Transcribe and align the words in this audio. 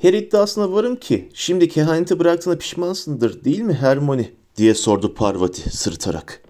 Her 0.00 0.14
iddiasına 0.14 0.72
varım 0.72 0.96
ki 0.96 1.28
şimdi 1.34 1.68
kehaneti 1.68 2.18
bıraktığına 2.18 2.56
pişmansındır 2.56 3.44
değil 3.44 3.60
mi 3.60 3.74
Hermione 3.74 4.30
diye 4.56 4.74
sordu 4.74 5.14
Parvati 5.14 5.76
sırıtarak. 5.76 6.42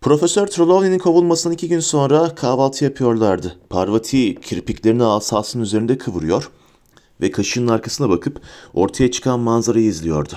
Profesör 0.00 0.46
Trelawney'nin 0.46 0.98
kovulmasından 0.98 1.54
iki 1.54 1.68
gün 1.68 1.80
sonra 1.80 2.34
kahvaltı 2.34 2.84
yapıyorlardı. 2.84 3.58
Parvati 3.70 4.34
kirpiklerini 4.34 5.04
asasının 5.04 5.62
üzerinde 5.62 5.98
kıvırıyor 5.98 6.50
ve 7.20 7.30
kaşığının 7.30 7.68
arkasına 7.68 8.08
bakıp 8.08 8.40
ortaya 8.74 9.10
çıkan 9.10 9.40
manzarayı 9.40 9.86
izliyordu. 9.86 10.34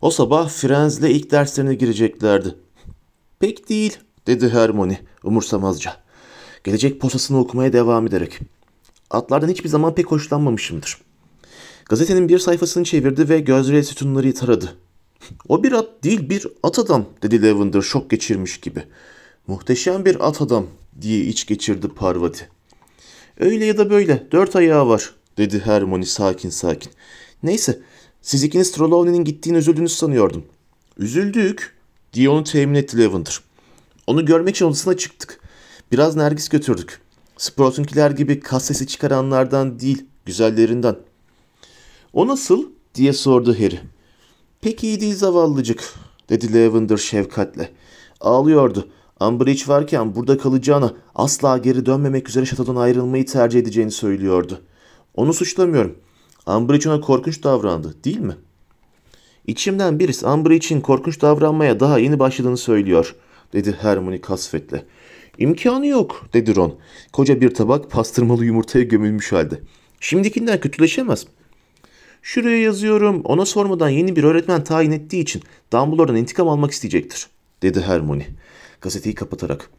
O 0.00 0.10
sabah 0.10 0.48
Frenz'le 0.48 1.02
ilk 1.02 1.30
derslerine 1.30 1.74
gireceklerdi. 1.74 2.54
Pek 3.38 3.68
değil 3.68 3.98
dedi 4.26 4.48
Hermione 4.48 5.00
umursamazca. 5.24 5.96
Gelecek 6.64 7.00
posasını 7.00 7.38
okumaya 7.38 7.72
devam 7.72 8.06
ederek. 8.06 8.38
Atlardan 9.10 9.48
hiçbir 9.48 9.68
zaman 9.68 9.94
pek 9.94 10.06
hoşlanmamışımdır. 10.06 11.06
Gazetenin 11.88 12.28
bir 12.28 12.38
sayfasını 12.38 12.84
çevirdi 12.84 13.28
ve 13.28 13.40
gözleri 13.40 13.84
sütunları 13.84 14.34
taradı. 14.34 14.76
O 15.48 15.62
bir 15.62 15.72
at 15.72 15.88
değil 16.04 16.30
bir 16.30 16.46
at 16.62 16.78
adam 16.78 17.06
dedi 17.22 17.42
Lavender 17.42 17.82
şok 17.82 18.10
geçirmiş 18.10 18.60
gibi. 18.60 18.82
Muhteşem 19.46 20.04
bir 20.04 20.28
at 20.28 20.42
adam 20.42 20.66
diye 21.00 21.20
iç 21.20 21.46
geçirdi 21.46 21.88
Parvati. 21.88 22.48
Öyle 23.40 23.64
ya 23.64 23.78
da 23.78 23.90
böyle 23.90 24.26
dört 24.32 24.56
ayağı 24.56 24.88
var 24.88 25.14
dedi 25.38 25.60
Hermione 25.64 26.04
sakin 26.04 26.50
sakin. 26.50 26.92
Neyse 27.42 27.78
siz 28.22 28.44
ikiniz 28.44 28.72
Trelawney'nin 28.72 29.24
gittiğini 29.24 29.56
üzüldünüz 29.56 29.92
sanıyordum. 29.92 30.44
Üzüldük 30.98 31.76
diye 32.12 32.28
onu 32.28 32.44
temin 32.44 32.74
etti 32.74 32.98
Lavender. 32.98 33.40
Onu 34.06 34.26
görmek 34.26 34.54
için 34.54 34.66
odasına 34.66 34.96
çıktık. 34.96 35.40
Biraz 35.92 36.16
nergis 36.16 36.48
götürdük. 36.48 37.00
Sprout'unkiler 37.36 38.10
gibi 38.10 38.40
kas 38.40 38.64
sesi 38.64 38.86
çıkaranlardan 38.86 39.80
değil, 39.80 40.04
güzellerinden. 40.26 40.96
O 42.16 42.26
nasıl? 42.26 42.66
diye 42.94 43.12
sordu 43.12 43.54
Harry. 43.54 43.80
Pek 44.60 44.84
iyi 44.84 45.00
değil 45.00 45.14
zavallıcık, 45.14 45.94
dedi 46.28 46.54
Lavender 46.54 46.96
şefkatle. 46.96 47.70
Ağlıyordu. 48.20 48.88
Umbridge 49.20 49.62
varken 49.66 50.14
burada 50.14 50.38
kalacağına 50.38 50.94
asla 51.14 51.58
geri 51.58 51.86
dönmemek 51.86 52.28
üzere 52.28 52.46
şatodan 52.46 52.76
ayrılmayı 52.76 53.26
tercih 53.26 53.60
edeceğini 53.60 53.90
söylüyordu. 53.90 54.62
Onu 55.14 55.32
suçlamıyorum. 55.32 55.98
Umbridge 56.46 56.90
ona 56.90 57.00
korkunç 57.00 57.44
davrandı, 57.44 57.94
değil 58.04 58.20
mi? 58.20 58.36
İçimden 59.46 59.98
birisi 59.98 60.26
Umbridge'in 60.26 60.80
korkunç 60.80 61.22
davranmaya 61.22 61.80
daha 61.80 61.98
yeni 61.98 62.18
başladığını 62.18 62.56
söylüyor, 62.56 63.14
dedi 63.52 63.76
Hermione 63.80 64.20
kasvetle. 64.20 64.84
İmkanı 65.38 65.86
yok, 65.86 66.28
dedi 66.32 66.56
Ron. 66.56 66.78
Koca 67.12 67.40
bir 67.40 67.54
tabak 67.54 67.90
pastırmalı 67.90 68.44
yumurtaya 68.44 68.84
gömülmüş 68.84 69.32
halde. 69.32 69.60
Şimdikinden 70.00 70.60
kötüleşemez. 70.60 71.26
Şuraya 72.26 72.58
yazıyorum. 72.58 73.20
Ona 73.24 73.46
sormadan 73.46 73.88
yeni 73.88 74.16
bir 74.16 74.24
öğretmen 74.24 74.64
tayin 74.64 74.92
ettiği 74.92 75.20
için 75.20 75.42
Dumbledore'dan 75.72 76.16
intikam 76.16 76.48
almak 76.48 76.70
isteyecektir, 76.70 77.26
dedi 77.62 77.80
Hermione. 77.80 78.26
Gazeteyi 78.80 79.14
kapatarak. 79.14 79.70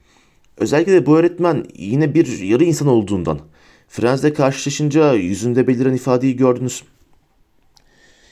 Özellikle 0.58 0.94
de 0.94 1.06
bu 1.06 1.18
öğretmen 1.18 1.66
yine 1.76 2.14
bir 2.14 2.40
yarı 2.40 2.64
insan 2.64 2.88
olduğundan. 2.88 3.40
Frenz'le 3.88 4.34
karşılaşınca 4.34 5.14
yüzünde 5.14 5.68
beliren 5.68 5.94
ifadeyi 5.94 6.36
gördünüz. 6.36 6.84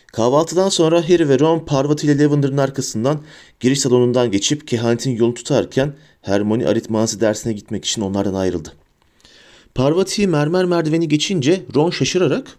Kahvaltıdan 0.07 0.69
sonra 0.69 1.09
Harry 1.09 1.29
ve 1.29 1.39
Ron 1.39 1.59
Parvati 1.59 2.07
ile 2.07 2.23
Lavender'ın 2.23 2.57
arkasından 2.57 3.21
giriş 3.59 3.79
salonundan 3.79 4.31
geçip 4.31 4.67
kehanetin 4.67 5.11
yolunu 5.11 5.33
tutarken 5.33 5.93
Hermione 6.21 6.67
aritmansı 6.67 7.21
dersine 7.21 7.53
gitmek 7.53 7.85
için 7.85 8.01
onlardan 8.01 8.33
ayrıldı. 8.33 8.73
Parvati 9.75 10.27
mermer 10.27 10.65
merdiveni 10.65 11.07
geçince 11.07 11.65
Ron 11.75 11.89
şaşırarak 11.89 12.57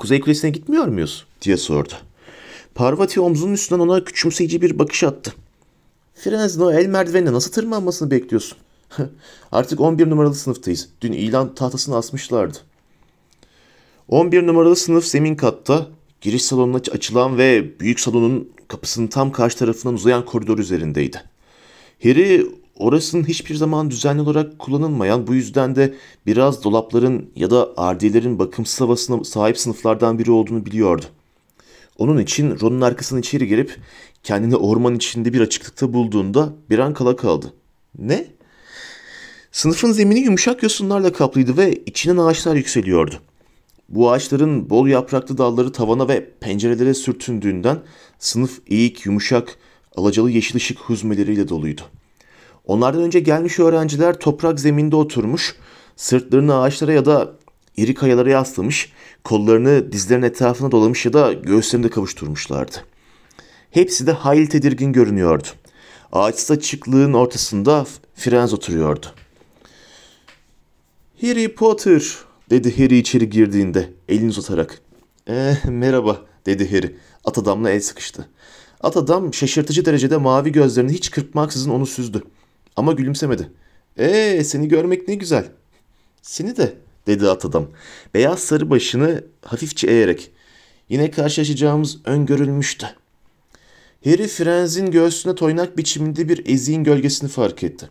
Kuzey 0.00 0.20
Kulesi'ne 0.20 0.50
gitmiyor 0.50 0.86
muyuz? 0.86 1.26
diye 1.42 1.56
sordu. 1.56 1.92
Parvati 2.74 3.20
omzunun 3.20 3.52
üstünden 3.52 3.80
ona 3.80 4.04
küçümseyici 4.04 4.62
bir 4.62 4.78
bakış 4.78 5.04
attı. 5.04 5.32
Frenz'in 6.14 6.60
o 6.60 6.72
el 6.72 6.86
merdivenine 6.86 7.32
nasıl 7.32 7.52
tırmanmasını 7.52 8.10
bekliyorsun? 8.10 8.58
Artık 9.52 9.80
11 9.80 10.10
numaralı 10.10 10.34
sınıftayız. 10.34 10.88
Dün 11.00 11.12
ilan 11.12 11.54
tahtasını 11.54 11.96
asmışlardı. 11.96 12.58
11 14.08 14.46
numaralı 14.46 14.76
sınıf 14.76 15.04
zemin 15.04 15.36
katta, 15.36 15.86
giriş 16.20 16.44
salonuna 16.44 16.76
açılan 16.76 17.38
ve 17.38 17.80
büyük 17.80 18.00
salonun 18.00 18.52
kapısının 18.68 19.06
tam 19.06 19.32
karşı 19.32 19.58
tarafından 19.58 19.94
uzayan 19.94 20.24
koridor 20.24 20.58
üzerindeydi. 20.58 21.22
Harry 22.02 22.46
orasının 22.80 23.24
hiçbir 23.24 23.54
zaman 23.54 23.90
düzenli 23.90 24.22
olarak 24.22 24.58
kullanılmayan 24.58 25.26
bu 25.26 25.34
yüzden 25.34 25.76
de 25.76 25.94
biraz 26.26 26.64
dolapların 26.64 27.30
ya 27.36 27.50
da 27.50 27.68
ardilerin 27.76 28.38
bakımsız 28.38 28.80
havasına 28.80 29.24
sahip 29.24 29.58
sınıflardan 29.58 30.18
biri 30.18 30.30
olduğunu 30.30 30.66
biliyordu. 30.66 31.04
Onun 31.98 32.18
için 32.18 32.60
Ron'un 32.60 32.80
arkasından 32.80 33.20
içeri 33.20 33.48
girip 33.48 33.76
kendini 34.22 34.56
orman 34.56 34.94
içinde 34.94 35.32
bir 35.32 35.40
açıklıkta 35.40 35.92
bulduğunda 35.92 36.52
bir 36.70 36.78
an 36.78 36.94
kala 36.94 37.16
kaldı. 37.16 37.52
Ne? 37.98 38.26
Sınıfın 39.52 39.92
zemini 39.92 40.20
yumuşak 40.20 40.62
yosunlarla 40.62 41.12
kaplıydı 41.12 41.56
ve 41.56 41.82
içinden 41.86 42.16
ağaçlar 42.16 42.56
yükseliyordu. 42.56 43.14
Bu 43.88 44.10
ağaçların 44.10 44.70
bol 44.70 44.86
yapraklı 44.86 45.38
dalları 45.38 45.72
tavana 45.72 46.08
ve 46.08 46.30
pencerelere 46.40 46.94
sürtündüğünden 46.94 47.78
sınıf 48.18 48.60
eğik, 48.66 49.06
yumuşak, 49.06 49.56
alacalı 49.96 50.30
yeşil 50.30 50.56
ışık 50.56 50.78
huzmeleriyle 50.78 51.48
doluydu. 51.48 51.82
Onlardan 52.64 53.02
önce 53.02 53.20
gelmiş 53.20 53.58
öğrenciler 53.58 54.18
toprak 54.18 54.60
zeminde 54.60 54.96
oturmuş, 54.96 55.56
sırtlarını 55.96 56.60
ağaçlara 56.60 56.92
ya 56.92 57.04
da 57.04 57.32
iri 57.76 57.94
kayalara 57.94 58.30
yaslamış, 58.30 58.92
kollarını 59.24 59.92
dizlerin 59.92 60.22
etrafına 60.22 60.70
dolamış 60.70 61.06
ya 61.06 61.12
da 61.12 61.32
göğüslerinde 61.32 61.90
kavuşturmuşlardı. 61.90 62.76
Hepsi 63.70 64.06
de 64.06 64.12
hayli 64.12 64.48
tedirgin 64.48 64.92
görünüyordu. 64.92 65.48
Ağaçsız 66.12 66.50
açıklığın 66.50 67.12
ortasında 67.12 67.86
Firenz 68.14 68.52
oturuyordu. 68.52 69.06
Harry 71.20 71.54
Potter 71.54 72.02
dedi 72.50 72.78
Harry 72.78 72.98
içeri 72.98 73.30
girdiğinde 73.30 73.90
elini 74.08 74.28
uzatarak. 74.28 74.80
Eh, 75.26 75.64
merhaba 75.64 76.18
dedi 76.46 76.70
Harry. 76.70 76.96
At 77.24 77.38
adamla 77.38 77.70
el 77.70 77.80
sıkıştı. 77.80 78.28
At 78.80 78.96
adam 78.96 79.34
şaşırtıcı 79.34 79.84
derecede 79.84 80.16
mavi 80.16 80.52
gözlerini 80.52 80.92
hiç 80.92 81.10
kırpmaksızın 81.10 81.70
onu 81.70 81.86
süzdü. 81.86 82.22
Ama 82.80 82.92
gülümsemedi. 82.92 83.50
Ee 83.98 84.44
seni 84.44 84.68
görmek 84.68 85.08
ne 85.08 85.14
güzel. 85.14 85.48
Seni 86.22 86.56
de 86.56 86.74
dedi 87.06 87.28
at 87.28 87.44
adam. 87.44 87.66
Beyaz 88.14 88.38
sarı 88.38 88.70
başını 88.70 89.24
hafifçe 89.42 89.86
eğerek. 89.86 90.30
Yine 90.88 91.10
karşılaşacağımız 91.10 91.98
öngörülmüştü. 92.04 92.86
Harry 94.04 94.28
Frenz'in 94.28 94.90
göğsüne 94.90 95.34
toynak 95.34 95.78
biçiminde 95.78 96.28
bir 96.28 96.46
eziğin 96.46 96.84
gölgesini 96.84 97.30
fark 97.30 97.62
etti. 97.62 97.90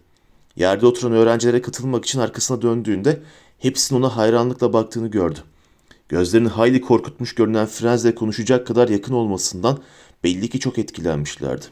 Yerde 0.55 0.85
oturan 0.85 1.13
öğrencilere 1.13 1.61
katılmak 1.61 2.05
için 2.05 2.19
arkasına 2.19 2.61
döndüğünde 2.61 3.21
hepsinin 3.59 3.99
ona 3.99 4.17
hayranlıkla 4.17 4.73
baktığını 4.73 5.07
gördü. 5.07 5.39
Gözlerini 6.09 6.47
hayli 6.47 6.81
korkutmuş 6.81 7.35
görünen 7.35 7.65
Frenz'le 7.65 8.15
konuşacak 8.15 8.67
kadar 8.67 8.89
yakın 8.89 9.13
olmasından 9.13 9.79
belli 10.23 10.49
ki 10.49 10.59
çok 10.59 10.79
etkilenmişlerdi. 10.79 11.65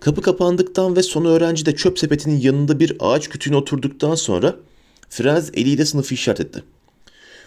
Kapı 0.00 0.22
kapandıktan 0.22 0.96
ve 0.96 1.02
son 1.02 1.24
öğrenci 1.24 1.66
de 1.66 1.76
çöp 1.76 1.98
sepetinin 1.98 2.40
yanında 2.40 2.80
bir 2.80 2.96
ağaç 3.00 3.28
kütüğüne 3.28 3.56
oturduktan 3.56 4.14
sonra 4.14 4.56
Franz 5.08 5.50
eliyle 5.54 5.84
sınıfı 5.84 6.14
işaret 6.14 6.40
etti. 6.40 6.64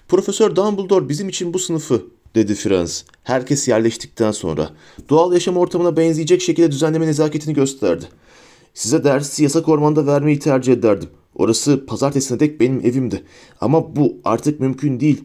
Profesör 0.08 0.56
Dumbledore 0.56 1.10
bizim 1.10 1.30
için 1.30 1.54
bu 1.54 1.60
sınıfı 1.60 2.06
dedi 2.36 2.56
Franz. 2.56 3.06
Herkes 3.24 3.68
yerleştikten 3.68 4.32
sonra 4.32 4.70
doğal 5.10 5.34
yaşam 5.34 5.58
ortamına 5.58 5.98
benzeyecek 5.98 6.42
şekilde 6.42 6.72
düzenleme 6.72 7.08
nezaketini 7.08 7.54
gösterdi. 7.54 8.06
Size 8.74 9.04
dersi 9.04 9.44
yasak 9.44 9.70
ormanda 9.70 10.06
vermeyi 10.06 10.40
tercih 10.40 10.74
ederdim. 10.74 11.10
Orası 11.36 11.86
pazartesine 11.86 12.40
dek 12.40 12.60
benim 12.60 12.80
evimdi. 12.80 13.24
Ama 13.62 13.96
bu 13.96 14.18
artık 14.24 14.60
mümkün 14.60 15.00
değil. 15.00 15.24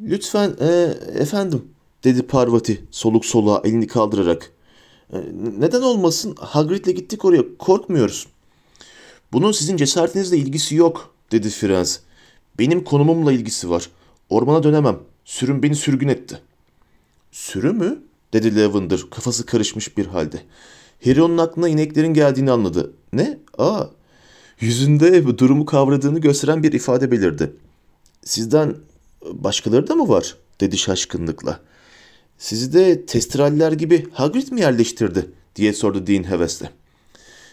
Lütfen 0.00 0.56
e, 0.60 0.94
efendim 1.18 1.62
dedi 2.04 2.22
Parvati 2.22 2.84
soluk 2.90 3.24
soluğa 3.24 3.62
elini 3.64 3.86
kaldırarak. 3.86 4.53
E, 5.12 5.18
neden 5.58 5.82
olmasın 5.82 6.36
Hagrid'le 6.40 6.96
gittik 6.96 7.24
oraya 7.24 7.58
korkmuyoruz. 7.58 8.26
Bunun 9.32 9.52
sizin 9.52 9.76
cesaretinizle 9.76 10.36
ilgisi 10.36 10.74
yok 10.74 11.14
dedi 11.32 11.50
Firenze. 11.50 12.00
Benim 12.58 12.84
konumumla 12.84 13.32
ilgisi 13.32 13.70
var. 13.70 13.90
Ormana 14.28 14.62
dönemem. 14.62 14.98
Sürüm 15.24 15.62
beni 15.62 15.76
sürgün 15.76 16.08
etti. 16.08 16.40
Sürü 17.32 17.72
mü? 17.72 18.02
dedi 18.32 18.56
Lavender 18.56 19.00
kafası 19.10 19.46
karışmış 19.46 19.96
bir 19.96 20.06
halde. 20.06 20.42
Harry 21.04 21.22
onun 21.22 21.38
aklına 21.38 21.68
ineklerin 21.68 22.14
geldiğini 22.14 22.50
anladı. 22.50 22.92
Ne? 23.12 23.38
Aa. 23.58 23.84
Yüzünde 24.60 25.26
bu 25.26 25.38
durumu 25.38 25.66
kavradığını 25.66 26.18
gösteren 26.18 26.62
bir 26.62 26.72
ifade 26.72 27.10
belirdi. 27.10 27.52
Sizden 28.24 28.76
başkaları 29.32 29.88
da 29.88 29.94
mı 29.94 30.08
var? 30.08 30.36
dedi 30.60 30.78
şaşkınlıkla. 30.78 31.60
Sizi 32.38 32.72
de 32.72 33.06
testiraller 33.06 33.72
gibi 33.72 34.06
Hagrid 34.12 34.52
mi 34.52 34.60
yerleştirdi? 34.60 35.30
diye 35.56 35.72
sordu 35.72 36.06
Dean 36.06 36.30
hevesle. 36.30 36.70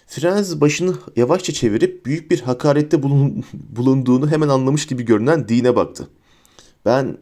Franz 0.08 0.62
başını 0.62 0.96
yavaşça 1.16 1.54
çevirip 1.54 2.06
büyük 2.06 2.32
bir 2.32 2.42
hakarette 2.42 3.04
bulun, 3.04 3.44
bulunduğunu 3.54 4.32
hemen 4.32 4.50
anlamış 4.50 4.88
gibi 4.88 5.04
görünen 5.04 5.50
Dean'e 5.50 5.76
baktı. 5.76 6.08
Ben 6.86 7.18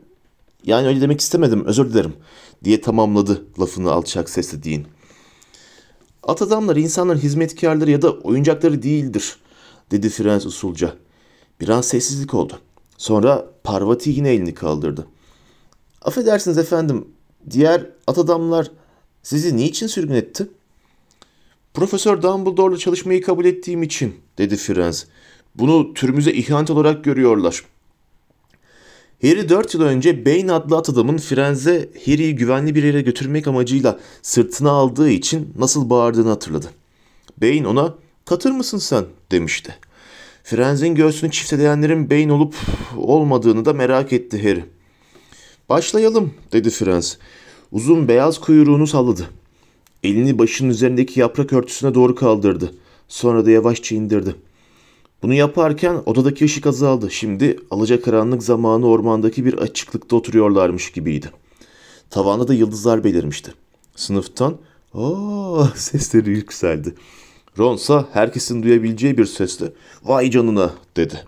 Yani 0.64 0.88
öyle 0.88 1.02
demek 1.02 1.22
istemedim, 1.22 1.66
özür 1.66 1.94
dilerim 1.94 2.14
diye 2.64 2.82
tamamladı 2.82 3.46
lafını 3.60 3.92
alçak 3.92 4.30
sesle 4.30 4.64
Dean. 4.64 4.84
At 6.24 6.42
adamlar 6.42 6.76
insanların 6.76 7.20
hizmetkarları 7.20 7.92
ya 7.92 8.02
da 8.02 8.12
oyuncakları 8.12 8.84
değildir, 8.84 9.36
dedi 9.92 10.10
Frens 10.10 10.46
usulca. 10.46 10.94
Bir 11.62 11.70
an 11.70 11.82
sessizlik 11.82 12.34
oldu. 12.34 12.60
Sonra 12.98 13.46
Parvati 13.64 14.10
yine 14.10 14.30
elini 14.30 14.54
kaldırdı. 14.54 15.08
Affedersiniz 16.02 16.58
efendim, 16.58 17.08
diğer 17.52 17.86
at 18.08 18.18
adamlar 18.18 18.72
sizi 19.24 19.58
niçin 19.58 19.88
sürgün 19.88 20.16
etti? 20.16 20.48
Profesör 21.74 22.22
Dumbledore'la 22.22 22.78
çalışmayı 22.78 23.22
kabul 23.22 23.46
ettiğim 23.46 23.84
için, 23.84 24.16
dedi 24.38 24.58
Frens. 24.58 25.06
Bunu 25.56 25.94
türümüze 25.94 26.34
ihanet 26.34 26.70
olarak 26.70 27.04
görüyorlar. 27.04 27.64
Harry 29.22 29.50
4 29.50 29.74
yıl 29.74 29.82
önce 29.82 30.26
Bane 30.26 30.52
adlı 30.52 30.78
at 30.78 30.90
adamın 30.90 31.18
Frenz'e 31.18 31.90
Harry'i 32.06 32.36
güvenli 32.36 32.76
bir 32.76 32.84
yere 32.84 33.02
götürmek 33.02 33.48
amacıyla 33.48 34.00
sırtına 34.22 34.72
aldığı 34.72 35.10
için 35.10 35.54
nasıl 35.58 35.90
bağırdığını 35.90 36.30
hatırladı. 36.30 36.68
Bane 37.42 37.68
ona 37.68 37.96
katır 38.26 38.52
mısın 38.52 38.78
sen 38.78 39.06
demişti. 39.32 39.76
Frenz'in 40.44 40.96
göğsünü 40.96 41.32
çifteleyenlerin 41.32 42.10
Bane 42.10 42.34
olup 42.34 42.56
olmadığını 42.98 43.66
da 43.66 43.74
merak 43.74 44.14
etti 44.14 44.44
Harry. 44.44 44.66
Başlayalım 45.70 46.34
dedi 46.52 46.70
Frenz. 46.70 47.18
Uzun 47.72 48.08
beyaz 48.08 48.40
kuyruğunu 48.40 48.88
salladı. 48.88 49.30
Elini 50.04 50.40
başının 50.40 50.70
üzerindeki 50.70 51.20
yaprak 51.20 51.54
örtüsüne 51.54 51.94
doğru 51.94 52.16
kaldırdı. 52.16 52.74
Sonra 53.08 53.46
da 53.46 53.52
yavaşça 53.52 53.96
indirdi. 53.96 54.36
Bunu 55.24 55.34
yaparken 55.34 56.02
odadaki 56.06 56.46
ışık 56.46 56.68
azaldı. 56.68 57.12
Şimdi 57.12 57.60
alacakaranlık 57.72 58.44
zamanı 58.44 58.88
ormandaki 58.88 59.46
bir 59.46 59.54
açıklıkta 59.54 60.16
oturuyorlarmış 60.16 60.92
gibiydi. 60.92 61.32
Tavanda 62.10 62.48
da 62.48 62.54
yıldızlar 62.54 63.04
belirmişti. 63.04 63.54
Sınıftan 63.96 64.58
''Aa!'' 64.94 65.72
sesleri 65.76 66.30
yükseldi. 66.30 66.96
Ronsa 67.58 68.08
herkesin 68.14 68.64
duyabileceği 68.64 69.18
bir 69.18 69.26
sesle 69.26 69.72
''Vay 70.04 70.32
canına!'' 70.32 70.74
dedi. 70.98 71.26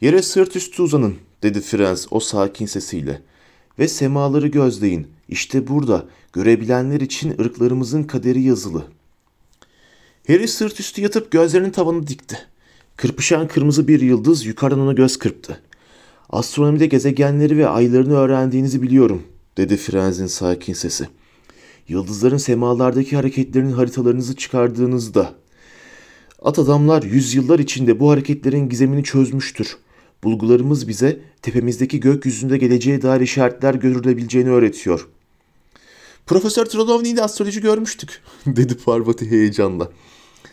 ''Yere 0.00 0.22
sırt 0.22 0.56
üstü 0.56 0.82
uzanın.'' 0.82 1.33
Dedi 1.44 1.60
Frens 1.60 2.06
o 2.10 2.20
sakin 2.20 2.66
sesiyle. 2.66 3.22
''Ve 3.78 3.88
semaları 3.88 4.46
gözleyin. 4.46 5.06
İşte 5.28 5.68
burada 5.68 6.04
görebilenler 6.32 7.00
için 7.00 7.30
ırklarımızın 7.40 8.02
kaderi 8.02 8.42
yazılı.'' 8.42 8.84
Harry 10.26 10.48
sırt 10.48 10.80
üstü 10.80 11.02
yatıp 11.02 11.30
gözlerini 11.30 11.72
tavanı 11.72 12.06
dikti. 12.06 12.38
Kırpışan 12.96 13.48
kırmızı 13.48 13.88
bir 13.88 14.00
yıldız 14.00 14.46
yukarıdan 14.46 14.80
ona 14.80 14.92
göz 14.92 15.16
kırptı. 15.18 15.60
Astronomide 16.30 16.86
gezegenleri 16.86 17.58
ve 17.58 17.68
aylarını 17.68 18.14
öğrendiğinizi 18.14 18.82
biliyorum, 18.82 19.22
dedi 19.56 19.76
Frenz'in 19.76 20.26
sakin 20.26 20.72
sesi. 20.72 21.08
Yıldızların 21.88 22.36
semalardaki 22.36 23.16
hareketlerinin 23.16 23.72
haritalarınızı 23.72 24.36
çıkardığınızda. 24.36 25.34
At 26.42 26.58
adamlar 26.58 27.02
yüzyıllar 27.02 27.58
içinde 27.58 28.00
bu 28.00 28.10
hareketlerin 28.10 28.68
gizemini 28.68 29.04
çözmüştür. 29.04 29.76
Bulgularımız 30.24 30.88
bize 30.88 31.20
tepemizdeki 31.42 32.00
gökyüzünde 32.00 32.58
geleceğe 32.58 33.02
dair 33.02 33.20
işaretler 33.20 33.74
görülebileceğini 33.74 34.50
öğretiyor. 34.50 35.08
Profesör 36.26 36.64
Trelawney'de 36.64 37.22
astroloji 37.22 37.60
görmüştük, 37.60 38.22
dedi 38.46 38.74
Parvati 38.76 39.30
heyecanla. 39.30 39.90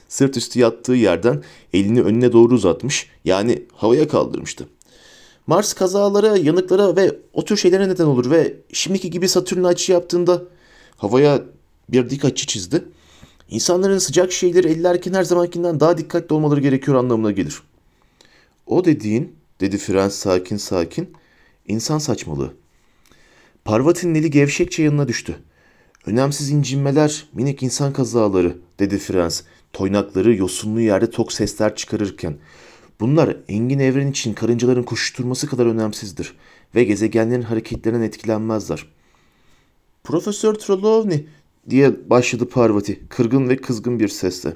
Sırt 0.07 0.37
üstü 0.37 0.59
yattığı 0.59 0.93
yerden 0.93 1.43
elini 1.73 2.01
önüne 2.01 2.31
doğru 2.31 2.53
uzatmış, 2.53 3.09
yani 3.25 3.63
havaya 3.73 4.07
kaldırmıştı. 4.07 4.67
Mars 5.47 5.73
kazalara, 5.73 6.37
yanıklara 6.37 6.95
ve 6.95 7.19
o 7.33 7.45
tür 7.45 7.57
şeylere 7.57 7.89
neden 7.89 8.05
olur 8.05 8.31
ve 8.31 8.53
şimdiki 8.73 9.09
gibi 9.09 9.29
Satürn 9.29 9.63
açı 9.63 9.91
yaptığında 9.91 10.43
havaya 10.97 11.41
bir 11.89 12.09
dik 12.09 12.25
açı 12.25 12.47
çizdi. 12.47 12.83
İnsanların 13.49 13.97
sıcak 13.97 14.31
şeyleri 14.31 14.67
ellerken 14.67 15.13
her 15.13 15.23
zamankinden 15.23 15.79
daha 15.79 15.97
dikkatli 15.97 16.33
olmaları 16.33 16.59
gerekiyor 16.59 16.97
anlamına 16.97 17.31
gelir. 17.31 17.61
O 18.65 18.85
dediğin, 18.85 19.35
dedi 19.61 19.77
Frans 19.77 20.15
sakin 20.15 20.57
sakin, 20.57 21.13
insan 21.67 21.97
saçmalığı. 21.97 22.53
Parvati'nin 23.65 24.15
eli 24.15 24.31
gevşekçe 24.31 24.83
yanına 24.83 25.07
düştü. 25.07 25.35
Önemsiz 26.05 26.49
incinmeler, 26.49 27.25
minik 27.33 27.63
insan 27.63 27.93
kazaları, 27.93 28.57
dedi 28.79 28.97
Frans, 28.97 29.41
toynakları 29.73 30.35
yosunlu 30.35 30.81
yerde 30.81 31.09
tok 31.09 31.33
sesler 31.33 31.75
çıkarırken. 31.75 32.37
Bunlar 32.99 33.37
engin 33.47 33.79
evren 33.79 34.07
için 34.07 34.33
karıncaların 34.33 34.83
koşuşturması 34.83 35.47
kadar 35.47 35.65
önemsizdir 35.65 36.35
ve 36.75 36.83
gezegenlerin 36.83 37.41
hareketlerinden 37.41 38.01
etkilenmezler. 38.01 38.85
Profesör 40.03 40.53
Trelawney 40.53 41.27
diye 41.69 42.09
başladı 42.09 42.49
Parvati 42.49 43.07
kırgın 43.09 43.49
ve 43.49 43.57
kızgın 43.57 43.99
bir 43.99 44.07
sesle. 44.07 44.53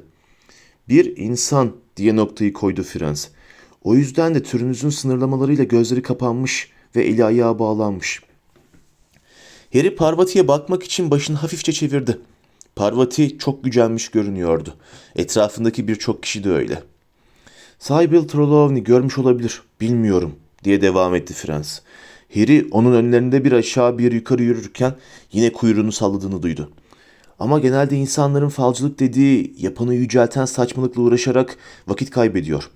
Bir 0.90 1.18
insan 1.18 1.72
diye 1.98 2.16
noktayı 2.16 2.54
koydu 2.54 2.84
Frans. 2.84 3.28
O 3.86 3.96
yüzden 3.96 4.36
de 4.36 4.44
türünüzün 4.44 4.90
sınırlamalarıyla 4.90 5.64
gözleri 5.64 6.02
kapanmış 6.02 6.70
ve 6.96 7.04
eli 7.04 7.26
ayağı 7.26 7.60
bağlanmış. 7.60 8.22
Harry 9.74 9.96
Parvati'ye 9.96 10.48
bakmak 10.48 10.84
için 10.84 11.12
başını 11.12 11.38
hafifçe 11.38 11.72
çevirdi. 11.72 12.18
Parvati 12.76 13.38
çok 13.38 13.64
gücenmiş 13.64 14.10
görünüyordu. 14.10 14.74
Etrafındaki 15.16 15.88
birçok 15.88 16.24
kişi 16.24 16.44
de 16.44 16.52
öyle. 16.52 16.84
Sybil 17.80 18.28
Trelawney 18.28 18.84
görmüş 18.84 19.18
olabilir, 19.18 19.62
bilmiyorum 19.82 20.36
diye 20.64 20.82
devam 20.82 21.16
etti 21.16 21.34
Frans. 21.34 21.80
Harry 22.34 22.68
onun 22.72 22.94
önlerinde 22.94 23.46
bir 23.46 23.52
aşağı 23.52 23.98
bir 23.98 24.12
yukarı 24.12 24.44
yürürken 24.44 24.96
yine 25.32 25.52
kuyruğunu 25.52 25.92
salladığını 25.92 26.44
duydu. 26.44 26.72
Ama 27.40 27.60
genelde 27.60 27.96
insanların 27.96 28.50
falcılık 28.50 29.00
dediği 29.00 29.56
yapanı 29.58 29.94
yücelten 29.96 30.46
saçmalıkla 30.46 31.02
uğraşarak 31.02 31.58
vakit 31.88 32.10
kaybediyor. 32.10 32.70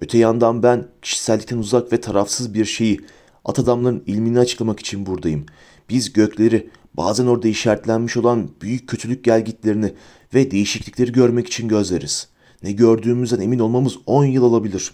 Öte 0.00 0.18
yandan 0.18 0.62
ben 0.62 0.88
kişisellikten 1.02 1.58
uzak 1.58 1.92
ve 1.92 2.00
tarafsız 2.00 2.54
bir 2.54 2.64
şeyi, 2.64 3.00
at 3.44 3.58
adamların 3.58 4.02
ilmini 4.06 4.38
açıklamak 4.38 4.80
için 4.80 5.06
buradayım. 5.06 5.46
Biz 5.88 6.12
gökleri, 6.12 6.70
bazen 6.94 7.26
orada 7.26 7.48
işaretlenmiş 7.48 8.16
olan 8.16 8.50
büyük 8.62 8.88
kötülük 8.88 9.24
gelgitlerini 9.24 9.92
ve 10.34 10.50
değişiklikleri 10.50 11.12
görmek 11.12 11.46
için 11.46 11.68
gözleriz. 11.68 12.28
Ne 12.62 12.72
gördüğümüzden 12.72 13.40
emin 13.40 13.58
olmamız 13.58 13.96
10 14.06 14.24
yıl 14.24 14.44
alabilir. 14.44 14.92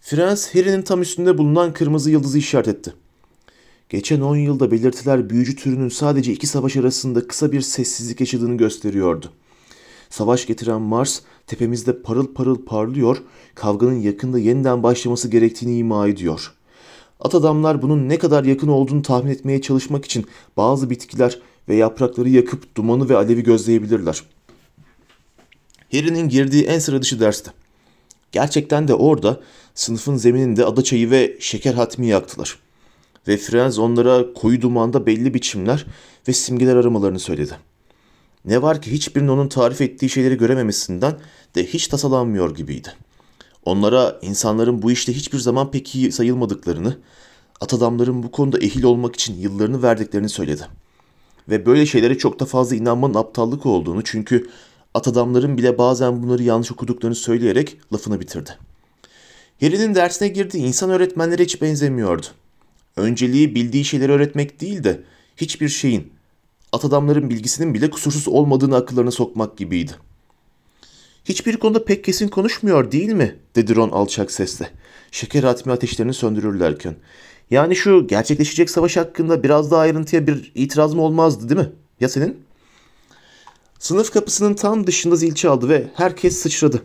Frans, 0.00 0.54
Harry'nin 0.54 0.82
tam 0.82 1.02
üstünde 1.02 1.38
bulunan 1.38 1.72
kırmızı 1.72 2.10
yıldızı 2.10 2.38
işaret 2.38 2.68
etti. 2.68 2.94
Geçen 3.88 4.20
10 4.20 4.36
yılda 4.36 4.70
belirtiler 4.70 5.30
büyücü 5.30 5.56
türünün 5.56 5.88
sadece 5.88 6.32
iki 6.32 6.46
savaş 6.46 6.76
arasında 6.76 7.26
kısa 7.26 7.52
bir 7.52 7.60
sessizlik 7.60 8.20
yaşadığını 8.20 8.56
gösteriyordu. 8.56 9.32
Savaş 10.10 10.46
getiren 10.46 10.80
Mars 10.80 11.20
tepemizde 11.46 12.02
parıl 12.02 12.34
parıl 12.34 12.64
parlıyor, 12.64 13.22
kavganın 13.54 14.00
yakında 14.00 14.38
yeniden 14.38 14.82
başlaması 14.82 15.28
gerektiğini 15.28 15.78
ima 15.78 16.08
ediyor. 16.08 16.52
At 17.20 17.34
adamlar 17.34 17.82
bunun 17.82 18.08
ne 18.08 18.18
kadar 18.18 18.44
yakın 18.44 18.68
olduğunu 18.68 19.02
tahmin 19.02 19.30
etmeye 19.30 19.60
çalışmak 19.60 20.04
için 20.04 20.26
bazı 20.56 20.90
bitkiler 20.90 21.38
ve 21.68 21.76
yaprakları 21.76 22.28
yakıp 22.28 22.76
dumanı 22.76 23.08
ve 23.08 23.16
alevi 23.16 23.42
gözleyebilirler. 23.42 24.22
Harry'nin 25.92 26.28
girdiği 26.28 26.64
en 26.64 26.78
sıra 26.78 27.02
dışı 27.02 27.20
dersti. 27.20 27.50
Gerçekten 28.32 28.88
de 28.88 28.94
orada 28.94 29.40
sınıfın 29.74 30.16
zemininde 30.16 30.64
adaçayı 30.64 31.10
ve 31.10 31.36
şeker 31.40 31.74
hatmi 31.74 32.06
yaktılar. 32.06 32.58
Ve 33.28 33.36
Franz 33.36 33.78
onlara 33.78 34.32
koyu 34.32 34.62
dumanda 34.62 35.06
belli 35.06 35.34
biçimler 35.34 35.86
ve 36.28 36.32
simgeler 36.32 36.76
aramalarını 36.76 37.18
söyledi. 37.18 37.56
Ne 38.46 38.62
var 38.62 38.82
ki 38.82 38.92
hiçbirinin 38.92 39.28
onun 39.28 39.48
tarif 39.48 39.80
ettiği 39.80 40.08
şeyleri 40.08 40.36
görememesinden 40.36 41.18
de 41.54 41.66
hiç 41.66 41.88
tasalanmıyor 41.88 42.54
gibiydi. 42.54 42.88
Onlara 43.64 44.18
insanların 44.22 44.82
bu 44.82 44.92
işte 44.92 45.12
hiçbir 45.12 45.38
zaman 45.38 45.70
pek 45.70 45.94
iyi 45.94 46.12
sayılmadıklarını, 46.12 46.96
at 47.60 47.74
adamların 47.74 48.22
bu 48.22 48.30
konuda 48.30 48.58
ehil 48.58 48.82
olmak 48.82 49.14
için 49.14 49.38
yıllarını 49.38 49.82
verdiklerini 49.82 50.28
söyledi. 50.28 50.62
Ve 51.48 51.66
böyle 51.66 51.86
şeylere 51.86 52.18
çok 52.18 52.40
da 52.40 52.44
fazla 52.44 52.76
inanmanın 52.76 53.14
aptallık 53.14 53.66
olduğunu 53.66 54.04
çünkü 54.04 54.48
at 54.94 55.08
adamların 55.08 55.58
bile 55.58 55.78
bazen 55.78 56.22
bunları 56.22 56.42
yanlış 56.42 56.72
okuduklarını 56.72 57.14
söyleyerek 57.14 57.78
lafını 57.92 58.20
bitirdi. 58.20 58.50
Harry'nin 59.60 59.94
dersine 59.94 60.28
girdiği 60.28 60.64
insan 60.64 60.90
öğretmenlere 60.90 61.44
hiç 61.44 61.62
benzemiyordu. 61.62 62.26
Önceliği 62.96 63.54
bildiği 63.54 63.84
şeyleri 63.84 64.12
öğretmek 64.12 64.60
değil 64.60 64.84
de 64.84 65.00
hiçbir 65.36 65.68
şeyin, 65.68 66.12
at 66.76 66.84
adamların 66.84 67.30
bilgisinin 67.30 67.74
bile 67.74 67.90
kusursuz 67.90 68.28
olmadığını 68.28 68.76
akıllarına 68.76 69.10
sokmak 69.10 69.58
gibiydi. 69.58 69.92
Hiçbir 71.24 71.56
konuda 71.56 71.84
pek 71.84 72.04
kesin 72.04 72.28
konuşmuyor 72.28 72.92
değil 72.92 73.12
mi? 73.12 73.36
dedi 73.54 73.76
Ron 73.76 73.90
alçak 73.90 74.30
sesle. 74.30 74.70
Şeker 75.10 75.44
atmi 75.44 75.72
ateşlerini 75.72 76.14
söndürürlerken. 76.14 76.96
Yani 77.50 77.76
şu 77.76 78.06
gerçekleşecek 78.06 78.70
savaş 78.70 78.96
hakkında 78.96 79.42
biraz 79.42 79.70
daha 79.70 79.80
ayrıntıya 79.80 80.26
bir 80.26 80.52
itiraz 80.54 80.94
mı 80.94 81.02
olmazdı 81.02 81.48
değil 81.48 81.60
mi? 81.60 81.72
Ya 82.00 82.08
senin? 82.08 82.38
Sınıf 83.78 84.10
kapısının 84.12 84.54
tam 84.54 84.86
dışında 84.86 85.16
zil 85.16 85.34
çaldı 85.34 85.68
ve 85.68 85.86
herkes 85.94 86.36
sıçradı. 86.36 86.82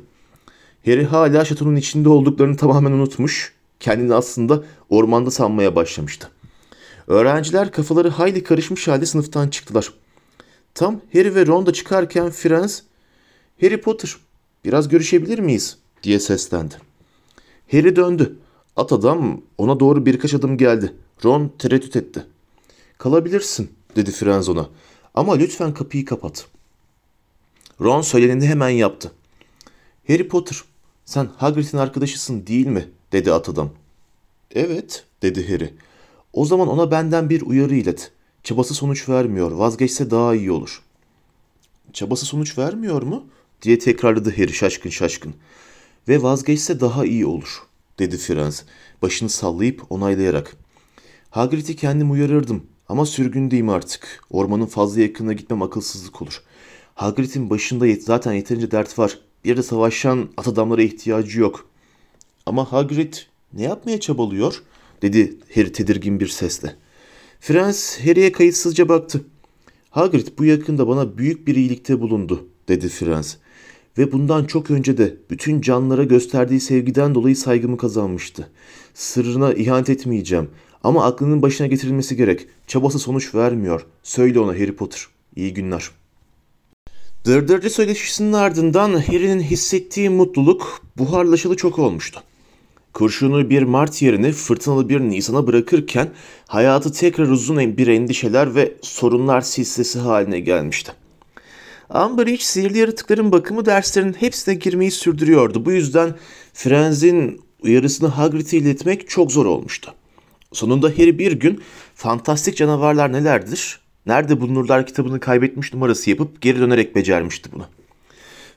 Harry 0.86 1.06
hala 1.06 1.46
şatonun 1.46 1.76
içinde 1.76 2.10
olduklarını 2.10 2.58
tamamen 2.58 2.92
unutmuş, 2.92 3.54
kendini 3.80 4.14
aslında 4.14 4.64
ormanda 4.90 5.32
sanmaya 5.32 5.76
başlamıştı. 5.76 6.30
Öğrenciler 7.12 7.72
kafaları 7.72 8.10
hayli 8.10 8.44
karışmış 8.44 8.88
halde 8.88 9.06
sınıftan 9.06 9.48
çıktılar. 9.48 9.94
Tam 10.74 11.02
Harry 11.14 11.36
ve 11.36 11.48
Ron 11.48 11.66
da 11.66 11.74
çıkarken 11.74 12.32
Franz, 12.32 12.84
Harry 13.62 13.82
Potter, 13.82 14.16
biraz 14.66 14.88
görüşebilir 14.88 15.40
miyiz? 15.40 15.78
diye 16.04 16.20
seslendi. 16.20 16.76
Harry 17.72 17.96
döndü. 17.96 18.38
At 18.76 18.92
adam 18.92 19.42
ona 19.58 19.80
doğru 19.80 20.06
birkaç 20.06 20.34
adım 20.34 20.58
geldi. 20.58 20.94
Ron 21.26 21.52
tereddüt 21.60 21.96
etti. 21.96 22.26
Kalabilirsin, 22.98 23.72
dedi 23.96 24.12
Franz 24.12 24.50
ona. 24.50 24.70
Ama 25.14 25.34
lütfen 25.36 25.74
kapıyı 25.74 26.06
kapat. 26.06 26.48
Ron 27.82 28.02
söyleneni 28.02 28.48
hemen 28.48 28.70
yaptı. 28.70 29.12
Harry 30.08 30.28
Potter, 30.28 30.58
sen 31.06 31.30
Hagrid'in 31.38 31.78
arkadaşısın 31.78 32.48
değil 32.48 32.68
mi? 32.68 32.90
dedi 33.12 33.34
at 33.34 33.50
adam. 33.50 33.70
Evet, 34.52 35.06
dedi 35.22 35.54
Harry. 35.54 35.74
O 36.34 36.46
zaman 36.46 36.68
ona 36.68 36.92
benden 36.92 37.30
bir 37.30 37.42
uyarı 37.42 37.76
ilet. 37.76 38.12
Çabası 38.44 38.74
sonuç 38.74 39.10
vermiyor, 39.10 39.52
vazgeçse 39.52 40.12
daha 40.12 40.36
iyi 40.36 40.52
olur. 40.52 40.82
Çabası 41.94 42.26
sonuç 42.26 42.58
vermiyor 42.58 43.02
mu? 43.02 43.26
diye 43.62 43.80
tekrarladı 43.80 44.32
Harry 44.38 44.54
şaşkın 44.54 44.90
şaşkın. 44.90 45.34
Ve 46.08 46.24
vazgeçse 46.24 46.80
daha 46.80 47.06
iyi 47.06 47.26
olur, 47.26 47.64
dedi 48.00 48.18
Franz, 48.18 48.66
başını 49.02 49.30
sallayıp 49.30 49.84
onaylayarak. 49.90 50.58
Hagrid'i 51.30 51.76
kendim 51.76 52.12
uyarırdım 52.12 52.64
ama 52.90 53.06
sürgündeyim 53.06 53.70
artık. 53.70 54.24
Ormanın 54.30 54.66
fazla 54.66 55.02
yakınına 55.02 55.34
gitmem 55.34 55.62
akılsızlık 55.62 56.22
olur. 56.22 56.42
Hagrid'in 56.96 57.50
başında 57.50 57.88
yet 57.88 58.04
zaten 58.04 58.34
yeterince 58.34 58.72
dert 58.72 59.00
var. 59.00 59.20
Bir 59.46 59.58
de 59.58 59.64
savaşan 59.64 60.30
at 60.38 60.48
adamlara 60.48 60.82
ihtiyacı 60.82 61.40
yok. 61.40 61.70
Ama 62.46 62.72
Hagrid 62.72 63.14
ne 63.54 63.62
yapmaya 63.62 64.00
çabalıyor? 64.00 64.64
Dedi 65.02 65.38
Harry 65.56 65.72
tedirgin 65.72 66.20
bir 66.20 66.28
sesle. 66.28 66.76
Franz 67.40 68.00
Harry'e 68.06 68.32
kayıtsızca 68.32 68.90
baktı. 68.90 69.22
Hagrid 69.90 70.28
bu 70.38 70.46
yakında 70.46 70.88
bana 70.88 71.18
büyük 71.18 71.48
bir 71.48 71.56
iyilikte 71.56 72.02
bulundu, 72.02 72.48
dedi 72.68 72.90
Franz. 72.90 73.38
Ve 73.98 74.12
bundan 74.12 74.46
çok 74.46 74.72
önce 74.72 74.98
de 74.98 75.18
bütün 75.30 75.62
canlılara 75.62 76.04
gösterdiği 76.04 76.60
sevgiden 76.60 77.16
dolayı 77.16 77.36
saygımı 77.36 77.78
kazanmıştı. 77.78 78.50
Sırrına 78.94 79.54
ihanet 79.54 79.90
etmeyeceğim 79.90 80.50
ama 80.84 81.06
aklının 81.06 81.42
başına 81.42 81.68
getirilmesi 81.68 82.16
gerek. 82.16 82.48
Çabası 82.68 83.00
sonuç 83.00 83.36
vermiyor. 83.36 83.86
Söyle 84.04 84.40
ona 84.40 84.52
Harry 84.52 84.76
Potter. 84.76 85.08
İyi 85.36 85.54
günler. 85.54 85.90
Dırdırcı 87.26 87.70
söyleşisinin 87.70 88.34
ardından 88.34 88.94
Harry'nin 88.94 89.40
hissettiği 89.42 90.10
mutluluk 90.10 90.82
buharlaşalı 90.98 91.56
çok 91.56 91.80
olmuştu. 91.80 92.24
Kurşunu 92.94 93.50
bir 93.50 93.64
Mart 93.64 94.02
yerine 94.02 94.32
fırtınalı 94.32 94.90
bir 94.90 95.00
Nisan'a 95.00 95.48
bırakırken 95.48 96.10
hayatı 96.48 96.94
tekrar 96.94 97.28
uzun 97.28 97.78
bir 97.78 97.88
endişeler 97.88 98.56
ve 98.56 98.74
sorunlar 98.82 99.42
silsilesi 99.42 100.00
haline 100.00 100.40
gelmişti. 100.40 100.92
Umbridge 101.90 102.38
sihirli 102.38 102.78
yaratıkların 102.78 103.32
bakımı 103.32 103.66
derslerinin 103.66 104.14
hepsine 104.14 104.56
girmeyi 104.56 104.92
sürdürüyordu. 104.92 105.66
Bu 105.66 105.72
yüzden 105.72 106.16
Frenz'in 106.54 107.42
uyarısını 107.64 108.08
Hagrid'e 108.08 108.58
iletmek 108.58 109.10
çok 109.10 109.32
zor 109.32 109.46
olmuştu. 109.46 109.94
Sonunda 110.54 110.90
Harry 110.90 111.20
bir 111.20 111.32
gün 111.32 111.62
fantastik 111.96 112.58
canavarlar 112.58 113.14
nelerdir, 113.14 113.80
nerede 114.06 114.42
bulunurlar 114.42 114.86
kitabını 114.86 115.20
kaybetmiş 115.20 115.74
numarası 115.74 116.10
yapıp 116.10 116.42
geri 116.42 116.60
dönerek 116.60 116.96
becermişti 116.96 117.50
bunu. 117.54 117.66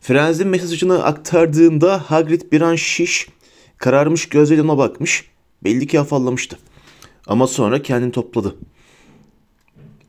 Frenz'in 0.01 0.49
mesajını 0.49 1.05
aktardığında 1.05 2.11
Hagrid 2.11 2.53
bir 2.53 2.61
an 2.61 2.75
şiş, 2.75 3.29
kararmış 3.85 4.29
gözle 4.29 4.63
ona 4.63 4.79
bakmış, 4.79 5.31
belli 5.65 5.87
ki 5.87 6.01
afallamıştı. 6.01 6.59
Ama 7.27 7.47
sonra 7.47 7.83
kendini 7.83 8.13
topladı. 8.13 8.57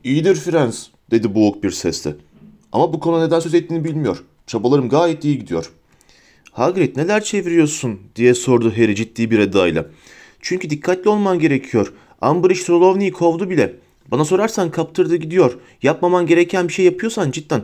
İyidir 0.04 0.34
Frenz, 0.34 0.90
dedi 1.10 1.34
boğuk 1.34 1.62
bir 1.62 1.70
sesle. 1.70 2.14
Ama 2.72 2.92
bu 2.92 3.00
konu 3.00 3.20
neden 3.26 3.40
söz 3.40 3.54
ettiğini 3.54 3.84
bilmiyor. 3.84 4.24
Çabalarım 4.46 4.88
gayet 4.88 5.24
iyi 5.24 5.38
gidiyor. 5.38 5.70
Hagrid 6.52 6.96
neler 6.96 7.24
çeviriyorsun 7.24 8.00
diye 8.16 8.34
sordu 8.34 8.72
Harry 8.76 8.94
ciddi 8.94 9.30
bir 9.30 9.38
edayla. 9.38 9.86
Çünkü 10.40 10.70
dikkatli 10.70 11.10
olman 11.10 11.38
gerekiyor. 11.38 11.92
Umbridge 12.30 12.60
Trelawney'i 12.60 13.12
kovdu 13.12 13.50
bile. 13.50 13.76
Bana 14.10 14.24
sorarsan 14.24 14.70
kaptırdı 14.70 15.16
gidiyor. 15.16 15.58
Yapmaman 15.82 16.26
gereken 16.26 16.68
bir 16.68 16.72
şey 16.72 16.84
yapıyorsan 16.84 17.30
cidden. 17.30 17.62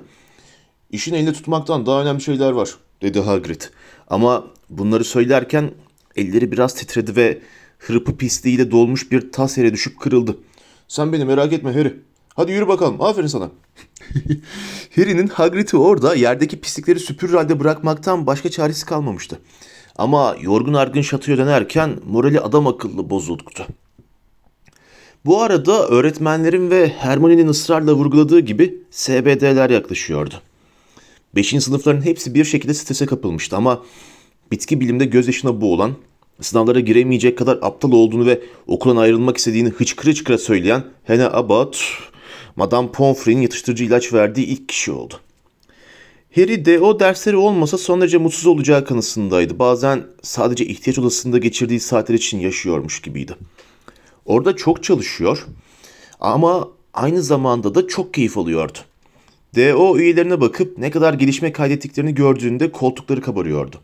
İşin 0.90 1.14
elinde 1.14 1.33
tutmaktan 1.33 1.87
daha 1.87 2.02
önemli 2.02 2.21
şeyler 2.21 2.50
var 2.50 2.75
dedi 3.02 3.21
Hagrid. 3.21 3.62
Ama 4.09 4.45
bunları 4.71 5.04
söylerken 5.04 5.71
elleri 6.16 6.52
biraz 6.52 6.75
titredi 6.75 7.16
ve 7.16 7.38
hırpı 7.78 8.16
pisliğiyle 8.16 8.71
dolmuş 8.71 9.12
bir 9.12 9.33
tas 9.33 9.59
yere 9.59 9.73
düşüp 9.73 10.00
kırıldı. 10.00 10.37
Sen 10.88 11.12
beni 11.12 11.25
merak 11.25 11.52
etme 11.52 11.73
Harry. 11.73 11.95
Hadi 12.37 12.52
yürü 12.52 12.69
bakalım. 12.69 13.02
Aferin 13.02 13.26
sana. 13.26 13.50
Harry'nin 14.97 15.28
Hagrid'i 15.28 15.76
orada 15.76 16.14
yerdeki 16.14 16.61
pislikleri 16.61 17.00
süpürür 17.00 17.35
halde 17.35 17.61
bırakmaktan 17.61 18.26
başka 18.26 18.50
çaresi 18.50 18.87
kalmamıştı. 18.87 19.38
Ama 19.97 20.37
yorgun 20.40 20.75
argın 20.75 21.02
şatoya 21.02 21.38
dönerken 21.38 21.99
morali 22.07 22.40
adam 22.40 22.66
akıllı 22.66 23.11
bozuldu. 23.11 23.66
Bu 25.25 25.42
arada 25.42 25.88
öğretmenlerin 25.88 26.71
ve 26.71 26.88
Hermione'nin 26.88 27.49
ısrarla 27.49 27.92
vurguladığı 27.92 28.40
gibi 28.40 28.83
SBD'ler 28.90 29.71
yaklaşıyordu. 29.71 30.35
Beşinci 31.35 31.64
sınıfların 31.64 32.02
hepsi 32.02 32.35
bir 32.35 32.45
şekilde 32.45 32.75
strese 32.75 33.07
kapılmıştı 33.07 33.57
ama 33.57 33.83
bitki 34.52 34.80
bilimde 34.80 35.04
gözyaşına 35.04 35.61
boğulan, 35.61 35.92
sınavlara 36.40 36.80
giremeyecek 36.80 37.38
kadar 37.38 37.59
aptal 37.62 37.92
olduğunu 37.92 38.26
ve 38.26 38.40
okuldan 38.66 38.97
ayrılmak 38.97 39.37
istediğini 39.37 39.68
hıçkıra 39.68 40.11
hıçkıra 40.11 40.38
söyleyen 40.38 40.85
Hannah 41.06 41.35
Abbott, 41.35 41.85
Madame 42.56 42.88
Pomfrey'in 42.92 43.40
yatıştırıcı 43.40 43.85
ilaç 43.85 44.12
verdiği 44.12 44.47
ilk 44.47 44.68
kişi 44.68 44.92
oldu. 44.92 45.14
Harry 46.35 46.64
de 46.64 46.80
o 46.80 47.00
dersleri 47.00 47.37
olmasa 47.37 47.78
son 47.78 48.00
derece 48.00 48.18
mutsuz 48.18 48.47
olacağı 48.47 48.85
kanısındaydı. 48.85 49.59
Bazen 49.59 50.04
sadece 50.23 50.66
ihtiyaç 50.66 50.99
odasında 50.99 51.38
geçirdiği 51.38 51.80
saatler 51.80 52.14
için 52.14 52.40
yaşıyormuş 52.40 53.02
gibiydi. 53.02 53.37
Orada 54.25 54.56
çok 54.56 54.85
çalışıyor 54.85 55.47
ama 56.21 56.68
aynı 56.94 57.23
zamanda 57.23 57.75
da 57.75 57.88
çok 57.88 58.14
keyif 58.14 58.38
alıyordu. 58.38 58.78
DO 59.56 59.99
üyelerine 59.99 60.40
bakıp 60.40 60.78
ne 60.78 60.90
kadar 60.90 61.14
gelişme 61.14 61.52
kaydettiklerini 61.52 62.14
gördüğünde 62.14 62.73
koltukları 62.73 63.21
kabarıyordu. 63.21 63.80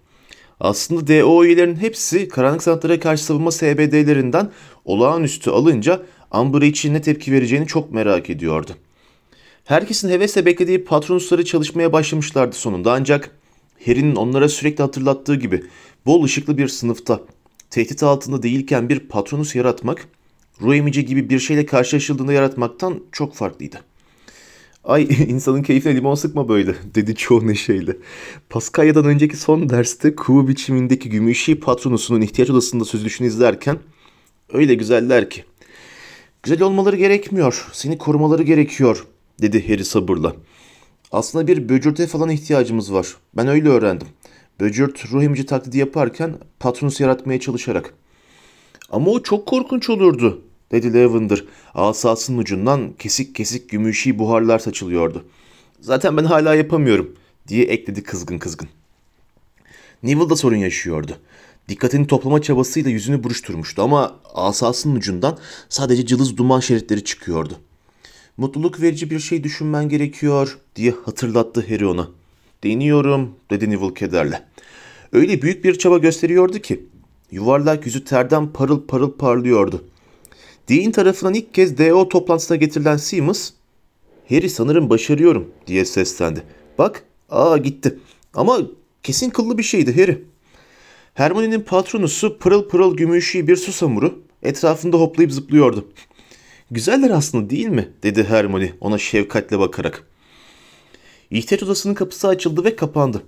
Aslında 0.60 1.06
DO 1.06 1.44
üyelerinin 1.44 1.76
hepsi 1.76 2.28
karanlık 2.28 2.62
sanatlara 2.62 3.00
karşı 3.00 3.24
savunma 3.24 3.50
SBD'lerinden 3.50 4.50
olağanüstü 4.84 5.50
alınca 5.50 6.02
Umbridge'in 6.40 6.94
ne 6.94 7.02
tepki 7.02 7.32
vereceğini 7.32 7.66
çok 7.66 7.92
merak 7.92 8.30
ediyordu. 8.30 8.70
Herkesin 9.64 10.08
hevesle 10.08 10.46
beklediği 10.46 10.84
patronusları 10.84 11.44
çalışmaya 11.44 11.92
başlamışlardı 11.92 12.56
sonunda 12.56 12.92
ancak 12.92 13.30
Harry'nin 13.86 14.16
onlara 14.16 14.48
sürekli 14.48 14.82
hatırlattığı 14.82 15.34
gibi 15.34 15.64
bol 16.06 16.24
ışıklı 16.24 16.58
bir 16.58 16.68
sınıfta 16.68 17.20
tehdit 17.70 18.02
altında 18.02 18.42
değilken 18.42 18.88
bir 18.88 19.00
patronus 19.00 19.54
yaratmak, 19.54 20.08
ruh 20.60 20.74
emici 20.74 21.04
gibi 21.06 21.30
bir 21.30 21.38
şeyle 21.38 21.66
karşılaşıldığında 21.66 22.32
yaratmaktan 22.32 23.00
çok 23.12 23.34
farklıydı. 23.34 23.80
Ay 24.88 25.02
insanın 25.28 25.62
keyfine 25.62 25.96
limon 25.96 26.14
sıkma 26.14 26.48
böyle 26.48 26.74
dedi 26.94 27.14
çoğu 27.14 27.46
neşeyle. 27.46 27.96
Paskalya'dan 28.50 29.04
önceki 29.04 29.36
son 29.36 29.68
derste 29.68 30.14
kuğu 30.14 30.48
biçimindeki 30.48 31.08
gümüşi 31.08 31.60
patronusunun 31.60 32.20
ihtiyaç 32.20 32.50
odasında 32.50 32.84
sözlüşünü 32.84 33.28
izlerken 33.28 33.78
öyle 34.52 34.74
güzeller 34.74 35.30
ki. 35.30 35.44
Güzel 36.42 36.62
olmaları 36.62 36.96
gerekmiyor, 36.96 37.68
seni 37.72 37.98
korumaları 37.98 38.42
gerekiyor 38.42 39.06
dedi 39.42 39.68
Harry 39.68 39.84
sabırla. 39.84 40.36
Aslında 41.12 41.46
bir 41.46 41.68
böcürte 41.68 42.06
falan 42.06 42.28
ihtiyacımız 42.28 42.92
var. 42.92 43.16
Ben 43.36 43.48
öyle 43.48 43.68
öğrendim. 43.68 44.08
Böcürt 44.60 45.12
ruh 45.12 45.22
emici 45.22 45.46
taklidi 45.46 45.78
yaparken 45.78 46.34
patronus 46.60 47.00
yaratmaya 47.00 47.40
çalışarak. 47.40 47.94
Ama 48.90 49.10
o 49.10 49.22
çok 49.22 49.46
korkunç 49.46 49.90
olurdu 49.90 50.42
dedi 50.72 50.94
Lavender. 50.94 51.44
Asasının 51.74 52.38
ucundan 52.38 52.92
kesik 52.98 53.34
kesik 53.34 53.68
gümüşi 53.68 54.18
buharlar 54.18 54.58
saçılıyordu. 54.58 55.24
Zaten 55.80 56.16
ben 56.16 56.24
hala 56.24 56.54
yapamıyorum 56.54 57.14
diye 57.48 57.64
ekledi 57.64 58.02
kızgın 58.02 58.38
kızgın. 58.38 58.68
Neville 60.02 60.30
da 60.30 60.36
sorun 60.36 60.56
yaşıyordu. 60.56 61.16
Dikkatini 61.68 62.06
toplama 62.06 62.42
çabasıyla 62.42 62.90
yüzünü 62.90 63.24
buruşturmuştu 63.24 63.82
ama 63.82 64.16
asasının 64.34 64.96
ucundan 64.96 65.38
sadece 65.68 66.06
cılız 66.06 66.36
duman 66.36 66.60
şeritleri 66.60 67.04
çıkıyordu. 67.04 67.58
Mutluluk 68.36 68.80
verici 68.80 69.10
bir 69.10 69.18
şey 69.18 69.44
düşünmen 69.44 69.88
gerekiyor 69.88 70.58
diye 70.76 70.94
hatırlattı 71.04 71.66
Harry 71.68 71.86
ona. 71.86 72.08
Deniyorum 72.64 73.34
dedi 73.50 73.70
Neville 73.70 73.94
kederle. 73.94 74.44
Öyle 75.12 75.42
büyük 75.42 75.64
bir 75.64 75.78
çaba 75.78 75.98
gösteriyordu 75.98 76.58
ki 76.58 76.86
yuvarlak 77.30 77.86
yüzü 77.86 78.04
terden 78.04 78.52
parıl 78.52 78.86
parıl 78.86 79.12
parlıyordu. 79.12 79.84
Dean 80.68 80.92
tarafından 80.92 81.34
ilk 81.34 81.54
kez 81.54 81.78
DO 81.78 82.08
toplantısına 82.08 82.56
getirilen 82.56 82.96
Seamus, 82.96 83.50
Harry 84.28 84.48
sanırım 84.48 84.90
başarıyorum 84.90 85.50
diye 85.66 85.84
seslendi. 85.84 86.42
Bak, 86.78 87.04
aa 87.30 87.56
gitti. 87.56 87.98
Ama 88.34 88.60
kesin 89.02 89.30
kıllı 89.30 89.58
bir 89.58 89.62
şeydi 89.62 90.00
Harry. 90.00 90.24
Hermione'nin 91.14 91.60
patronusu 91.60 92.38
pırıl 92.38 92.68
pırıl 92.68 92.96
gümüşü 92.96 93.46
bir 93.46 93.56
susamuru 93.56 94.22
etrafında 94.42 94.96
hoplayıp 94.96 95.32
zıplıyordu. 95.32 95.88
Güzeller 96.70 97.10
aslında 97.10 97.50
değil 97.50 97.68
mi? 97.68 97.88
dedi 98.02 98.24
Hermione 98.24 98.72
ona 98.80 98.98
şefkatle 98.98 99.58
bakarak. 99.58 100.04
İhtiyaç 101.30 101.62
odasının 101.62 101.94
kapısı 101.94 102.28
açıldı 102.28 102.64
ve 102.64 102.76
kapandı. 102.76 103.22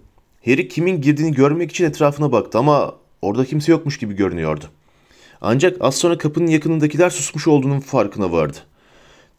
Harry 0.45 0.69
kimin 0.69 1.01
girdiğini 1.01 1.35
görmek 1.35 1.71
için 1.71 1.85
etrafına 1.85 2.33
baktı 2.33 2.59
ama 2.59 2.95
orada 3.23 3.45
kimse 3.45 3.73
yokmuş 3.73 3.99
gibi 3.99 4.17
görünüyordu. 4.17 4.65
Ancak 5.41 5.77
az 5.81 5.95
sonra 5.95 6.19
kapının 6.19 6.47
yakınındakiler 6.47 7.11
susmuş 7.11 7.49
olduğunun 7.49 7.81
farkına 7.81 8.33
vardı. 8.33 8.57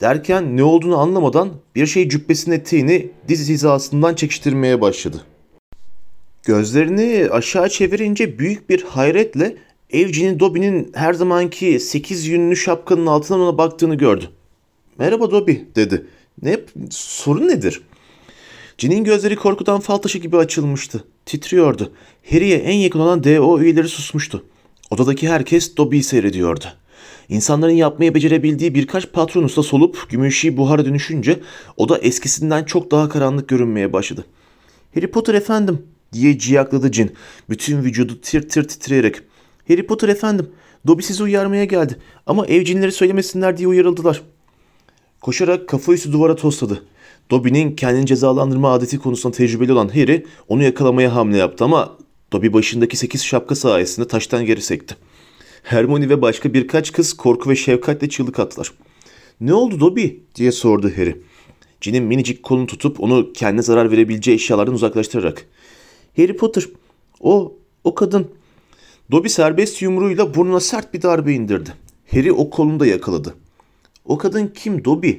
Derken 0.01 0.57
ne 0.57 0.63
olduğunu 0.63 0.97
anlamadan 0.97 1.49
bir 1.75 1.85
şey 1.85 2.09
cübbesinin 2.09 2.55
eteğini 2.55 3.09
diz 3.27 3.49
hizasından 3.49 4.15
çekiştirmeye 4.15 4.81
başladı. 4.81 5.25
Gözlerini 6.43 7.29
aşağı 7.31 7.69
çevirince 7.69 8.39
büyük 8.39 8.69
bir 8.69 8.83
hayretle 8.83 9.57
evcinin 9.89 10.39
Dobby'nin 10.39 10.91
her 10.95 11.13
zamanki 11.13 11.79
sekiz 11.79 12.27
yünlü 12.27 12.55
şapkanın 12.55 13.05
altından 13.05 13.41
ona 13.41 13.57
baktığını 13.57 13.95
gördü. 13.95 14.29
Merhaba 14.97 15.31
Dobby 15.31 15.53
dedi. 15.75 16.05
Ne 16.41 16.59
sorun 16.91 17.47
nedir? 17.47 17.81
Cin'in 18.77 19.03
gözleri 19.03 19.35
korkudan 19.35 19.79
fal 19.79 19.97
taşı 19.97 20.17
gibi 20.17 20.37
açılmıştı. 20.37 21.03
Titriyordu. 21.25 21.91
Harry'e 22.31 22.55
en 22.55 22.75
yakın 22.75 22.99
olan 22.99 23.23
DO 23.23 23.59
üyeleri 23.59 23.87
susmuştu. 23.87 24.43
Odadaki 24.91 25.29
herkes 25.29 25.77
Dobby'yi 25.77 26.03
seyrediyordu. 26.03 26.65
İnsanların 27.29 27.73
yapmayı 27.73 28.15
becerebildiği 28.15 28.75
birkaç 28.75 29.11
patronusla 29.11 29.63
solup 29.63 30.09
gümüşi 30.09 30.57
buhara 30.57 30.85
dönüşünce 30.85 31.39
oda 31.77 31.97
eskisinden 31.97 32.63
çok 32.63 32.91
daha 32.91 33.09
karanlık 33.09 33.49
görünmeye 33.49 33.93
başladı. 33.93 34.25
Harry 34.95 35.11
Potter 35.11 35.33
efendim 35.33 35.81
diye 36.13 36.37
ciyakladı 36.37 36.91
Cin. 36.91 37.11
Bütün 37.49 37.83
vücudu 37.83 38.21
tir 38.21 38.49
tir 38.49 38.63
titreyerek. 38.63 39.15
Harry 39.67 39.87
Potter 39.87 40.09
efendim 40.09 40.49
Dobby 40.87 41.03
sizi 41.03 41.23
uyarmaya 41.23 41.65
geldi 41.65 41.97
ama 42.25 42.45
evcinleri 42.45 42.91
söylemesinler 42.91 43.57
diye 43.57 43.67
uyarıldılar. 43.67 44.21
Koşarak 45.21 45.69
kafa 45.69 45.93
üstü 45.93 46.13
duvara 46.13 46.35
tosladı. 46.35 46.83
Dobby'nin 47.31 47.75
kendini 47.75 48.05
cezalandırma 48.05 48.73
adeti 48.73 48.99
konusunda 48.99 49.37
tecrübeli 49.37 49.73
olan 49.73 49.87
Harry 49.87 50.25
onu 50.47 50.63
yakalamaya 50.63 51.15
hamle 51.15 51.37
yaptı 51.37 51.63
ama 51.63 51.97
Dobby 52.33 52.53
başındaki 52.53 52.97
sekiz 52.97 53.23
şapka 53.23 53.55
sayesinde 53.55 54.07
taştan 54.07 54.45
geri 54.45 54.61
sekti. 54.61 54.95
Hermione 55.63 56.09
ve 56.09 56.21
başka 56.21 56.53
birkaç 56.53 56.91
kız 56.91 57.13
korku 57.13 57.49
ve 57.49 57.55
şefkatle 57.55 58.09
çığlık 58.09 58.39
attılar. 58.39 58.73
Ne 59.41 59.53
oldu 59.53 59.79
Dobby 59.79 60.07
diye 60.35 60.51
sordu 60.51 60.91
Harry. 60.95 61.21
Gin'in 61.81 62.03
minicik 62.03 62.43
kolunu 62.43 62.67
tutup 62.67 62.99
onu 62.99 63.33
kendine 63.33 63.61
zarar 63.61 63.91
verebileceği 63.91 64.35
eşyalardan 64.35 64.73
uzaklaştırarak. 64.73 65.45
Harry 66.17 66.35
Potter, 66.35 66.63
o, 67.19 67.57
o 67.83 67.95
kadın. 67.95 68.27
Dobby 69.11 69.27
serbest 69.27 69.81
yumruğuyla 69.81 70.33
burnuna 70.33 70.59
sert 70.59 70.93
bir 70.93 71.01
darbe 71.01 71.33
indirdi. 71.33 71.69
Harry 72.11 72.31
o 72.31 72.49
kolunu 72.49 72.79
da 72.79 72.85
yakaladı. 72.85 73.35
O 74.05 74.17
kadın 74.17 74.47
kim 74.47 74.85
Dobby? 74.85 75.11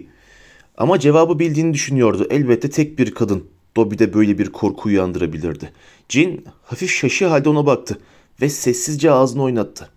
Ama 0.76 0.98
cevabı 0.98 1.38
bildiğini 1.38 1.74
düşünüyordu. 1.74 2.26
Elbette 2.30 2.70
tek 2.70 2.98
bir 2.98 3.14
kadın. 3.14 3.51
Dobby 3.76 3.98
de 3.98 4.14
böyle 4.14 4.38
bir 4.38 4.52
korku 4.52 4.88
uyandırabilirdi. 4.88 5.72
Jin 6.08 6.44
hafif 6.62 6.90
şaşı 6.90 7.26
halde 7.26 7.48
ona 7.48 7.66
baktı 7.66 7.98
ve 8.40 8.48
sessizce 8.48 9.10
ağzını 9.10 9.42
oynattı. 9.42 9.88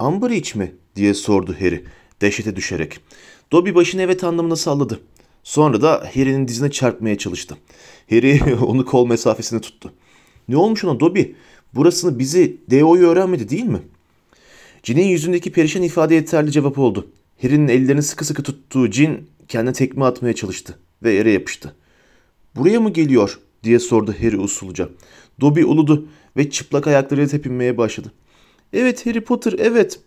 Umbridge 0.00 0.58
mi? 0.58 0.74
diye 0.96 1.14
sordu 1.14 1.56
Harry 1.60 1.84
dehşete 2.20 2.56
düşerek. 2.56 3.00
Dobby 3.52 3.74
başını 3.74 4.02
evet 4.02 4.24
anlamına 4.24 4.56
salladı. 4.56 5.00
Sonra 5.42 5.82
da 5.82 6.10
Harry'nin 6.14 6.48
dizine 6.48 6.70
çarpmaya 6.70 7.18
çalıştı. 7.18 7.56
Harry 8.10 8.54
onu 8.66 8.84
kol 8.84 9.06
mesafesine 9.06 9.60
tuttu. 9.60 9.92
Ne 10.48 10.56
olmuş 10.56 10.84
ona 10.84 11.00
Dobby? 11.00 11.22
Burasını 11.74 12.18
bizi 12.18 12.56
DO'yu 12.70 13.06
öğrenmedi 13.08 13.48
değil 13.48 13.64
mi? 13.64 13.80
Jin'in 14.82 15.06
yüzündeki 15.06 15.52
perişan 15.52 15.82
ifade 15.82 16.14
yeterli 16.14 16.52
cevap 16.52 16.78
oldu. 16.78 17.10
Harry'nin 17.42 17.68
ellerini 17.68 18.02
sıkı 18.02 18.24
sıkı 18.24 18.42
tuttuğu 18.42 18.90
Jin 18.90 19.30
kendine 19.48 19.72
tekme 19.72 20.04
atmaya 20.04 20.34
çalıştı 20.34 20.78
ve 21.02 21.12
yere 21.12 21.30
yapıştı. 21.30 21.74
Buraya 22.56 22.80
mı 22.80 22.92
geliyor 22.92 23.38
diye 23.64 23.78
sordu 23.78 24.14
Harry 24.20 24.36
usulca. 24.36 24.88
Dobby 25.40 25.62
uludu 25.62 26.08
ve 26.36 26.50
çıplak 26.50 26.86
ayaklarıyla 26.86 27.28
tepinmeye 27.28 27.78
başladı. 27.78 28.12
Evet 28.72 29.06
Harry 29.06 29.20
Potter 29.20 29.54
evet. 29.58 30.00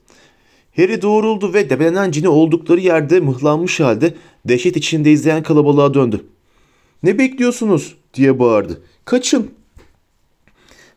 Harry 0.76 1.02
doğruldu 1.02 1.54
ve 1.54 1.70
debelenen 1.70 2.12
cini 2.12 2.30
oldukları 2.30 2.80
yerde 2.80 3.20
mıhlanmış 3.20 3.80
halde 3.80 4.14
dehşet 4.46 4.78
içinde 4.78 5.12
izleyen 5.12 5.44
kalabalığa 5.44 5.94
döndü. 5.94 6.26
Ne 7.04 7.20
bekliyorsunuz 7.20 7.96
diye 8.14 8.40
bağırdı. 8.40 8.82
Kaçın. 9.06 9.52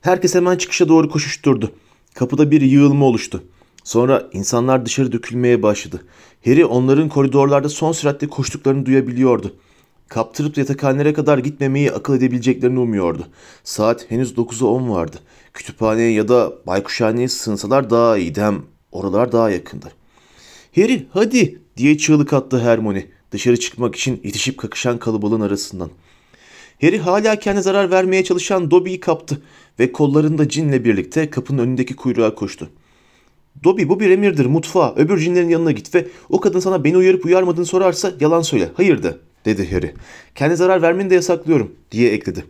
Herkes 0.01 0.35
hemen 0.35 0.57
çıkışa 0.57 0.89
doğru 0.89 1.09
koşuşturdu. 1.09 1.73
Kapıda 2.15 2.51
bir 2.51 2.61
yığılma 2.61 3.05
oluştu. 3.07 3.43
Sonra 3.85 4.29
insanlar 4.33 4.87
dışarı 4.87 5.13
dökülmeye 5.13 5.63
başladı. 5.63 6.05
Harry 6.45 6.65
onların 6.65 7.09
koridorlarda 7.09 7.69
son 7.69 7.93
süratle 7.93 8.27
koştuklarını 8.27 8.87
duyabiliyordu. 8.87 9.57
Kaptırıp 10.15 10.59
yatakhanelere 10.59 11.13
kadar 11.13 11.39
gitmemeyi 11.39 11.93
akıl 11.93 12.17
edebileceklerini 12.17 12.79
umuyordu. 12.79 13.27
Saat 13.65 14.11
henüz 14.11 14.33
9'a 14.33 14.67
10 14.67 14.91
vardı. 14.91 15.17
Kütüphaneye 15.55 16.13
ya 16.13 16.29
da 16.29 16.53
baykuşhaneye 16.67 17.29
sığınsalar 17.29 17.91
daha 17.91 18.19
iyiydi 18.19 18.43
hem 18.43 18.63
oralar 18.93 19.33
daha 19.33 19.51
yakındı. 19.51 19.93
Harry 20.77 21.07
hadi 21.11 21.61
diye 21.77 21.99
çığlık 21.99 22.33
attı 22.33 22.61
Hermione 22.61 23.07
dışarı 23.33 23.57
çıkmak 23.57 23.97
için 23.97 24.21
itişip 24.23 24.59
kakışan 24.59 24.99
kalabalığın 24.99 25.41
arasından. 25.41 25.91
Harry 26.81 26.99
hala 26.99 27.37
kendi 27.37 27.63
zarar 27.63 27.91
vermeye 27.91 28.25
çalışan 28.25 28.71
Dobby'yi 28.71 29.01
kaptı 29.01 29.43
ve 29.79 29.93
kollarında 29.93 30.49
cinle 30.49 30.85
birlikte 30.85 31.31
kapının 31.31 31.59
önündeki 31.63 31.97
kuyruğa 31.97 32.35
koştu. 32.35 32.71
Dobby 33.65 33.89
bu 33.89 34.01
bir 34.01 34.11
emirdir 34.11 34.47
mutfağa 34.47 34.95
öbür 34.97 35.19
cinlerin 35.19 35.49
yanına 35.49 35.73
git 35.73 35.95
ve 35.95 36.07
o 36.29 36.41
kadın 36.41 36.61
sana 36.61 36.85
beni 36.85 36.97
uyarıp 36.97 37.25
uyarmadığını 37.25 37.67
sorarsa 37.67 38.13
yalan 38.21 38.43
söyle 38.43 38.71
hayır 38.75 39.03
dedi 39.45 39.73
Harry. 39.73 39.95
Kendi 40.35 40.57
zarar 40.57 40.83
vermeni 40.83 41.11
de 41.11 41.15
yasaklıyorum 41.15 41.75
diye 41.91 42.11
ekledi. 42.13 42.45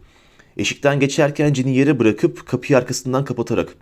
Eşikten 0.57 1.00
geçerken 1.00 1.52
cini 1.52 1.76
yere 1.76 1.98
bırakıp 1.98 2.46
kapıyı 2.46 2.78
arkasından 2.78 3.24
kapatarak. 3.24 3.76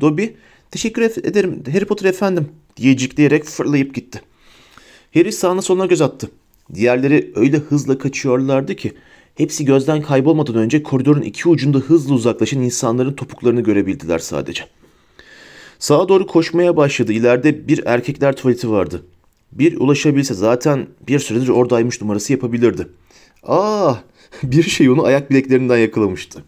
Dobby 0.00 0.24
teşekkür 0.70 1.02
ederim 1.02 1.62
Harry 1.72 1.84
Potter 1.84 2.08
efendim 2.08 2.48
diye 2.76 2.96
cikleyerek 2.96 3.44
fırlayıp 3.44 3.94
gitti. 3.94 4.20
Harry 5.14 5.32
sağına 5.32 5.62
soluna 5.62 5.86
göz 5.86 6.00
attı. 6.00 6.30
Diğerleri 6.74 7.32
öyle 7.34 7.56
hızla 7.56 7.98
kaçıyorlardı 7.98 8.76
ki 8.76 8.92
hepsi 9.34 9.64
gözden 9.64 10.02
kaybolmadan 10.02 10.54
önce 10.54 10.82
koridorun 10.82 11.22
iki 11.22 11.48
ucunda 11.48 11.78
hızla 11.78 12.14
uzaklaşan 12.14 12.62
insanların 12.62 13.12
topuklarını 13.12 13.60
görebildiler 13.60 14.18
sadece. 14.18 14.64
Sağa 15.78 16.08
doğru 16.08 16.26
koşmaya 16.26 16.76
başladı. 16.76 17.12
İleride 17.12 17.68
bir 17.68 17.82
erkekler 17.86 18.36
tuvaleti 18.36 18.70
vardı. 18.70 19.02
Bir 19.52 19.80
ulaşabilse 19.80 20.34
zaten 20.34 20.86
bir 21.08 21.18
süredir 21.18 21.48
oradaymış 21.48 22.00
numarası 22.00 22.32
yapabilirdi. 22.32 22.88
Ah 23.42 24.02
bir 24.42 24.62
şey 24.62 24.90
onu 24.90 25.04
ayak 25.04 25.30
bileklerinden 25.30 25.78
yakalamıştı. 25.78 26.44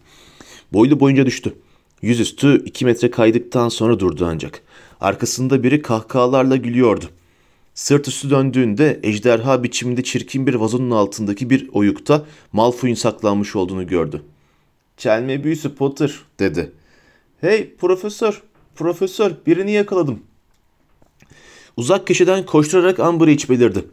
Boylu 0.73 0.99
boyunca 0.99 1.25
düştü. 1.25 1.53
Yüzüstü 2.01 2.63
iki 2.65 2.85
metre 2.85 3.11
kaydıktan 3.11 3.69
sonra 3.69 3.99
durdu 3.99 4.27
ancak. 4.31 4.61
Arkasında 5.01 5.63
biri 5.63 5.81
kahkahalarla 5.81 6.55
gülüyordu. 6.55 7.05
Sırt 7.73 8.07
üstü 8.07 8.29
döndüğünde 8.29 8.99
ejderha 9.03 9.63
biçiminde 9.63 10.03
çirkin 10.03 10.47
bir 10.47 10.53
vazonun 10.53 10.91
altındaki 10.91 11.49
bir 11.49 11.69
oyukta 11.73 12.25
Malfoy'un 12.53 12.95
saklanmış 12.95 13.55
olduğunu 13.55 13.87
gördü. 13.87 14.21
Çelme 14.97 15.43
büyüsü 15.43 15.75
Potter 15.75 16.19
dedi. 16.39 16.71
Hey 17.41 17.75
profesör, 17.75 18.41
profesör 18.75 19.31
birini 19.45 19.71
yakaladım. 19.71 20.19
Uzak 21.79 22.07
köşeden 22.07 22.45
koşturarak 22.45 22.99
Umbridge 22.99 23.49
belirdi. 23.49 23.85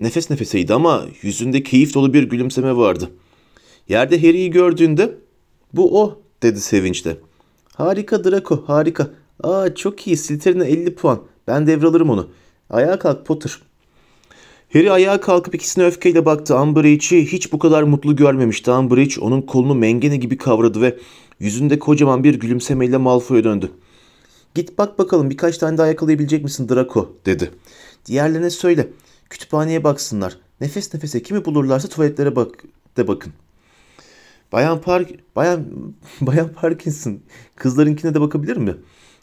Nefes 0.00 0.30
nefeseydi 0.30 0.74
ama 0.74 1.04
yüzünde 1.22 1.62
keyif 1.62 1.94
dolu 1.94 2.14
bir 2.14 2.22
gülümseme 2.22 2.76
vardı. 2.76 3.10
Yerde 3.88 4.18
Harry'i 4.18 4.50
gördüğünde 4.50 5.14
bu 5.72 6.02
o 6.02 6.20
dedi 6.42 6.60
sevinçle. 6.60 7.16
Harika 7.74 8.24
Draco 8.24 8.64
harika. 8.66 9.10
Aa 9.42 9.74
çok 9.74 10.06
iyi 10.06 10.16
Slytherin'e 10.16 10.64
50 10.64 10.94
puan. 10.94 11.22
Ben 11.46 11.66
devralırım 11.66 12.10
onu. 12.10 12.28
Ayağa 12.70 12.98
kalk 12.98 13.26
Potter. 13.26 13.58
Harry 14.72 14.90
ayağa 14.90 15.20
kalkıp 15.20 15.54
ikisine 15.54 15.84
öfkeyle 15.84 16.24
baktı. 16.24 16.56
Umbridge'i 16.56 17.26
hiç 17.32 17.52
bu 17.52 17.58
kadar 17.58 17.82
mutlu 17.82 18.16
görmemişti. 18.16 18.70
Umbridge 18.70 19.20
onun 19.20 19.42
kolunu 19.42 19.74
mengene 19.74 20.16
gibi 20.16 20.36
kavradı 20.36 20.80
ve 20.80 20.98
yüzünde 21.40 21.78
kocaman 21.78 22.24
bir 22.24 22.34
gülümsemeyle 22.34 22.96
Malfoy'a 22.96 23.44
döndü. 23.44 23.70
Git 24.54 24.78
bak 24.78 24.98
bakalım 24.98 25.30
birkaç 25.30 25.58
tane 25.58 25.78
daha 25.78 25.86
yakalayabilecek 25.86 26.44
misin 26.44 26.68
Draco 26.68 27.16
dedi. 27.26 27.50
Diğerlerine 28.06 28.50
söyle. 28.50 28.88
Kütüphaneye 29.30 29.84
baksınlar. 29.84 30.38
Nefes 30.60 30.94
nefese 30.94 31.22
kimi 31.22 31.44
bulurlarsa 31.44 31.88
tuvaletlere 31.88 32.36
bak 32.36 32.64
de 32.96 33.08
bakın. 33.08 33.32
Bayan 34.52 34.80
Park 34.80 35.10
Bayan 35.36 35.66
Bayan 36.20 36.52
Parkinson 36.52 37.20
kızlarınkine 37.56 38.14
de 38.14 38.20
bakabilir 38.20 38.56
mi? 38.56 38.74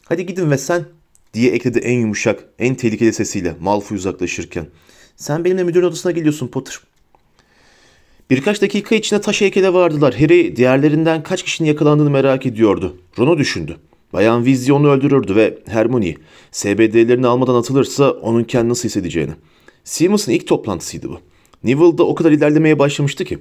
Hadi 0.06 0.26
gidin 0.26 0.52
ve 0.52 0.58
sen 0.58 0.86
diye 1.34 1.52
ekledi 1.52 1.80
en 1.80 2.00
yumuşak, 2.00 2.44
en 2.60 2.76
tehlikeli 2.76 3.13
sesiyle 3.13 3.56
Malfoy 3.60 3.98
uzaklaşırken. 3.98 4.68
Sen 5.16 5.46
benimle 5.46 5.63
müdürün 5.63 5.86
odasına 5.86 6.12
geliyorsun 6.12 6.48
Potter. 6.48 6.80
Birkaç 8.30 8.62
dakika 8.62 8.96
içinde 8.96 9.22
taş 9.22 9.42
heykele 9.42 9.74
vardılar. 9.74 10.13
Harry 10.16 10.56
diğerlerinden 10.56 11.24
kaç 11.24 11.44
kişinin 11.44 11.68
yakalandığını 11.68 12.10
merak 12.10 12.46
ediyordu. 12.46 12.98
Ron'u 13.20 13.38
düşündü. 13.38 13.78
Bayan 14.13 14.43
Weasley 14.43 14.72
onu 14.72 14.89
öldürürdü 14.89 15.36
ve 15.36 15.58
Hermione 15.67 16.15
SBD'lerini 16.52 17.28
almadan 17.28 17.56
atılırsa 17.56 18.12
onun 18.12 18.43
kendini 18.43 18.70
nasıl 18.70 18.89
hissedeceğini. 18.89 19.32
Simmons'ın 19.84 20.32
ilk 20.32 20.48
toplantısıydı 20.48 21.10
bu. 21.10 21.20
Neville 21.63 21.98
da 21.98 22.04
o 22.04 22.15
kadar 22.15 22.32
ilerlemeye 22.32 22.80
başlamıştı 22.80 23.26
ki. 23.26 23.39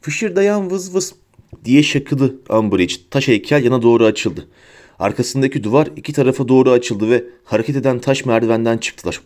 Fışırdayan 0.00 0.70
vız 0.70 0.94
vız 0.94 1.14
diye 1.64 1.82
şakıdı 1.82 2.34
Umbridge. 2.50 2.94
Taş 3.10 3.28
heykel 3.28 3.64
yana 3.64 3.82
doğru 3.82 4.04
açıldı. 4.04 4.48
Arkasındaki 4.98 5.64
duvar 5.64 5.88
iki 5.96 6.12
tarafa 6.12 6.48
doğru 6.48 6.70
açıldı 6.70 7.10
ve 7.10 7.24
hareket 7.44 7.76
eden 7.76 7.98
taş 7.98 8.24
merdivenden 8.24 8.78
çıktılar. 8.78 9.20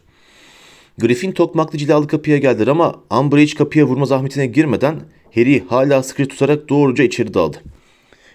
Griffin 0.98 1.32
tokmaklı 1.32 1.78
cilalı 1.78 2.06
kapıya 2.06 2.38
geldiler 2.38 2.66
ama 2.66 3.00
Umbridge 3.20 3.54
kapıya 3.54 3.84
vurma 3.84 4.06
zahmetine 4.06 4.46
girmeden 4.46 5.00
Harry 5.34 5.64
hala 5.68 6.02
sıkı 6.02 6.28
tutarak 6.28 6.68
doğruca 6.68 7.04
içeri 7.04 7.34
daldı. 7.34 7.56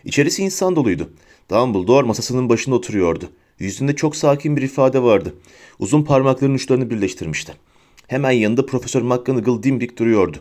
İçerisi 0.05 0.43
insan 0.43 0.75
doluydu. 0.75 1.09
Dumbledore 1.49 2.07
masasının 2.07 2.49
başında 2.49 2.75
oturuyordu. 2.75 3.29
Yüzünde 3.59 3.95
çok 3.95 4.15
sakin 4.15 4.57
bir 4.57 4.61
ifade 4.61 5.03
vardı. 5.03 5.33
Uzun 5.79 6.03
parmaklarının 6.03 6.55
uçlarını 6.55 6.89
birleştirmişti. 6.89 7.53
Hemen 8.07 8.31
yanında 8.31 8.65
Profesör 8.65 9.01
McGonagall 9.01 9.63
dimdik 9.63 9.99
duruyordu. 9.99 10.37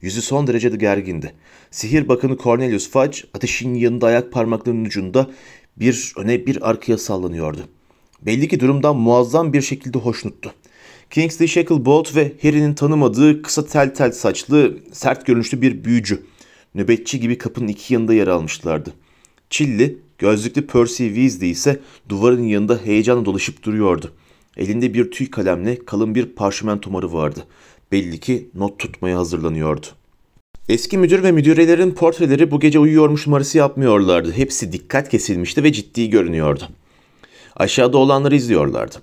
Yüzü 0.00 0.22
son 0.22 0.46
derece 0.46 0.72
de 0.72 0.76
gergindi. 0.76 1.34
Sihir 1.70 2.08
bakanı 2.08 2.36
Cornelius 2.36 2.90
Fudge 2.90 3.18
ateşin 3.34 3.74
yanında 3.74 4.06
ayak 4.06 4.32
parmaklarının 4.32 4.84
ucunda 4.84 5.30
bir 5.76 6.12
öne 6.16 6.46
bir 6.46 6.70
arkaya 6.70 6.98
sallanıyordu. 6.98 7.60
Belli 8.22 8.48
ki 8.48 8.60
durumdan 8.60 8.96
muazzam 8.96 9.52
bir 9.52 9.62
şekilde 9.62 9.98
hoşnuttu. 9.98 10.52
Kingsley 11.10 11.48
Shacklebolt 11.48 12.16
ve 12.16 12.32
Harry'nin 12.42 12.74
tanımadığı 12.74 13.42
kısa 13.42 13.66
tel 13.66 13.94
tel 13.94 14.12
saçlı, 14.12 14.78
sert 14.92 15.26
görünüşlü 15.26 15.62
bir 15.62 15.84
büyücü. 15.84 16.22
Nöbetçi 16.74 17.20
gibi 17.20 17.38
kapının 17.38 17.68
iki 17.68 17.94
yanında 17.94 18.14
yer 18.14 18.28
almışlardı. 18.28 18.92
Çilli, 19.50 19.98
gözlüklü 20.20 20.66
Percy 20.66 21.06
Weasley 21.06 21.50
ise 21.50 21.80
duvarın 22.08 22.42
yanında 22.42 22.78
heyecanla 22.84 23.24
dolaşıp 23.24 23.62
duruyordu. 23.62 24.12
Elinde 24.56 24.94
bir 24.94 25.10
tüy 25.10 25.30
kalemle 25.30 25.84
kalın 25.84 26.14
bir 26.14 26.26
parşömen 26.26 26.80
tomarı 26.80 27.12
vardı. 27.12 27.44
Belli 27.92 28.20
ki 28.20 28.50
not 28.54 28.78
tutmaya 28.78 29.18
hazırlanıyordu. 29.18 29.86
Eski 30.68 30.98
müdür 30.98 31.22
ve 31.22 31.32
müdürelerin 31.32 31.90
portreleri 31.90 32.50
bu 32.50 32.60
gece 32.60 32.78
uyuyormuş 32.78 33.26
numarası 33.26 33.58
yapmıyorlardı. 33.58 34.32
Hepsi 34.32 34.72
dikkat 34.72 35.08
kesilmişti 35.08 35.64
ve 35.64 35.72
ciddi 35.72 36.10
görünüyordu. 36.10 36.68
Aşağıda 37.56 37.98
olanları 37.98 38.36
izliyorlardı. 38.36 38.96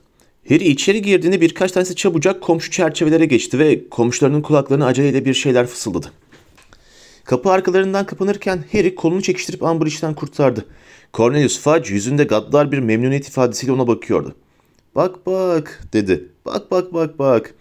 Harry 0.49 0.67
içeri 0.67 1.01
girdiğinde 1.01 1.41
birkaç 1.41 1.71
tanesi 1.71 1.95
çabucak 1.95 2.41
komşu 2.41 2.71
çerçevelere 2.71 3.25
geçti 3.25 3.60
ve 3.60 3.89
komşularının 3.89 4.41
kulaklarına 4.41 4.86
aceleyle 4.86 5.25
bir 5.25 5.34
şeyler 5.34 5.67
fısıldadı. 5.67 6.12
Kapı 7.23 7.51
arkalarından 7.51 8.06
kapanırken 8.06 8.63
Harry 8.71 8.95
kolunu 8.95 9.21
çekiştirip 9.21 9.63
Umbridge'den 9.63 10.13
kurtardı. 10.13 10.65
Cornelius 11.17 11.60
Fudge 11.60 11.93
yüzünde 11.93 12.23
gaddar 12.23 12.71
bir 12.71 12.80
memnuniyet 12.80 13.27
ifadesiyle 13.27 13.71
ona 13.71 13.88
bakıyordu. 13.88 14.36
Bak 14.95 15.25
bak 15.25 15.84
dedi. 15.93 16.30
Bak 16.45 16.71
bak 16.71 16.93
bak 16.93 17.19
bak. 17.19 17.56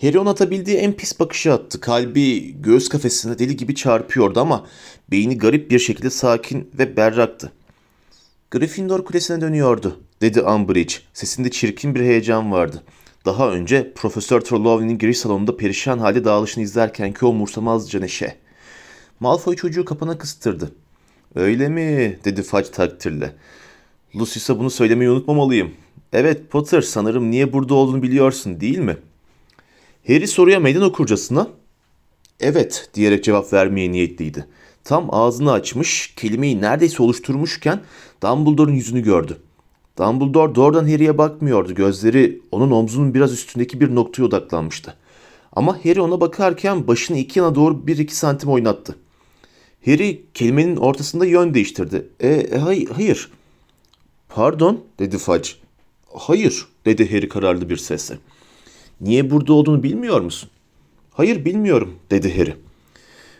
Harry 0.00 0.18
ona 0.18 0.30
atabildiği 0.30 0.76
en 0.76 0.92
pis 0.92 1.20
bakışı 1.20 1.52
attı. 1.52 1.80
Kalbi 1.80 2.54
göğüs 2.62 2.88
kafesine 2.88 3.38
deli 3.38 3.56
gibi 3.56 3.74
çarpıyordu 3.74 4.40
ama 4.40 4.66
beyni 5.10 5.38
garip 5.38 5.70
bir 5.70 5.78
şekilde 5.78 6.10
sakin 6.10 6.70
ve 6.78 6.96
berraktı. 6.96 7.52
Gryffindor 8.50 9.04
kulesine 9.04 9.40
dönüyordu, 9.40 10.00
dedi 10.20 10.42
Umbridge. 10.42 10.94
Sesinde 11.12 11.50
çirkin 11.50 11.94
bir 11.94 12.00
heyecan 12.00 12.52
vardı. 12.52 12.82
Daha 13.24 13.50
önce 13.50 13.92
Profesör 13.94 14.40
Trelawney'nin 14.40 14.98
giriş 14.98 15.18
salonunda 15.18 15.56
perişan 15.56 15.98
halde 15.98 16.24
dağılışını 16.24 16.64
izlerkenki 16.64 17.26
o 17.26 17.28
umursamazca 17.28 18.00
neşe. 18.00 18.36
Malfoy 19.20 19.56
çocuğu 19.56 19.84
kapana 19.84 20.18
kıstırdı. 20.18 20.83
Öyle 21.34 21.68
mi? 21.68 22.18
dedi 22.24 22.42
Fudge 22.42 22.70
takdirle. 22.70 23.32
Lucius'a 24.16 24.58
bunu 24.58 24.70
söylemeyi 24.70 25.10
unutmamalıyım. 25.10 25.70
Evet 26.12 26.50
Potter 26.50 26.80
sanırım 26.80 27.30
niye 27.30 27.52
burada 27.52 27.74
olduğunu 27.74 28.02
biliyorsun 28.02 28.60
değil 28.60 28.78
mi? 28.78 28.96
Harry 30.06 30.26
soruya 30.26 30.60
meydan 30.60 30.82
okurcasına 30.82 31.48
evet 32.40 32.90
diyerek 32.94 33.24
cevap 33.24 33.52
vermeye 33.52 33.92
niyetliydi. 33.92 34.46
Tam 34.84 35.14
ağzını 35.14 35.52
açmış, 35.52 36.14
kelimeyi 36.16 36.60
neredeyse 36.60 37.02
oluşturmuşken 37.02 37.80
Dumbledore'un 38.22 38.74
yüzünü 38.74 39.00
gördü. 39.00 39.38
Dumbledore 39.98 40.54
doğrudan 40.54 40.88
Harry'e 40.88 41.18
bakmıyordu. 41.18 41.74
Gözleri 41.74 42.40
onun 42.52 42.70
omzunun 42.70 43.14
biraz 43.14 43.32
üstündeki 43.32 43.80
bir 43.80 43.94
noktaya 43.94 44.24
odaklanmıştı. 44.24 44.94
Ama 45.52 45.78
Harry 45.84 46.00
ona 46.00 46.20
bakarken 46.20 46.86
başını 46.86 47.18
iki 47.18 47.38
yana 47.38 47.54
doğru 47.54 47.86
bir 47.86 47.98
iki 47.98 48.16
santim 48.16 48.50
oynattı. 48.50 48.96
Harry 49.86 50.22
kelimenin 50.34 50.76
ortasında 50.76 51.26
yön 51.26 51.54
değiştirdi. 51.54 52.08
E, 52.20 52.28
e 52.28 52.58
hay- 52.58 52.86
hayır. 52.86 53.30
Pardon 54.28 54.84
dedi 54.98 55.18
Fudge. 55.18 55.48
Hayır 56.14 56.66
dedi 56.86 57.10
Harry 57.10 57.28
kararlı 57.28 57.70
bir 57.70 57.76
sesle. 57.76 58.18
Niye 59.00 59.30
burada 59.30 59.52
olduğunu 59.52 59.82
bilmiyor 59.82 60.20
musun? 60.20 60.50
Hayır 61.10 61.44
bilmiyorum 61.44 61.94
dedi 62.10 62.38
Harry. 62.38 62.54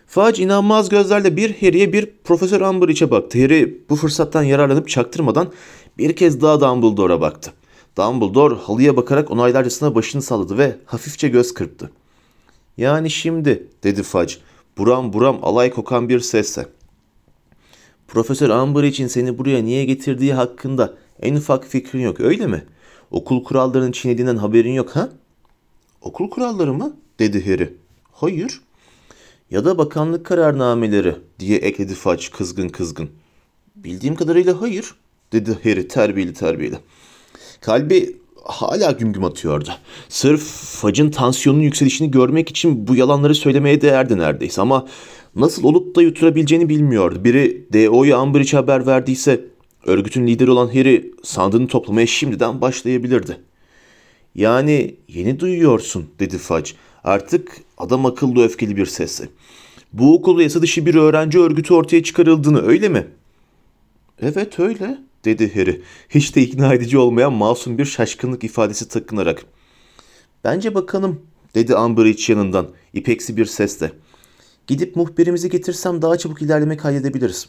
Fudge 0.06 0.42
inanmaz 0.42 0.88
gözlerle 0.88 1.36
bir 1.36 1.54
Harry'e 1.60 1.92
bir 1.92 2.10
Profesör 2.24 2.60
Umbridge'e 2.60 3.10
baktı. 3.10 3.42
Harry 3.42 3.80
bu 3.90 3.96
fırsattan 3.96 4.42
yararlanıp 4.42 4.88
çaktırmadan 4.88 5.52
bir 5.98 6.16
kez 6.16 6.40
daha 6.40 6.60
Dumbledore'a 6.60 7.20
baktı. 7.20 7.52
Dumbledore 7.96 8.54
halıya 8.54 8.96
bakarak 8.96 9.30
onaylarcasına 9.30 9.94
başını 9.94 10.22
salladı 10.22 10.58
ve 10.58 10.76
hafifçe 10.86 11.28
göz 11.28 11.54
kırptı. 11.54 11.90
Yani 12.76 13.10
şimdi 13.10 13.66
dedi 13.82 14.02
Fudge 14.02 14.34
buram 14.78 15.12
buram 15.12 15.38
alay 15.42 15.70
kokan 15.70 16.08
bir 16.08 16.20
sesle. 16.20 16.66
Profesör 18.08 18.50
Umbridge'in 18.50 19.08
seni 19.08 19.38
buraya 19.38 19.62
niye 19.62 19.84
getirdiği 19.84 20.34
hakkında 20.34 20.94
en 21.22 21.34
ufak 21.34 21.66
fikrin 21.66 22.00
yok 22.00 22.20
öyle 22.20 22.46
mi? 22.46 22.64
Okul 23.10 23.44
kurallarını 23.44 23.92
çiğnediğinden 23.92 24.36
haberin 24.36 24.72
yok 24.72 24.96
ha? 24.96 25.08
Okul 26.00 26.30
kuralları 26.30 26.74
mı? 26.74 26.96
dedi 27.18 27.50
Harry. 27.50 27.74
Hayır. 28.12 28.60
Ya 29.50 29.64
da 29.64 29.78
bakanlık 29.78 30.26
kararnameleri 30.26 31.16
diye 31.38 31.58
ekledi 31.58 31.94
Fudge 31.94 32.24
kızgın 32.32 32.68
kızgın. 32.68 33.10
Bildiğim 33.76 34.14
kadarıyla 34.14 34.60
hayır 34.60 34.94
dedi 35.32 35.58
Harry 35.62 35.88
terbiyeli 35.88 36.34
terbiyeli. 36.34 36.78
Kalbi 37.60 38.16
hala 38.44 38.90
güm 38.90 39.12
güm 39.12 39.24
atıyordu. 39.24 39.70
Sırf 40.08 40.40
Fudge'ın 40.80 41.10
tansiyonunun 41.10 41.62
yükselişini 41.62 42.10
görmek 42.10 42.50
için 42.50 42.88
bu 42.88 42.94
yalanları 42.94 43.34
söylemeye 43.34 43.80
değerdi 43.80 44.18
neredeyse 44.18 44.62
ama 44.62 44.86
nasıl 45.36 45.64
olup 45.64 45.96
da 45.96 46.02
yuturabileceğini 46.02 46.68
bilmiyordu. 46.68 47.24
Biri 47.24 47.66
DO'ya 47.72 48.22
Umbridge 48.22 48.56
haber 48.56 48.86
verdiyse 48.86 49.40
örgütün 49.86 50.26
lideri 50.26 50.50
olan 50.50 50.66
Harry 50.66 51.12
sandığını 51.22 51.68
toplamaya 51.68 52.06
şimdiden 52.06 52.60
başlayabilirdi. 52.60 53.36
Yani 54.34 54.96
yeni 55.08 55.40
duyuyorsun 55.40 56.06
dedi 56.18 56.38
Fudge. 56.38 56.70
Artık 57.04 57.56
adam 57.78 58.06
akıllı 58.06 58.44
öfkeli 58.44 58.76
bir 58.76 58.86
sesle. 58.86 59.28
Bu 59.92 60.14
okulda 60.14 60.42
yasa 60.42 60.62
dışı 60.62 60.86
bir 60.86 60.94
öğrenci 60.94 61.38
örgütü 61.40 61.74
ortaya 61.74 62.02
çıkarıldığını 62.02 62.62
öyle 62.62 62.88
mi? 62.88 63.06
Evet 64.22 64.58
öyle 64.58 64.98
dedi 65.24 65.54
Harry. 65.54 65.82
Hiç 66.08 66.36
de 66.36 66.42
ikna 66.42 66.74
edici 66.74 66.98
olmayan 66.98 67.32
masum 67.32 67.78
bir 67.78 67.84
şaşkınlık 67.84 68.44
ifadesi 68.44 68.88
takınarak. 68.88 69.44
Bence 70.44 70.74
bakalım 70.74 71.20
dedi 71.54 71.76
Umbridge 71.76 72.32
yanından 72.32 72.68
ipeksi 72.92 73.36
bir 73.36 73.44
sesle. 73.44 73.92
Gidip 74.66 74.96
muhbirimizi 74.96 75.50
getirsem 75.50 76.02
daha 76.02 76.18
çabuk 76.18 76.42
ilerleme 76.42 76.76
kaydedebiliriz. 76.76 77.48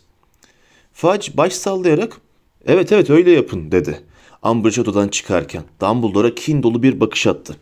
Fudge 0.93 1.27
baş 1.37 1.53
sallayarak 1.53 2.17
evet 2.65 2.91
evet 2.91 3.09
öyle 3.09 3.31
yapın 3.31 3.71
dedi. 3.71 3.99
Umbridge 4.43 4.81
odadan 4.81 5.07
çıkarken 5.07 5.63
Dumbledore'a 5.81 6.35
kin 6.35 6.63
dolu 6.63 6.83
bir 6.83 6.99
bakış 6.99 7.27
attı. 7.27 7.55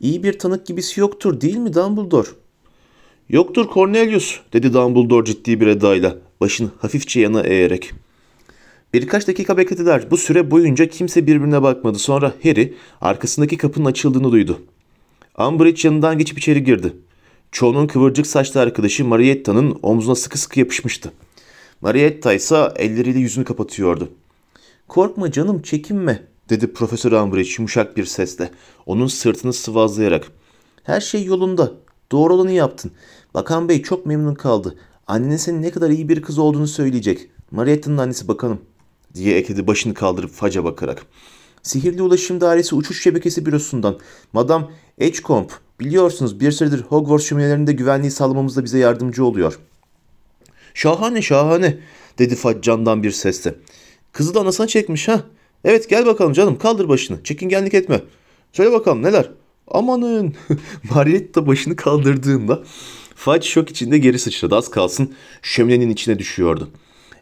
İyi 0.00 0.22
bir 0.22 0.38
tanık 0.38 0.66
gibisi 0.66 1.00
yoktur 1.00 1.40
değil 1.40 1.56
mi 1.56 1.74
Dumbledore? 1.74 2.28
Yoktur 3.28 3.66
Cornelius 3.74 4.38
dedi 4.52 4.72
Dumbledore 4.72 5.24
ciddi 5.24 5.60
bir 5.60 5.66
edayla 5.66 6.16
başını 6.40 6.70
hafifçe 6.78 7.20
yana 7.20 7.40
eğerek. 7.40 7.92
Birkaç 8.92 9.28
dakika 9.28 9.56
beklediler. 9.56 10.10
Bu 10.10 10.16
süre 10.16 10.50
boyunca 10.50 10.88
kimse 10.88 11.26
birbirine 11.26 11.62
bakmadı. 11.62 11.98
Sonra 11.98 12.32
Harry 12.42 12.74
arkasındaki 13.00 13.56
kapının 13.56 13.84
açıldığını 13.84 14.32
duydu. 14.32 14.60
Umbridge 15.38 15.88
yanından 15.88 16.18
geçip 16.18 16.38
içeri 16.38 16.64
girdi. 16.64 16.92
Çoğunun 17.52 17.86
kıvırcık 17.86 18.26
saçlı 18.26 18.60
arkadaşı 18.60 19.04
Marietta'nın 19.04 19.78
omzuna 19.82 20.14
sıkı 20.14 20.38
sıkı 20.38 20.60
yapışmıştı. 20.60 21.12
Marietta 21.80 22.32
ise 22.32 22.72
elleriyle 22.76 23.18
yüzünü 23.18 23.44
kapatıyordu. 23.44 24.08
Korkma 24.88 25.32
canım 25.32 25.62
çekinme 25.62 26.22
dedi 26.48 26.72
Profesör 26.72 27.12
Umbridge 27.12 27.50
yumuşak 27.58 27.96
bir 27.96 28.04
sesle. 28.04 28.50
Onun 28.86 29.06
sırtını 29.06 29.52
sıvazlayarak. 29.52 30.26
Her 30.82 31.00
şey 31.00 31.24
yolunda. 31.24 31.72
Doğru 32.12 32.34
olanı 32.34 32.52
yaptın. 32.52 32.92
Bakan 33.34 33.68
Bey 33.68 33.82
çok 33.82 34.06
memnun 34.06 34.34
kaldı. 34.34 34.74
Annenin 35.06 35.36
senin 35.36 35.62
ne 35.62 35.70
kadar 35.70 35.90
iyi 35.90 36.08
bir 36.08 36.22
kız 36.22 36.38
olduğunu 36.38 36.66
söyleyecek. 36.66 37.30
Marietta'nın 37.50 37.98
annesi 37.98 38.28
bakanım 38.28 38.60
diye 39.14 39.36
ekledi 39.36 39.66
başını 39.66 39.94
kaldırıp 39.94 40.30
faca 40.30 40.64
bakarak. 40.64 41.06
Sihirli 41.62 42.02
Ulaşım 42.02 42.40
Dairesi 42.40 42.74
Uçuş 42.74 43.02
Şebekesi 43.02 43.46
Bürosu'ndan 43.46 43.98
Madame 44.32 44.66
Edgecombe 44.98 45.52
biliyorsunuz 45.80 46.40
bir 46.40 46.52
süredir 46.52 46.80
Hogwarts 46.80 47.24
şöminelerinde 47.24 47.72
güvenliği 47.72 48.10
sağlamamızda 48.10 48.64
bize 48.64 48.78
yardımcı 48.78 49.24
oluyor. 49.24 49.58
Şahane 50.74 51.22
şahane 51.22 51.78
dedi 52.18 52.36
Fudge 52.36 52.62
candan 52.62 53.02
bir 53.02 53.10
sesle. 53.10 53.54
Kızı 54.12 54.34
da 54.34 54.40
anasına 54.40 54.66
çekmiş 54.66 55.08
ha. 55.08 55.22
Evet 55.64 55.88
gel 55.88 56.06
bakalım 56.06 56.32
canım 56.32 56.58
kaldır 56.58 56.88
başını 56.88 57.24
çekingenlik 57.24 57.74
etme. 57.74 58.02
Söyle 58.52 58.72
bakalım 58.72 59.02
neler? 59.02 59.30
Amanın. 59.68 60.34
Marietta 60.90 61.46
başını 61.46 61.76
kaldırdığında 61.76 62.62
Fudge 63.14 63.46
şok 63.46 63.70
içinde 63.70 63.98
geri 63.98 64.18
sıçradı. 64.18 64.56
Az 64.56 64.70
kalsın 64.70 65.14
şöminenin 65.42 65.90
içine 65.90 66.18
düşüyordu. 66.18 66.70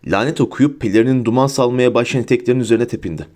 Lanet 0.07 0.41
okuyup 0.41 0.81
pelerinin 0.81 1.25
duman 1.25 1.47
salmaya 1.47 1.95
başlayan 1.95 2.23
eteklerinin 2.23 2.63
üzerine 2.63 2.89
tepindi. 2.89 3.27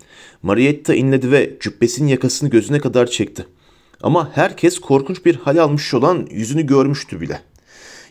Marietta 0.43 0.95
inledi 0.95 1.31
ve 1.31 1.57
cübbesinin 1.59 2.07
yakasını 2.07 2.49
gözüne 2.49 2.79
kadar 2.79 3.05
çekti. 3.05 3.45
Ama 4.01 4.31
herkes 4.33 4.79
korkunç 4.79 5.25
bir 5.25 5.35
hal 5.35 5.57
almış 5.57 5.93
olan 5.93 6.27
yüzünü 6.31 6.65
görmüştü 6.65 7.21
bile. 7.21 7.41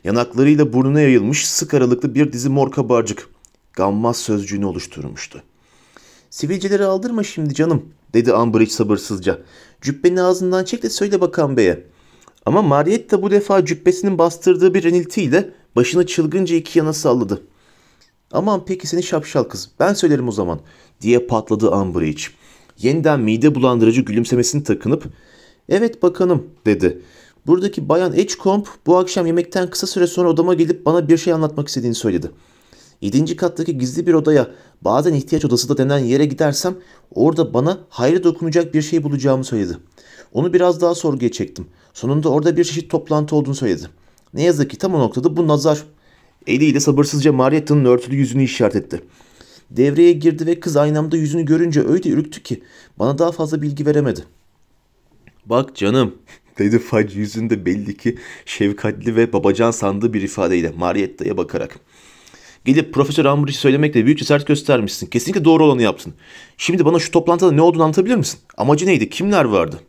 Yanaklarıyla 0.05 0.73
burnuna 0.73 1.01
yayılmış 1.01 1.47
sık 1.47 1.75
aralıklı 1.75 2.15
bir 2.15 2.33
dizi 2.33 2.49
mor 2.49 2.71
kabarcık. 2.71 3.29
Gammaz 3.73 4.17
sözcüğünü 4.17 4.65
oluşturmuştu. 4.65 5.43
Sivilceleri 6.31 6.85
aldırma 6.85 7.23
şimdi 7.23 7.55
canım, 7.55 7.85
dedi 8.15 8.33
Umbridge 8.33 8.71
sabırsızca. 8.71 9.39
Cübbeni 9.81 10.23
ağzından 10.23 10.65
çek 10.65 10.83
de 10.83 10.91
söyle 10.91 11.21
bakan 11.21 11.57
beye. 11.57 11.85
Ama 12.47 12.63
Marietta 12.63 13.23
bu 13.23 13.31
defa 13.31 13.65
cübbesinin 13.65 14.19
bastırdığı 14.19 14.75
bir 14.75 14.83
reniltiyle 14.83 15.51
başını 15.77 16.07
çılgınca 16.07 16.57
iki 16.57 16.79
yana 16.79 16.93
salladı. 16.93 17.43
Aman 18.33 18.65
peki 18.65 18.87
seni 18.87 19.03
şapşal 19.03 19.45
kız, 19.45 19.71
ben 19.81 19.95
söylerim 19.95 20.29
o 20.29 20.33
zaman, 20.33 20.61
diye 21.01 21.19
patladı 21.19 21.71
Umbridge. 21.71 22.23
Yeniden 22.79 23.21
mide 23.21 23.55
bulandırıcı 23.55 24.01
gülümsemesini 24.01 24.65
takınıp, 24.65 25.05
evet 25.69 26.03
bakanım, 26.03 26.47
dedi. 26.67 27.03
Buradaki 27.47 27.89
bayan 27.89 28.13
Edgecombe 28.13 28.69
bu 28.87 28.99
akşam 28.99 29.27
yemekten 29.27 29.71
kısa 29.71 29.87
süre 29.87 30.07
sonra 30.07 30.29
odama 30.29 30.55
gelip 30.55 30.87
bana 30.87 31.09
bir 31.09 31.19
şey 31.19 31.33
anlatmak 31.33 31.69
istediğini 31.69 31.95
söyledi. 31.95 32.31
Yedinci 33.01 33.37
kattaki 33.37 33.79
gizli 33.79 34.07
bir 34.07 34.15
odaya, 34.15 34.51
bazen 34.83 35.15
ihtiyaç 35.15 35.45
odası 35.45 35.69
da 35.69 35.79
denen 35.79 35.99
yere 35.99 36.25
gidersem 36.25 36.75
orada 37.15 37.55
bana 37.55 37.79
hayrı 37.89 38.25
dokunacak 38.25 38.75
bir 38.75 38.83
şey 38.83 39.03
bulacağımı 39.03 39.45
söyledi. 39.45 39.79
Onu 40.33 40.53
biraz 40.53 40.81
daha 40.81 40.95
sorguya 40.95 41.33
çektim. 41.33 41.67
Sonunda 41.95 42.29
orada 42.29 42.57
bir 42.57 42.65
çeşit 42.65 42.91
toplantı 42.91 43.37
olduğunu 43.37 43.55
söyledi. 43.55 43.87
Ne 44.35 44.43
yazık 44.43 44.71
ki 44.71 44.79
tam 44.79 44.95
o 44.95 44.99
noktada 44.99 45.37
bu 45.37 45.49
nazar. 45.49 45.85
Eliyle 46.47 46.81
sabırsızca 46.81 47.33
Marietta'nın 47.33 47.85
örtülü 47.85 48.17
yüzünü 48.17 48.43
işaret 48.43 48.77
etti. 48.77 49.01
Devreye 49.71 50.13
girdi 50.13 50.47
ve 50.47 50.61
kız 50.61 50.77
aynamda 50.77 51.17
yüzünü 51.17 51.45
görünce 51.45 51.81
öyle 51.81 52.09
ürktü 52.09 52.43
ki 52.43 52.63
bana 52.99 53.19
daha 53.19 53.33
fazla 53.33 53.63
bilgi 53.63 53.87
veremedi. 53.87 54.25
Bak 55.47 55.77
canım, 55.77 56.15
dedi 56.59 56.79
Fudge 56.79 57.19
yüzünde 57.19 57.67
belli 57.67 57.97
ki 57.97 58.19
şefkatli 58.47 59.17
ve 59.17 59.33
babacan 59.33 59.71
sandığı 59.71 60.13
bir 60.13 60.23
ifadeyle 60.23 60.71
Marietta'ya 60.71 61.37
bakarak. 61.37 61.79
Gelip 62.65 62.95
Profesör 62.95 63.25
Umbridge 63.25 63.59
söylemekle 63.59 64.07
büyük 64.07 64.19
cesaret 64.19 64.47
göstermişsin. 64.47 65.07
Kesinlikle 65.07 65.45
doğru 65.45 65.65
olanı 65.65 65.83
yaptın. 65.83 66.15
Şimdi 66.57 66.85
bana 66.85 66.99
şu 66.99 67.11
toplantıda 67.11 67.53
ne 67.53 67.63
olduğunu 67.63 67.83
anlatabilir 67.83 68.17
misin? 68.17 68.41
Amacı 68.57 68.87
neydi? 68.87 69.11
Kimler 69.11 69.45
vardı? 69.45 69.81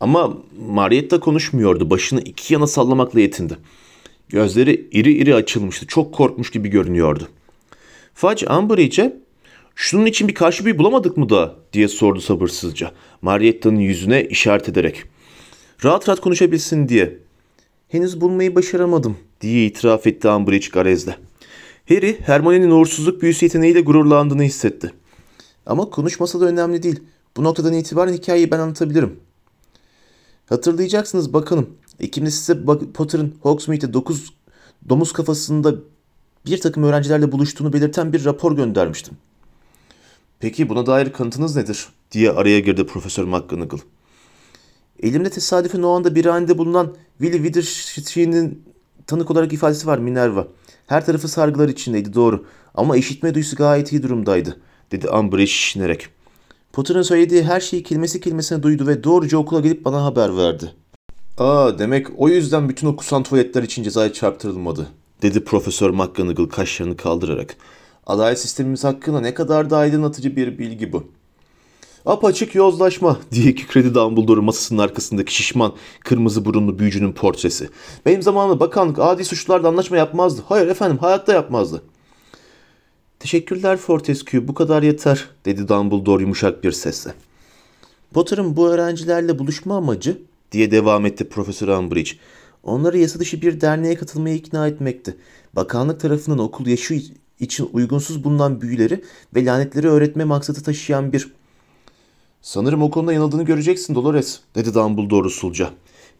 Ama 0.00 0.36
Marietta 0.68 1.20
konuşmuyordu. 1.20 1.90
Başını 1.90 2.20
iki 2.20 2.54
yana 2.54 2.66
sallamakla 2.66 3.20
yetindi. 3.20 3.56
Gözleri 4.28 4.88
iri 4.92 5.12
iri 5.12 5.34
açılmıştı. 5.34 5.86
Çok 5.86 6.14
korkmuş 6.14 6.50
gibi 6.50 6.68
görünüyordu. 6.68 7.28
Fudge 8.14 8.46
Umbridge'e 8.46 9.16
şunun 9.74 10.06
için 10.06 10.28
bir 10.28 10.34
karşı 10.34 10.66
bir 10.66 10.78
bulamadık 10.78 11.16
mı 11.16 11.28
da 11.28 11.54
diye 11.72 11.88
sordu 11.88 12.20
sabırsızca. 12.20 12.92
Marietta'nın 13.22 13.80
yüzüne 13.80 14.24
işaret 14.24 14.68
ederek. 14.68 15.04
Rahat 15.84 16.08
rahat 16.08 16.20
konuşabilsin 16.20 16.88
diye. 16.88 17.18
Henüz 17.88 18.20
bulmayı 18.20 18.54
başaramadım 18.54 19.16
diye 19.40 19.66
itiraf 19.66 20.06
etti 20.06 20.28
Umbridge 20.28 20.66
garezle. 20.72 21.16
Harry, 21.88 22.20
Hermione'nin 22.20 22.70
uğursuzluk 22.70 23.22
büyüsü 23.22 23.44
yeteneğiyle 23.44 23.80
gururlandığını 23.80 24.42
hissetti. 24.42 24.92
Ama 25.66 25.90
konuşmasa 25.90 26.40
da 26.40 26.44
önemli 26.44 26.82
değil. 26.82 27.00
Bu 27.36 27.44
noktadan 27.44 27.72
itibaren 27.72 28.12
hikayeyi 28.12 28.50
ben 28.50 28.58
anlatabilirim. 28.58 29.16
Hatırlayacaksınız 30.46 31.32
bakanım. 31.32 31.70
Ekim'de 32.00 32.30
size 32.30 32.64
Potter'ın 32.94 33.34
Hogsmeade'de 33.40 33.92
9 33.92 34.32
domuz 34.88 35.12
kafasında 35.12 35.74
bir 36.46 36.60
takım 36.60 36.82
öğrencilerle 36.82 37.32
buluştuğunu 37.32 37.72
belirten 37.72 38.12
bir 38.12 38.24
rapor 38.24 38.56
göndermiştim. 38.56 39.14
Peki 40.40 40.68
buna 40.68 40.86
dair 40.86 41.12
kanıtınız 41.12 41.56
nedir? 41.56 41.88
diye 42.12 42.30
araya 42.30 42.60
girdi 42.60 42.86
Profesör 42.86 43.24
McGonagall. 43.24 43.78
Elimde 45.02 45.30
tesadüfen 45.30 45.82
o 45.82 45.90
anda 45.90 46.14
bir 46.14 46.24
halinde 46.24 46.58
bulunan 46.58 46.94
Willy 47.18 47.36
Witherspoon'un 47.36 48.62
tanık 49.06 49.30
olarak 49.30 49.52
ifadesi 49.52 49.86
var 49.86 49.98
Minerva. 49.98 50.48
Her 50.86 51.06
tarafı 51.06 51.28
sargılar 51.28 51.68
içindeydi 51.68 52.14
doğru 52.14 52.46
ama 52.74 52.96
işitme 52.96 53.34
duyusu 53.34 53.56
gayet 53.56 53.92
iyi 53.92 54.02
durumdaydı 54.02 54.60
dedi 54.92 55.10
Umbridge 55.10 55.46
şişinerek. 55.46 56.08
Potter'ın 56.72 57.02
söylediği 57.02 57.42
her 57.42 57.60
şeyi 57.60 57.82
kelimesi 57.82 58.20
kelimesine 58.20 58.62
duydu 58.62 58.86
ve 58.86 59.04
doğruca 59.04 59.38
okula 59.38 59.60
gelip 59.60 59.84
bana 59.84 60.04
haber 60.04 60.36
verdi. 60.36 60.74
Aa 61.38 61.78
demek 61.78 62.06
o 62.16 62.28
yüzden 62.28 62.68
bütün 62.68 62.86
o 62.86 62.96
kusan 62.96 63.22
tuvaletler 63.22 63.62
için 63.62 63.82
cezaya 63.82 64.12
çarptırılmadı 64.12 64.86
dedi 65.22 65.44
Profesör 65.44 65.90
McGonagall 65.90 66.46
kaşlarını 66.46 66.96
kaldırarak. 66.96 67.56
Adalet 68.06 68.40
sistemimiz 68.40 68.84
hakkında 68.84 69.20
ne 69.20 69.34
kadar 69.34 69.70
da 69.70 69.76
aydınlatıcı 69.78 70.36
bir 70.36 70.58
bilgi 70.58 70.92
bu. 70.92 71.04
Apaçık 72.06 72.54
yozlaşma 72.54 73.18
diye 73.32 73.54
kükredi 73.54 73.94
Dumbledore 73.94 74.40
masasının 74.40 74.82
arkasındaki 74.82 75.34
şişman 75.34 75.72
kırmızı 76.04 76.44
burunlu 76.44 76.78
büyücünün 76.78 77.12
portresi. 77.12 77.68
Benim 78.06 78.22
zamanımda 78.22 78.60
bakanlık 78.60 78.98
adi 78.98 79.24
suçlularla 79.24 79.68
anlaşma 79.68 79.96
yapmazdı. 79.96 80.42
Hayır 80.48 80.68
efendim 80.68 80.98
hayatta 80.98 81.32
yapmazdı. 81.32 81.82
Teşekkürler 83.18 83.76
Fortescue 83.76 84.48
bu 84.48 84.54
kadar 84.54 84.82
yeter 84.82 85.28
dedi 85.44 85.68
Dumbledore 85.68 86.22
yumuşak 86.22 86.64
bir 86.64 86.72
sesle. 86.72 87.14
Potter'ın 88.12 88.56
bu 88.56 88.68
öğrencilerle 88.68 89.38
buluşma 89.38 89.76
amacı 89.76 90.18
diye 90.54 90.70
devam 90.70 91.06
etti 91.06 91.28
Profesör 91.28 91.68
Umbridge. 91.68 92.10
Onları 92.62 92.98
yasa 92.98 93.18
dışı 93.18 93.42
bir 93.42 93.60
derneğe 93.60 93.94
katılmaya 93.94 94.34
ikna 94.34 94.68
etmekti. 94.68 95.16
Bakanlık 95.56 96.00
tarafından 96.00 96.38
okul 96.38 96.66
yaşı 96.66 97.02
için 97.40 97.68
uygunsuz 97.72 98.24
bulunan 98.24 98.60
büyüleri 98.60 99.04
ve 99.34 99.44
lanetleri 99.44 99.88
öğretme 99.88 100.24
maksadı 100.24 100.62
taşıyan 100.62 101.12
bir 101.12 101.32
Sanırım 102.42 102.82
o 102.82 102.90
konuda 102.90 103.12
yanıldığını 103.12 103.44
göreceksin 103.44 103.94
Dolores, 103.94 104.40
dedi 104.54 104.74
Dumbledore 104.74 105.26
usulca. 105.26 105.70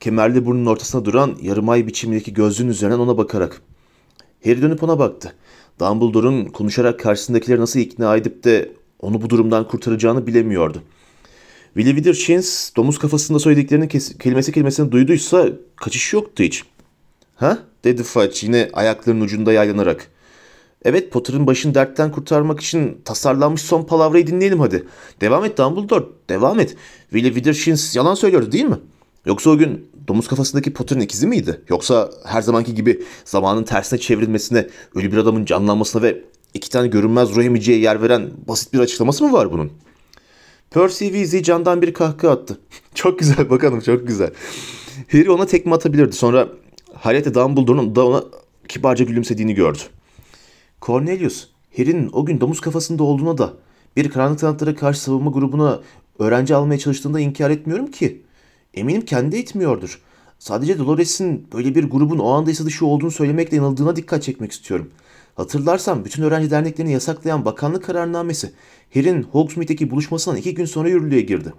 Kemerli 0.00 0.46
burnun 0.46 0.66
ortasına 0.66 1.04
duran 1.04 1.36
yarım 1.42 1.68
ay 1.68 1.86
biçimindeki 1.86 2.34
gözlüğün 2.34 2.68
üzerinden 2.68 2.98
ona 2.98 3.18
bakarak. 3.18 3.62
Harry 4.44 4.62
dönüp 4.62 4.82
ona 4.82 4.98
baktı. 4.98 5.32
Dumbledore'un 5.80 6.44
konuşarak 6.44 7.00
karşısındakileri 7.00 7.60
nasıl 7.60 7.80
ikna 7.80 8.16
edip 8.16 8.44
de 8.44 8.72
onu 9.00 9.22
bu 9.22 9.30
durumdan 9.30 9.68
kurtaracağını 9.68 10.26
bilemiyordu. 10.26 10.82
Willy 11.74 11.90
Withershins 11.90 12.76
domuz 12.76 12.98
kafasında 12.98 13.38
söylediklerinin 13.38 13.88
kes- 13.88 14.18
kelimesi 14.18 14.52
kelimesini 14.52 14.92
duyduysa 14.92 15.48
kaçış 15.76 16.12
yoktu 16.12 16.42
hiç. 16.42 16.64
Ha? 17.36 17.58
dedi 17.84 18.02
Fudge 18.02 18.38
yine 18.42 18.70
ayaklarının 18.72 19.20
ucunda 19.20 19.52
yaylanarak. 19.52 20.08
Evet 20.84 21.12
Potter'ın 21.12 21.46
başını 21.46 21.74
dertten 21.74 22.12
kurtarmak 22.12 22.60
için 22.60 23.00
tasarlanmış 23.04 23.62
son 23.62 23.82
palavrayı 23.82 24.26
dinleyelim 24.26 24.60
hadi. 24.60 24.84
Devam 25.20 25.44
et 25.44 25.58
Dumbledore, 25.58 26.04
devam 26.28 26.60
et. 26.60 26.76
Willy 27.10 27.26
Withershins 27.28 27.96
yalan 27.96 28.14
söylüyordu 28.14 28.52
değil 28.52 28.64
mi? 28.64 28.78
Yoksa 29.26 29.50
o 29.50 29.58
gün 29.58 29.88
domuz 30.08 30.28
kafasındaki 30.28 30.72
Potter'ın 30.72 31.00
ikizi 31.00 31.26
miydi? 31.26 31.60
Yoksa 31.68 32.10
her 32.24 32.42
zamanki 32.42 32.74
gibi 32.74 33.02
zamanın 33.24 33.64
tersine 33.64 33.98
çevrilmesine, 34.00 34.68
ölü 34.94 35.12
bir 35.12 35.16
adamın 35.16 35.44
canlanmasına 35.44 36.02
ve 36.02 36.22
iki 36.54 36.70
tane 36.70 36.88
görünmez 36.88 37.34
ruh 37.34 37.44
emiciye 37.44 37.78
yer 37.78 38.02
veren 38.02 38.30
basit 38.48 38.72
bir 38.72 38.78
açıklaması 38.78 39.24
mı 39.24 39.32
var 39.32 39.52
bunun? 39.52 39.72
Percy 40.74 41.04
Weasley 41.04 41.42
candan 41.42 41.82
bir 41.82 41.94
kahkaha 41.94 42.32
attı. 42.32 42.58
çok 42.94 43.18
güzel 43.18 43.50
bakalım 43.50 43.80
çok 43.80 44.06
güzel. 44.06 44.30
Harry 45.12 45.30
ona 45.30 45.46
tekme 45.46 45.74
atabilirdi. 45.74 46.12
Sonra 46.16 46.48
Harriet 46.94 47.34
Dumbledore'un 47.34 47.96
da 47.96 48.06
ona 48.06 48.24
kibarca 48.68 49.04
gülümsediğini 49.04 49.54
gördü. 49.54 49.78
Cornelius, 50.82 51.48
Harry'nin 51.76 52.10
o 52.12 52.24
gün 52.24 52.40
domuz 52.40 52.60
kafasında 52.60 53.02
olduğuna 53.02 53.38
da 53.38 53.52
bir 53.96 54.10
karanlık 54.10 54.40
sanatlara 54.40 54.74
karşı 54.74 55.00
savunma 55.00 55.30
grubuna 55.30 55.80
öğrenci 56.18 56.54
almaya 56.54 56.78
çalıştığında 56.78 57.20
inkar 57.20 57.50
etmiyorum 57.50 57.90
ki. 57.90 58.22
Eminim 58.74 59.04
kendi 59.04 59.36
etmiyordur. 59.36 60.00
Sadece 60.38 60.78
Dolores'in 60.78 61.46
böyle 61.52 61.74
bir 61.74 61.84
grubun 61.84 62.18
o 62.18 62.30
anda 62.30 62.50
yasa 62.50 62.66
dışı 62.66 62.86
olduğunu 62.86 63.10
söylemekle 63.10 63.56
yanıldığına 63.56 63.96
dikkat 63.96 64.22
çekmek 64.22 64.52
istiyorum. 64.52 64.90
Hatırlarsam 65.34 66.04
bütün 66.04 66.22
öğrenci 66.22 66.50
derneklerini 66.50 66.92
yasaklayan 66.92 67.44
bakanlık 67.44 67.84
kararnamesi 67.84 68.52
Harry'nin 68.94 69.22
Hogsmeade'deki 69.22 69.90
buluşmasından 69.90 70.38
iki 70.38 70.54
gün 70.54 70.64
sonra 70.64 70.88
yürürlüğe 70.88 71.20
girdi. 71.20 71.52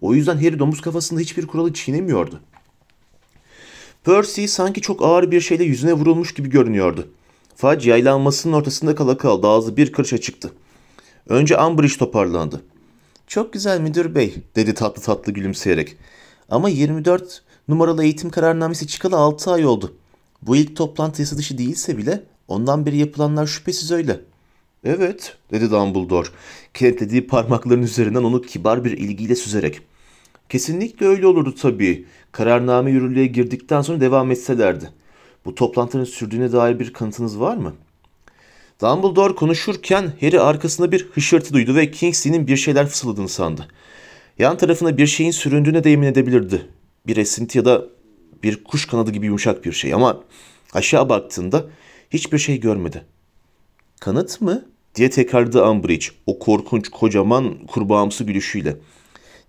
O 0.00 0.14
yüzden 0.14 0.36
Harry 0.36 0.58
domuz 0.58 0.80
kafasında 0.80 1.20
hiçbir 1.20 1.46
kuralı 1.46 1.72
çiğnemiyordu. 1.72 2.40
Percy 4.04 4.46
sanki 4.46 4.80
çok 4.80 5.02
ağır 5.02 5.30
bir 5.30 5.40
şeyle 5.40 5.64
yüzüne 5.64 5.92
vurulmuş 5.92 6.34
gibi 6.34 6.50
görünüyordu. 6.50 7.08
Fudge 7.56 7.90
yaylanmasının 7.90 8.52
ortasında 8.52 8.94
kala 8.94 9.16
kaldı. 9.18 9.46
Ağzı 9.46 9.76
bir 9.76 9.92
kırışa 9.92 10.18
çıktı. 10.18 10.52
Önce 11.28 11.58
Umbridge 11.58 11.96
toparlandı. 11.98 12.62
Çok 13.26 13.52
güzel 13.52 13.80
müdür 13.80 14.14
bey 14.14 14.34
dedi 14.56 14.74
tatlı 14.74 15.02
tatlı 15.02 15.32
gülümseyerek. 15.32 15.96
Ama 16.48 16.68
24 16.68 17.42
numaralı 17.68 18.04
eğitim 18.04 18.30
kararnamesi 18.30 18.86
çıkalı 18.86 19.16
6 19.16 19.50
ay 19.50 19.66
oldu. 19.66 19.96
Bu 20.42 20.56
ilk 20.56 20.76
toplantı 20.76 21.22
yasa 21.22 21.36
dışı 21.36 21.58
değilse 21.58 21.98
bile 21.98 22.24
ondan 22.48 22.86
beri 22.86 22.96
yapılanlar 22.96 23.46
şüphesiz 23.46 23.90
öyle. 23.90 24.20
Evet 24.84 25.36
dedi 25.52 25.70
Dumbledore. 25.70 26.28
Kenetlediği 26.74 27.26
parmakların 27.26 27.82
üzerinden 27.82 28.22
onu 28.22 28.42
kibar 28.42 28.84
bir 28.84 28.90
ilgiyle 28.90 29.34
süzerek. 29.34 29.80
Kesinlikle 30.48 31.06
öyle 31.06 31.26
olurdu 31.26 31.54
tabii. 31.54 32.06
Kararname 32.32 32.90
yürürlüğe 32.90 33.26
girdikten 33.26 33.82
sonra 33.82 34.00
devam 34.00 34.30
etselerdi. 34.30 34.90
Bu 35.44 35.54
toplantının 35.54 36.04
sürdüğüne 36.04 36.52
dair 36.52 36.78
bir 36.78 36.92
kanıtınız 36.92 37.40
var 37.40 37.56
mı? 37.56 37.74
Dumbledore 38.80 39.34
konuşurken 39.34 40.12
Harry 40.20 40.40
arkasında 40.40 40.92
bir 40.92 41.06
hışırtı 41.08 41.54
duydu 41.54 41.74
ve 41.74 41.90
Kingsley'nin 41.90 42.46
bir 42.46 42.56
şeyler 42.56 42.86
fısıldadığını 42.86 43.28
sandı. 43.28 43.68
Yan 44.38 44.56
tarafına 44.56 44.96
bir 44.96 45.06
şeyin 45.06 45.30
süründüğüne 45.30 45.84
de 45.84 45.92
emin 45.92 46.06
edebilirdi. 46.06 46.66
Bir 47.06 47.16
esinti 47.16 47.58
ya 47.58 47.64
da 47.64 47.84
bir 48.42 48.64
kuş 48.64 48.86
kanadı 48.86 49.10
gibi 49.10 49.26
yumuşak 49.26 49.64
bir 49.64 49.72
şey 49.72 49.94
ama 49.94 50.20
aşağı 50.74 51.08
baktığında 51.08 51.66
hiçbir 52.10 52.38
şey 52.38 52.60
görmedi. 52.60 53.04
Kanıt 54.00 54.40
mı? 54.40 54.64
diye 54.94 55.10
tekrarladı 55.10 55.64
Umbridge 55.64 56.06
o 56.26 56.38
korkunç 56.38 56.88
kocaman 56.88 57.66
kurbağamsı 57.66 58.24
gülüşüyle. 58.24 58.76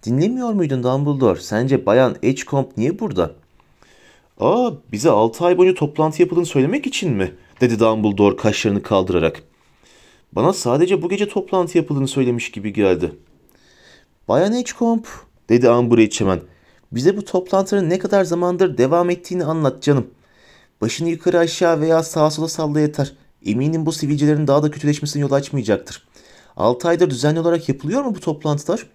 Dinlemiyor 0.04 0.54
muydun 0.54 0.84
Dumbledore? 0.84 1.40
Sence 1.40 1.86
Bayan 1.86 2.16
Edgecombe 2.24 2.70
niye 2.78 3.00
burada? 3.00 3.32
Aa 4.40 4.72
bize 4.92 5.10
6 5.10 5.46
ay 5.46 5.58
boyunca 5.58 5.80
toplantı 5.80 6.22
yapıldığını 6.22 6.46
söylemek 6.46 6.88
için 6.88 7.12
mi? 7.14 7.32
dedi 7.62 7.80
Dumbledore 7.80 8.36
kaşlarını 8.36 8.82
kaldırarak. 8.82 9.44
Bana 10.32 10.54
sadece 10.54 11.02
bu 11.02 11.10
gece 11.10 11.28
toplantı 11.28 11.78
yapıldığını 11.78 12.08
söylemiş 12.08 12.52
gibi 12.52 12.74
geldi. 12.74 13.12
Bayan 14.28 14.54
Edgecombe 14.54 15.08
dedi 15.50 15.70
Umbridge 15.70 16.20
hemen. 16.20 16.40
Bize 16.92 17.18
bu 17.18 17.26
toplantının 17.26 17.90
ne 17.90 18.00
kadar 18.00 18.24
zamandır 18.24 18.78
devam 18.78 19.10
ettiğini 19.10 19.46
anlat 19.46 19.84
canım. 19.84 20.08
Başını 20.82 21.10
yukarı 21.10 21.40
aşağı 21.40 21.82
veya 21.82 22.04
sağa 22.04 22.32
sola 22.32 22.48
salla 22.48 22.80
yeter. 22.80 23.14
Eminim 23.46 23.86
bu 23.86 23.92
sivilcelerin 23.92 24.48
daha 24.48 24.64
da 24.64 24.72
kötüleşmesine 24.72 25.22
yol 25.22 25.32
açmayacaktır. 25.32 26.08
6 26.58 26.88
aydır 26.88 27.10
düzenli 27.10 27.40
olarak 27.40 27.70
yapılıyor 27.70 28.02
mu 28.02 28.16
bu 28.16 28.20
toplantılar? 28.20 28.86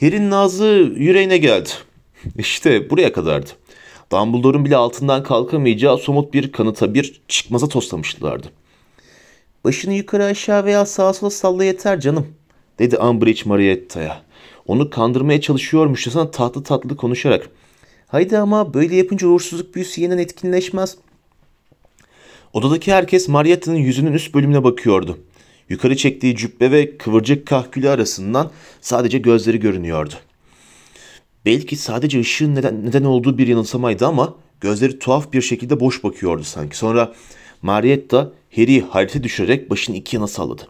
Harry'nin 0.00 0.30
nazı 0.30 0.92
yüreğine 0.96 1.38
geldi. 1.38 1.68
İşte 2.38 2.90
buraya 2.90 3.12
kadardı. 3.12 3.50
Dumbledore'un 4.12 4.64
bile 4.64 4.76
altından 4.76 5.22
kalkamayacağı 5.22 5.98
somut 5.98 6.34
bir 6.34 6.52
kanıta 6.52 6.94
bir 6.94 7.22
çıkmaza 7.28 7.68
toslamışlardı. 7.68 8.46
Başını 9.64 9.94
yukarı 9.94 10.24
aşağı 10.24 10.64
veya 10.64 10.86
sağa 10.86 11.12
sola 11.12 11.30
salla 11.30 11.64
yeter 11.64 12.00
canım, 12.00 12.26
dedi 12.78 12.98
Umbridge 12.98 13.42
Marietta'ya. 13.44 14.22
Onu 14.66 14.90
kandırmaya 14.90 15.40
çalışıyormuşçasına 15.40 16.30
tatlı 16.30 16.62
tatlı 16.62 16.96
konuşarak. 16.96 17.50
Haydi 18.06 18.38
ama 18.38 18.74
böyle 18.74 18.96
yapınca 18.96 19.28
uğursuzluk 19.28 19.74
büyüsü 19.74 20.00
yeniden 20.00 20.18
etkinleşmez. 20.18 20.96
Odadaki 22.52 22.92
herkes 22.92 23.28
Marietta'nın 23.28 23.76
yüzünün 23.76 24.12
üst 24.12 24.34
bölümüne 24.34 24.64
bakıyordu. 24.64 25.18
Yukarı 25.68 25.96
çektiği 25.96 26.36
cübbe 26.36 26.70
ve 26.70 26.98
kıvırcık 26.98 27.46
kahkülü 27.46 27.88
arasından 27.88 28.50
sadece 28.80 29.18
gözleri 29.18 29.60
görünüyordu. 29.60 30.14
Belki 31.44 31.76
sadece 31.76 32.20
ışığın 32.20 32.54
neden, 32.54 32.86
neden 32.86 33.04
olduğu 33.04 33.38
bir 33.38 33.46
yanılsamaydı 33.46 34.06
ama 34.06 34.34
gözleri 34.60 34.98
tuhaf 34.98 35.32
bir 35.32 35.42
şekilde 35.42 35.80
boş 35.80 36.04
bakıyordu 36.04 36.44
sanki. 36.44 36.76
Sonra 36.76 37.14
Marietta 37.62 38.32
Harry'i 38.56 38.80
hayrete 38.80 39.22
düşürerek 39.22 39.70
başını 39.70 39.96
iki 39.96 40.16
yana 40.16 40.26
salladı. 40.26 40.62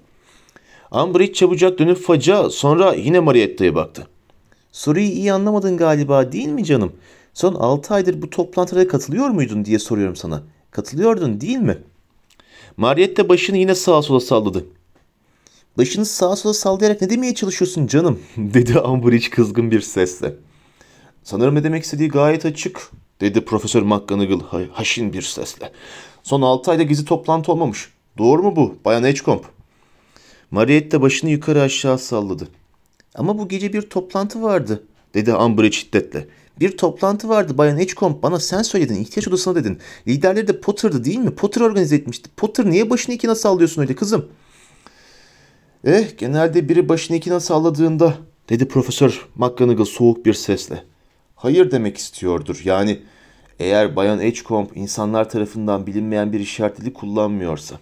Umbridge 0.90 1.32
çabucak 1.32 1.78
dönüp 1.78 1.98
Faca 1.98 2.50
sonra 2.50 2.94
yine 2.94 3.20
Marietta'ya 3.20 3.74
baktı. 3.74 4.06
Soruyu 4.72 5.06
iyi 5.06 5.32
anlamadın 5.32 5.76
galiba 5.76 6.32
değil 6.32 6.48
mi 6.48 6.64
canım? 6.64 6.92
Son 7.36 7.54
6 7.54 7.94
aydır 7.94 8.22
bu 8.22 8.30
toplantılara 8.30 8.88
katılıyor 8.88 9.28
muydun 9.28 9.64
diye 9.64 9.78
soruyorum 9.78 10.16
sana. 10.16 10.42
Katılıyordun 10.70 11.40
değil 11.40 11.58
mi? 11.58 11.78
Marietta 12.76 13.28
başını 13.28 13.56
yine 13.56 13.74
sağa 13.74 14.02
sola 14.02 14.20
salladı. 14.20 14.64
Başını 15.78 16.06
sağa 16.06 16.36
sola 16.36 16.54
sallayarak 16.54 17.02
ne 17.02 17.10
demeye 17.10 17.34
çalışıyorsun 17.34 17.86
canım? 17.86 18.20
dedi 18.36 18.80
Umbridge 18.80 19.30
kızgın 19.30 19.70
bir 19.70 19.80
sesle. 19.80 20.34
Sanırım 21.22 21.54
ne 21.54 21.64
demek 21.64 21.84
istediği 21.84 22.08
gayet 22.08 22.46
açık, 22.46 22.90
dedi 23.20 23.44
Profesör 23.44 23.82
McGonagall 23.82 24.40
ha- 24.40 24.60
haşin 24.72 25.12
bir 25.12 25.22
sesle. 25.22 25.72
Son 26.22 26.42
6 26.42 26.70
ayda 26.70 26.82
gizli 26.82 27.04
toplantı 27.04 27.52
olmamış. 27.52 27.88
Doğru 28.18 28.42
mu 28.42 28.56
bu, 28.56 28.74
Bayan 28.84 29.04
Edgecombe? 29.04 29.46
Marietta 30.50 31.02
başını 31.02 31.30
yukarı 31.30 31.62
aşağı 31.62 31.98
salladı. 31.98 32.48
Ama 33.14 33.38
bu 33.38 33.48
gece 33.48 33.72
bir 33.72 33.82
toplantı 33.82 34.42
vardı, 34.42 34.84
dedi 35.14 35.34
Umbridge 35.34 35.76
şiddetle. 35.76 36.28
Bir 36.60 36.76
toplantı 36.76 37.28
vardı 37.28 37.58
Bayan 37.58 37.78
Edgecombe. 37.78 38.22
Bana 38.22 38.40
sen 38.40 38.62
söyledin. 38.62 38.94
ihtiyaç 38.94 39.28
odasına 39.28 39.54
dedin. 39.54 39.78
Liderleri 40.08 40.48
de 40.48 40.60
Potter'dı 40.60 41.04
değil 41.04 41.18
mi? 41.18 41.34
Potter 41.34 41.60
organize 41.60 41.96
etmişti. 41.96 42.30
Potter 42.36 42.70
niye 42.70 42.90
başını 42.90 43.14
ikine 43.14 43.34
sallıyorsun 43.34 43.82
öyle 43.82 43.94
kızım? 43.94 44.26
Eh 45.84 46.18
genelde 46.18 46.68
biri 46.68 46.88
başını 46.88 47.16
ikine 47.16 47.40
salladığında 47.40 48.14
dedi 48.48 48.68
Profesör 48.68 49.28
McGonagall 49.34 49.84
soğuk 49.84 50.26
bir 50.26 50.34
sesle. 50.34 50.84
Hayır 51.34 51.70
demek 51.70 51.96
istiyordur. 51.96 52.60
Yani 52.64 53.02
eğer 53.58 53.96
Bayan 53.96 54.20
Edgecombe 54.20 54.70
insanlar 54.74 55.30
tarafından 55.30 55.86
bilinmeyen 55.86 56.32
bir 56.32 56.40
işaret 56.40 56.80
dili 56.80 56.92
kullanmıyorsa. 56.92 57.76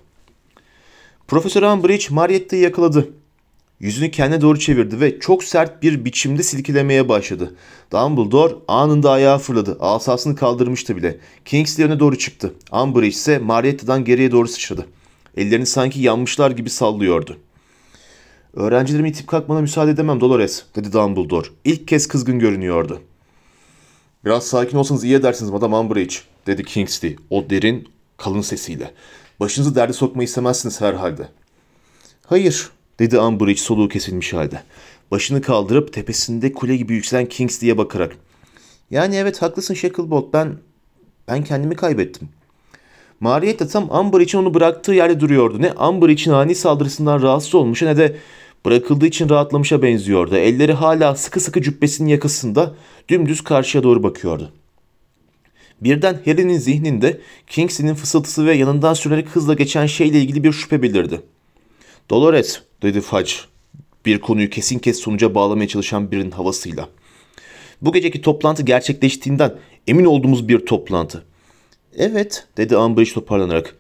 Profesör 1.29 1.63
Umbridge 1.63 2.05
Marietta'yı 2.11 2.63
yakaladı. 2.63 3.09
Yüzünü 3.85 4.11
kendine 4.11 4.41
doğru 4.41 4.59
çevirdi 4.59 5.01
ve 5.01 5.21
çok 5.21 5.45
sert 5.45 5.83
bir 5.83 6.05
biçimde 6.05 6.43
silkelemeye 6.43 7.09
başladı. 7.09 7.55
Dumbledore 7.93 8.55
anında 8.69 9.11
ayağa 9.11 9.39
fırladı. 9.39 9.77
Asasını 9.81 10.37
kaldırmıştı 10.37 10.97
bile. 10.97 11.19
Kingsley 11.45 11.87
öne 11.87 12.01
doğru 12.01 12.19
çıktı. 12.19 12.55
Umbridge 12.73 13.09
ise 13.09 13.39
Marietta'dan 13.39 14.05
geriye 14.05 14.33
doğru 14.33 14.49
sıçradı. 14.49 14.87
Ellerini 15.37 15.67
sanki 15.67 16.01
yanmışlar 16.01 16.51
gibi 16.51 16.71
sallıyordu. 16.71 17.39
Öğrencilerimi 18.55 19.09
itip 19.09 19.27
kalkmana 19.27 19.61
müsaade 19.61 19.91
edemem 19.91 20.21
Dolores, 20.21 20.63
dedi 20.77 20.93
Dumbledore. 20.93 21.49
İlk 21.65 21.89
kez 21.89 22.09
kızgın 22.09 22.39
görünüyordu. 22.39 23.01
Biraz 24.25 24.47
sakin 24.47 24.77
olsanız 24.77 25.05
iyi 25.05 25.15
edersiniz 25.15 25.51
Madame 25.51 25.77
Umbridge, 25.77 26.15
dedi 26.47 26.65
Kingsley 26.65 27.17
o 27.31 27.51
derin, 27.51 27.89
kalın 28.17 28.41
sesiyle. 28.41 28.91
Başınızı 29.41 29.75
derde 29.75 29.93
sokmayı 29.93 30.25
istemezsiniz 30.25 30.81
herhalde. 30.81 31.29
Hayır, 32.27 32.71
dedi 32.99 33.19
Umbridge 33.19 33.61
soluğu 33.61 33.89
kesilmiş 33.89 34.33
halde. 34.33 34.63
Başını 35.11 35.43
kaldırıp 35.43 35.93
tepesinde 35.93 36.53
kule 36.53 36.77
gibi 36.77 36.95
yükselen 36.95 37.27
Kingsley'e 37.27 37.79
bakarak. 37.79 38.17
Yani 38.91 39.17
evet 39.17 39.43
haklısın 39.43 39.75
Shacklebolt 39.75 40.33
ben 40.33 40.59
ben 41.29 41.45
kendimi 41.45 41.77
kaybettim. 41.77 42.29
Marietta 43.21 43.69
tam 43.69 43.93
Amber 43.93 44.21
için 44.21 44.39
onu 44.39 44.55
bıraktığı 44.55 44.93
yerde 44.93 45.21
duruyordu. 45.21 45.63
Ne 45.63 45.73
Amber 45.73 46.09
için 46.09 46.31
ani 46.31 46.55
saldırısından 46.55 47.23
rahatsız 47.23 47.55
olmuş 47.55 47.83
ne 47.83 47.97
de 47.97 48.17
bırakıldığı 48.65 49.07
için 49.07 49.29
rahatlamışa 49.29 49.83
benziyordu. 49.83 50.37
Elleri 50.37 50.73
hala 50.73 51.17
sıkı 51.17 51.41
sıkı 51.41 51.63
cübbesinin 51.63 52.09
yakasında 52.09 52.75
dümdüz 53.09 53.41
karşıya 53.41 53.83
doğru 53.85 54.03
bakıyordu. 54.03 54.53
Birden 55.81 56.21
Harry'nin 56.25 56.59
zihninde 56.59 57.21
Kingsley'nin 57.47 57.95
fısıltısı 57.95 58.47
ve 58.47 58.55
yanından 58.55 58.95
sürerek 58.95 59.29
hızla 59.29 59.55
geçen 59.55 59.87
şeyle 59.87 60.21
ilgili 60.21 60.45
bir 60.45 60.53
şüphe 60.53 60.83
belirdi. 60.83 61.21
Dolores, 62.11 62.61
dedi 62.83 63.01
Fudge, 63.01 63.33
bir 64.07 64.21
konuyu 64.21 64.51
kesin 64.51 64.79
kes 64.79 64.99
sonuca 64.99 65.35
bağlamaya 65.35 65.69
çalışan 65.69 66.11
birinin 66.11 66.31
havasıyla. 66.31 66.89
Bu 67.83 67.93
geceki 67.93 68.21
toplantı 68.21 68.63
gerçekleştiğinden 68.63 69.55
emin 69.87 70.05
olduğumuz 70.05 70.49
bir 70.49 70.67
toplantı. 70.67 71.25
Evet, 71.97 72.47
dedi 72.57 72.77
Umbridge 72.77 73.13
toparlanarak. 73.13 73.77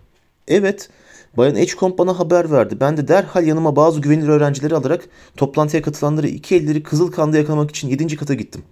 Evet, 0.48 0.88
Bayan 1.36 1.56
Edgecombe 1.56 1.98
bana 1.98 2.18
haber 2.18 2.50
verdi. 2.50 2.76
Ben 2.80 2.96
de 2.96 3.08
derhal 3.08 3.46
yanıma 3.46 3.76
bazı 3.76 4.00
güvenilir 4.00 4.28
öğrencileri 4.28 4.74
alarak 4.74 5.08
toplantıya 5.36 5.82
katılanları 5.82 6.28
iki 6.28 6.54
elleri 6.54 6.82
kızıl 6.82 7.12
kanda 7.12 7.38
yakalamak 7.38 7.70
için 7.70 7.88
yedinci 7.88 8.16
kata 8.16 8.34
gittim. 8.34 8.62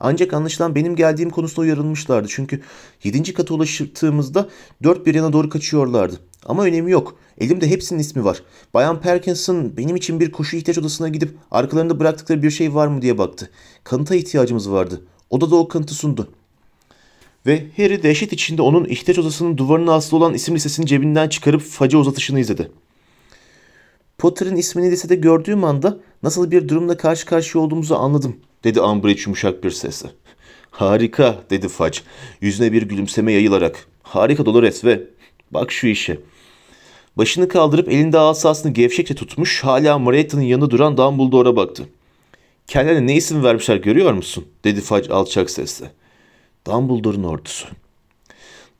Ancak 0.00 0.32
anlaşılan 0.32 0.74
benim 0.74 0.96
geldiğim 0.96 1.30
konusunda 1.30 1.60
uyarılmışlardı. 1.60 2.28
Çünkü 2.30 2.62
yedinci 3.04 3.34
kata 3.34 3.54
ulaştığımızda 3.54 4.48
dört 4.82 5.06
bir 5.06 5.14
yana 5.14 5.32
doğru 5.32 5.48
kaçıyorlardı. 5.48 6.20
Ama 6.46 6.64
önemi 6.64 6.90
yok. 6.90 7.16
Elimde 7.38 7.70
hepsinin 7.70 8.00
ismi 8.00 8.24
var. 8.24 8.42
Bayan 8.74 9.00
Perkinson 9.00 9.76
benim 9.76 9.96
için 9.96 10.20
bir 10.20 10.32
koşu 10.32 10.56
ihtiyaç 10.56 10.78
odasına 10.78 11.08
gidip 11.08 11.36
arkalarında 11.50 12.00
bıraktıkları 12.00 12.42
bir 12.42 12.50
şey 12.50 12.74
var 12.74 12.86
mı 12.86 13.02
diye 13.02 13.18
baktı. 13.18 13.50
Kanıta 13.84 14.14
ihtiyacımız 14.14 14.70
vardı. 14.70 15.02
Odada 15.30 15.56
o 15.56 15.68
kanıtı 15.68 15.94
sundu. 15.94 16.28
Ve 17.46 17.66
Harry 17.76 18.02
dehşet 18.02 18.32
içinde 18.32 18.62
onun 18.62 18.84
ihtiyaç 18.84 19.18
odasının 19.18 19.58
duvarına 19.58 19.94
asılı 19.94 20.18
olan 20.18 20.34
isim 20.34 20.54
listesini 20.54 20.86
cebinden 20.86 21.28
çıkarıp 21.28 21.62
faca 21.62 21.98
uzatışını 21.98 22.40
izledi. 22.40 22.70
Potter'ın 24.18 24.56
ismini 24.56 24.90
listede 24.90 25.14
gördüğüm 25.14 25.64
anda 25.64 25.98
nasıl 26.22 26.50
bir 26.50 26.68
durumla 26.68 26.96
karşı 26.96 27.26
karşıya 27.26 27.64
olduğumuzu 27.64 27.94
anladım, 27.94 28.36
dedi 28.64 28.80
Umbridge 28.80 29.22
yumuşak 29.22 29.64
bir 29.64 29.70
sesle. 29.70 30.08
Harika, 30.70 31.38
dedi 31.50 31.68
Fudge, 31.68 31.98
yüzüne 32.40 32.72
bir 32.72 32.82
gülümseme 32.82 33.32
yayılarak. 33.32 33.86
Harika 34.02 34.46
Dolores 34.46 34.84
ve 34.84 35.02
bak 35.50 35.72
şu 35.72 35.86
işe. 35.86 36.18
Başını 37.16 37.48
kaldırıp 37.48 37.88
elinde 37.88 38.18
asasını 38.18 38.72
gevşekçe 38.72 39.14
tutmuş, 39.14 39.64
hala 39.64 39.98
Marietta'nın 39.98 40.42
yanında 40.42 40.70
duran 40.70 40.96
Dumbledore'a 40.96 41.56
baktı. 41.56 41.88
Kendine 42.66 43.06
ne 43.06 43.16
isim 43.16 43.44
vermişler 43.44 43.76
görüyor 43.76 44.12
musun? 44.12 44.44
dedi 44.64 44.80
Fudge 44.80 45.12
alçak 45.12 45.50
sesle. 45.50 45.90
Dumbledore'un 46.66 47.24
ordusu. 47.24 47.68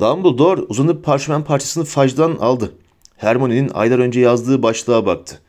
Dumbledore 0.00 0.60
uzanıp 0.60 1.04
parşömen 1.04 1.44
parçasını 1.44 1.84
Fudge'dan 1.84 2.36
aldı. 2.36 2.72
Hermione'nin 3.16 3.70
aylar 3.74 3.98
önce 3.98 4.20
yazdığı 4.20 4.62
başlığa 4.62 5.06
baktı. 5.06 5.40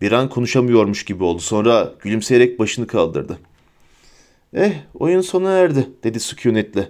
Bir 0.00 0.12
an 0.12 0.28
konuşamıyormuş 0.28 1.04
gibi 1.04 1.24
oldu. 1.24 1.40
Sonra 1.40 1.92
gülümseyerek 2.00 2.58
başını 2.58 2.86
kaldırdı. 2.86 3.38
Eh, 4.56 4.72
oyun 4.94 5.20
sona 5.20 5.50
erdi, 5.50 5.88
dedi 6.04 6.20
sükunetle. 6.20 6.88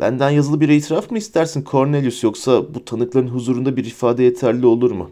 Benden 0.00 0.30
yazılı 0.30 0.60
bir 0.60 0.68
itiraf 0.68 1.10
mı 1.10 1.18
istersin 1.18 1.64
Cornelius 1.70 2.22
yoksa 2.22 2.74
bu 2.74 2.84
tanıkların 2.84 3.28
huzurunda 3.28 3.76
bir 3.76 3.84
ifade 3.84 4.22
yeterli 4.22 4.66
olur 4.66 4.90
mu? 4.90 5.10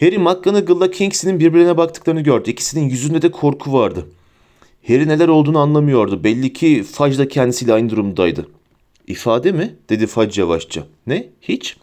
Harry 0.00 0.18
McGonagall'la 0.18 0.90
Kingsley'nin 0.90 1.40
birbirine 1.40 1.76
baktıklarını 1.76 2.20
gördü. 2.20 2.50
İkisinin 2.50 2.88
yüzünde 2.88 3.22
de 3.22 3.30
korku 3.30 3.72
vardı. 3.72 4.06
Harry 4.86 5.08
neler 5.08 5.28
olduğunu 5.28 5.58
anlamıyordu. 5.58 6.24
Belli 6.24 6.52
ki 6.52 6.82
Fudge 6.82 7.18
da 7.18 7.28
kendisiyle 7.28 7.72
aynı 7.72 7.90
durumdaydı. 7.90 8.48
İfade 9.06 9.52
mi? 9.52 9.76
dedi 9.88 10.06
Fudge 10.06 10.40
yavaşça. 10.40 10.86
Ne? 11.06 11.28
Hiç. 11.42 11.76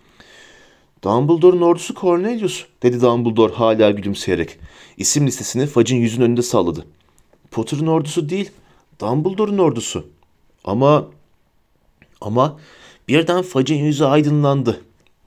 Dumbledore'un 1.03 1.61
ordusu 1.61 1.93
Cornelius, 1.95 2.65
dedi 2.83 3.01
Dumbledore 3.01 3.53
hala 3.53 3.91
gülümseyerek. 3.91 4.57
İsim 4.97 5.27
listesini 5.27 5.65
Fudge'ın 5.65 5.99
yüzünün 5.99 6.25
önünde 6.25 6.41
salladı. 6.41 6.85
Potter'ın 7.51 7.87
ordusu 7.87 8.29
değil, 8.29 8.51
Dumbledore'un 9.01 9.57
ordusu. 9.57 10.07
Ama 10.65 11.07
ama 12.21 12.59
birden 13.07 13.41
Fudge'ın 13.41 13.79
yüzü 13.79 14.03
aydınlandı. 14.03 14.81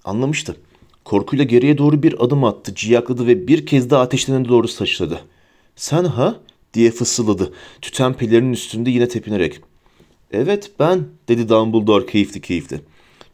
Anlamıştı. 0.04 0.56
Korkuyla 1.04 1.44
geriye 1.44 1.78
doğru 1.78 2.02
bir 2.02 2.24
adım 2.24 2.44
attı, 2.44 2.74
ciyakladı 2.74 3.26
ve 3.26 3.48
bir 3.48 3.66
kez 3.66 3.90
daha 3.90 4.02
ateşlerine 4.02 4.48
doğru 4.48 4.68
saçladı. 4.68 5.20
Sen 5.76 6.04
ha? 6.04 6.36
diye 6.74 6.90
fısıldadı. 6.90 7.52
Tüten 7.82 8.14
pelerinin 8.14 8.52
üstünde 8.52 8.90
yine 8.90 9.08
tepinerek. 9.08 9.60
Evet 10.32 10.70
ben, 10.78 11.04
dedi 11.28 11.48
Dumbledore 11.48 12.06
keyifli 12.06 12.40
keyifli. 12.40 12.80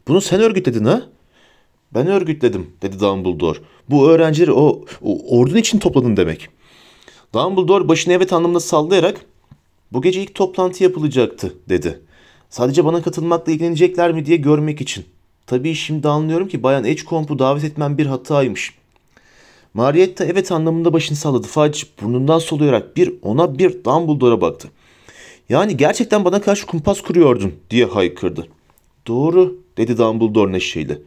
Bunu 0.07 0.21
sen 0.21 0.41
örgütledin 0.41 0.85
ha? 0.85 1.01
Ben 1.93 2.07
örgütledim, 2.07 2.67
dedi 2.81 2.99
Dumbledore. 2.99 3.59
Bu 3.89 4.09
öğrencileri 4.09 4.51
o, 4.51 4.85
o 5.01 5.37
ordun 5.39 5.55
için 5.55 5.79
topladın 5.79 6.17
demek. 6.17 6.49
Dumbledore 7.33 7.87
başını 7.87 8.13
evet 8.13 8.33
anlamında 8.33 8.59
sallayarak 8.59 9.25
bu 9.91 10.01
gece 10.01 10.21
ilk 10.21 10.35
toplantı 10.35 10.83
yapılacaktı, 10.83 11.53
dedi. 11.69 11.99
Sadece 12.49 12.85
bana 12.85 13.01
katılmakla 13.01 13.51
ilgilenecekler 13.51 14.11
mi 14.11 14.25
diye 14.25 14.37
görmek 14.37 14.81
için. 14.81 15.05
Tabii 15.47 15.75
şimdi 15.75 16.07
anlıyorum 16.07 16.47
ki 16.47 16.63
Bayan 16.63 16.85
Edgecomb'u 16.85 17.39
davet 17.39 17.63
etmem 17.63 17.97
bir 17.97 18.05
hataymış. 18.05 18.73
Marietta 19.73 20.25
evet 20.25 20.51
anlamında 20.51 20.93
başını 20.93 21.17
salladı. 21.17 21.47
Fudge 21.47 21.79
burnundan 22.01 22.39
soluyarak 22.39 22.97
bir 22.97 23.13
ona 23.21 23.59
bir 23.59 23.83
Dumbledore'a 23.83 24.41
baktı. 24.41 24.69
Yani 25.49 25.77
gerçekten 25.77 26.25
bana 26.25 26.41
karşı 26.41 26.65
kumpas 26.65 27.01
kuruyordun 27.01 27.53
diye 27.69 27.85
haykırdı. 27.85 28.47
Doğru 29.07 29.57
dedi 29.77 29.97
Dumbledore 29.97 30.51
neşeyle. 30.51 30.97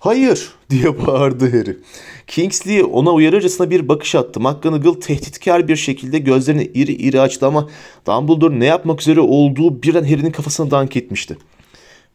Hayır 0.00 0.48
diye 0.70 1.06
bağırdı 1.06 1.50
Harry. 1.50 1.78
Kingsley 2.26 2.82
ona 2.92 3.12
uyarırcasına 3.12 3.70
bir 3.70 3.88
bakış 3.88 4.14
attı. 4.14 4.40
McGonagall 4.40 4.94
tehditkar 4.94 5.68
bir 5.68 5.76
şekilde 5.76 6.18
gözlerini 6.18 6.64
iri 6.64 6.92
iri 6.92 7.20
açtı 7.20 7.46
ama 7.46 7.68
Dumbledore 8.06 8.60
ne 8.60 8.66
yapmak 8.66 9.00
üzere 9.00 9.20
olduğu 9.20 9.82
birden 9.82 10.04
Harry'nin 10.04 10.30
kafasına 10.30 10.70
dank 10.70 10.96
etmişti. 10.96 11.38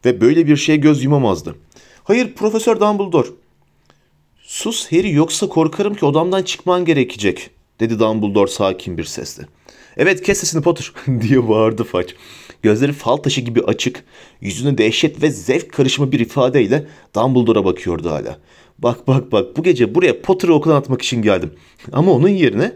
Ve 0.04 0.20
böyle 0.20 0.46
bir 0.46 0.56
şeye 0.56 0.76
göz 0.76 1.04
yumamazdı. 1.04 1.54
Hayır 2.04 2.34
Profesör 2.34 2.80
Dumbledore. 2.80 3.28
Sus 4.42 4.92
Harry 4.92 5.12
yoksa 5.12 5.48
korkarım 5.48 5.94
ki 5.94 6.06
odamdan 6.06 6.42
çıkman 6.42 6.84
gerekecek 6.84 7.50
dedi 7.80 7.98
Dumbledore 7.98 8.50
sakin 8.50 8.98
bir 8.98 9.04
sesle. 9.04 9.42
Evet 9.96 10.22
kes 10.22 10.38
sesini 10.38 10.62
Potter 10.62 10.92
diye 11.20 11.48
bağırdı 11.48 11.84
Fudge. 11.84 12.12
Gözleri 12.62 12.92
fal 12.92 13.16
taşı 13.16 13.40
gibi 13.40 13.62
açık, 13.62 14.04
yüzüne 14.40 14.78
dehşet 14.78 15.22
ve 15.22 15.30
zevk 15.30 15.72
karışımı 15.72 16.12
bir 16.12 16.20
ifadeyle 16.20 16.86
Dumbledore'a 17.14 17.64
bakıyordu 17.64 18.10
hala. 18.10 18.38
Bak 18.78 19.06
bak 19.08 19.32
bak 19.32 19.56
bu 19.56 19.62
gece 19.62 19.94
buraya 19.94 20.22
Potter'ı 20.22 20.54
okuldan 20.54 20.76
atmak 20.76 21.02
için 21.02 21.22
geldim. 21.22 21.52
Ama 21.92 22.12
onun 22.12 22.28
yerine, 22.28 22.72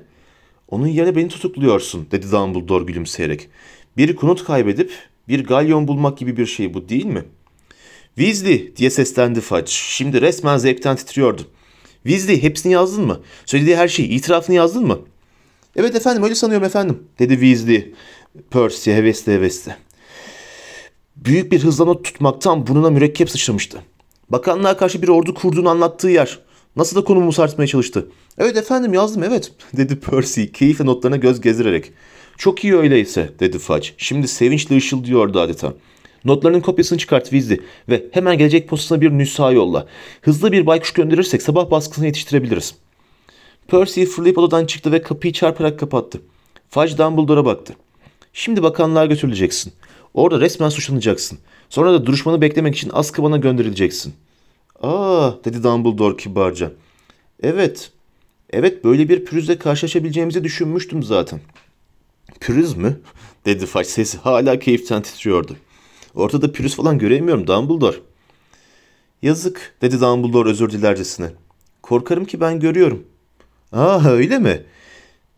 onun 0.68 0.86
yerine 0.86 1.16
beni 1.16 1.28
tutukluyorsun 1.28 2.06
dedi 2.10 2.32
Dumbledore 2.32 2.84
gülümseyerek. 2.84 3.48
Bir 3.96 4.16
konut 4.16 4.44
kaybedip 4.44 4.92
bir 5.28 5.44
galyon 5.44 5.88
bulmak 5.88 6.18
gibi 6.18 6.36
bir 6.36 6.46
şey 6.46 6.74
bu 6.74 6.88
değil 6.88 7.06
mi? 7.06 7.24
Weasley 8.16 8.76
diye 8.76 8.90
seslendi 8.90 9.40
Fudge. 9.40 9.66
Şimdi 9.66 10.20
resmen 10.20 10.56
zevkten 10.56 10.96
titriyordu. 10.96 11.42
Weasley 12.02 12.42
hepsini 12.42 12.72
yazdın 12.72 13.06
mı? 13.06 13.20
Söylediği 13.46 13.76
her 13.76 13.88
şeyi, 13.88 14.08
itirafını 14.08 14.56
yazdın 14.56 14.86
mı? 14.86 14.98
Evet 15.76 15.96
efendim 15.96 16.22
öyle 16.22 16.34
sanıyorum 16.34 16.66
efendim 16.66 17.02
dedi 17.18 17.32
Weasley. 17.32 17.92
Percy 18.50 18.90
hevesli 18.90 19.32
hevesli. 19.32 19.74
Büyük 21.16 21.52
bir 21.52 21.62
hızla 21.62 21.84
not 21.84 22.04
tutmaktan 22.04 22.66
burnuna 22.66 22.90
mürekkep 22.90 23.30
sıçramıştı. 23.30 23.82
Bakanlığa 24.28 24.76
karşı 24.76 25.02
bir 25.02 25.08
ordu 25.08 25.34
kurduğunu 25.34 25.68
anlattığı 25.68 26.08
yer. 26.08 26.38
Nasıl 26.76 26.96
da 26.96 27.04
konumu 27.04 27.32
sarsmaya 27.32 27.66
çalıştı. 27.66 28.08
Evet 28.38 28.56
efendim 28.56 28.94
yazdım 28.94 29.22
evet 29.22 29.52
dedi 29.76 30.00
Percy 30.00 30.44
keyifle 30.44 30.86
notlarına 30.86 31.16
göz 31.16 31.40
gezdirerek. 31.40 31.92
Çok 32.36 32.64
iyi 32.64 32.76
öyleyse 32.76 33.30
dedi 33.40 33.58
Fudge. 33.58 33.88
Şimdi 33.96 34.28
sevinçle 34.28 34.76
ışıldıyordu 34.76 35.40
adeta. 35.40 35.74
Notlarının 36.24 36.60
kopyasını 36.60 36.98
çıkart 36.98 37.22
Weasley 37.22 37.60
ve 37.88 38.06
hemen 38.12 38.38
gelecek 38.38 38.68
postasına 38.68 39.00
bir 39.00 39.10
nüsha 39.10 39.52
yolla. 39.52 39.86
Hızlı 40.22 40.52
bir 40.52 40.66
baykuş 40.66 40.92
gönderirsek 40.92 41.42
sabah 41.42 41.70
baskısına 41.70 42.06
yetiştirebiliriz. 42.06 42.74
Percy 43.68 44.04
fırlayıp 44.04 44.38
odadan 44.38 44.66
çıktı 44.66 44.92
ve 44.92 45.02
kapıyı 45.02 45.32
çarparak 45.32 45.80
kapattı. 45.80 46.20
Fudge 46.70 46.98
Dumbledore'a 46.98 47.44
baktı. 47.44 47.74
Şimdi 48.32 48.62
bakanlığa 48.62 49.06
götürüleceksin. 49.06 49.72
Orada 50.14 50.40
resmen 50.40 50.68
suçlanacaksın. 50.68 51.38
Sonra 51.68 51.92
da 51.92 52.06
duruşmanı 52.06 52.40
beklemek 52.40 52.76
için 52.76 52.90
Azkaban'a 52.90 53.36
gönderileceksin. 53.36 54.14
Aa 54.82 55.32
dedi 55.44 55.62
Dumbledore 55.62 56.16
kibarca. 56.16 56.72
Evet. 57.42 57.90
Evet 58.50 58.84
böyle 58.84 59.08
bir 59.08 59.24
pürüzle 59.24 59.58
karşılaşabileceğimizi 59.58 60.44
düşünmüştüm 60.44 61.02
zaten. 61.02 61.40
Pürüz 62.40 62.76
mü? 62.76 63.00
dedi 63.44 63.66
Fudge 63.66 63.84
sesi 63.84 64.18
hala 64.18 64.58
keyiften 64.58 65.02
titriyordu. 65.02 65.56
Ortada 66.14 66.52
pürüz 66.52 66.76
falan 66.76 66.98
göremiyorum 66.98 67.46
Dumbledore. 67.46 67.96
Yazık 69.22 69.74
dedi 69.82 70.00
Dumbledore 70.00 70.50
özür 70.50 70.70
dilercesine. 70.70 71.30
Korkarım 71.82 72.24
ki 72.24 72.40
ben 72.40 72.60
görüyorum. 72.60 73.04
Aa 73.72 74.10
öyle 74.10 74.38
mi? 74.38 74.62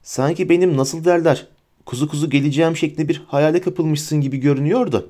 Sanki 0.03 0.49
benim 0.49 0.77
nasıl 0.77 1.05
derler 1.05 1.47
kuzu 1.87 2.09
kuzu 2.09 2.31
geleceğim 2.31 2.77
şeklinde 2.77 3.09
bir 3.09 3.23
hayale 3.27 3.61
kapılmışsın 3.61 4.21
gibi 4.21 4.37
görünüyor 4.37 4.93
da. 4.93 5.03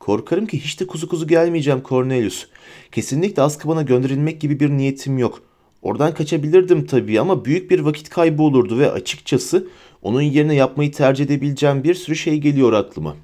Korkarım 0.00 0.46
ki 0.46 0.64
hiç 0.64 0.80
de 0.80 0.86
kuzu 0.86 1.08
kuzu 1.08 1.26
gelmeyeceğim 1.26 1.82
Cornelius. 1.88 2.46
Kesinlikle 2.92 3.42
Azkaban'a 3.42 3.82
gönderilmek 3.82 4.40
gibi 4.40 4.60
bir 4.60 4.70
niyetim 4.70 5.18
yok. 5.18 5.42
Oradan 5.82 6.14
kaçabilirdim 6.14 6.86
tabii 6.86 7.20
ama 7.20 7.44
büyük 7.44 7.70
bir 7.70 7.80
vakit 7.80 8.08
kaybı 8.08 8.42
olurdu 8.42 8.78
ve 8.78 8.90
açıkçası 8.90 9.66
onun 10.02 10.22
yerine 10.22 10.54
yapmayı 10.54 10.92
tercih 10.92 11.24
edebileceğim 11.24 11.84
bir 11.84 11.94
sürü 11.94 12.16
şey 12.16 12.38
geliyor 12.38 12.72
aklıma. 12.72 13.16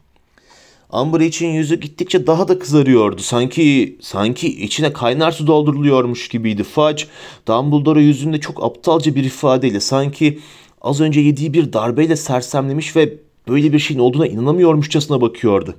Amber 0.91 1.21
için 1.21 1.47
yüzü 1.47 1.81
gittikçe 1.81 2.27
daha 2.27 2.49
da 2.49 2.59
kızarıyordu. 2.59 3.23
Sanki 3.23 3.97
sanki 4.01 4.65
içine 4.65 4.93
kaynar 4.93 5.33
su 5.33 5.47
dolduruluyormuş 5.47 6.29
gibiydi. 6.29 6.63
Fudge, 6.63 7.05
Dumbledore 7.47 8.03
yüzünde 8.03 8.41
çok 8.41 8.65
aptalca 8.65 9.15
bir 9.15 9.25
ifadeyle 9.25 9.81
sanki 9.81 10.39
az 10.81 11.01
önce 11.01 11.21
yediği 11.21 11.53
bir 11.53 11.73
darbeyle 11.73 12.17
sersemlemiş 12.17 12.97
ve 12.97 13.15
böyle 13.49 13.73
bir 13.73 13.79
şeyin 13.79 14.01
olduğuna 14.01 14.27
inanamıyormuşçasına 14.27 15.21
bakıyordu. 15.21 15.77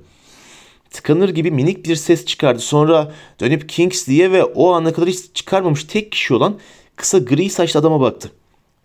Tıkanır 0.90 1.28
gibi 1.28 1.50
minik 1.50 1.86
bir 1.86 1.96
ses 1.96 2.24
çıkardı. 2.24 2.60
Sonra 2.60 3.12
dönüp 3.40 3.68
Kingsley'e 3.68 4.32
ve 4.32 4.44
o 4.44 4.72
ana 4.72 4.92
kadar 4.92 5.08
hiç 5.08 5.20
çıkarmamış 5.34 5.84
tek 5.84 6.12
kişi 6.12 6.34
olan 6.34 6.58
kısa 6.96 7.18
gri 7.18 7.50
saçlı 7.50 7.80
adama 7.80 8.00
baktı. 8.00 8.32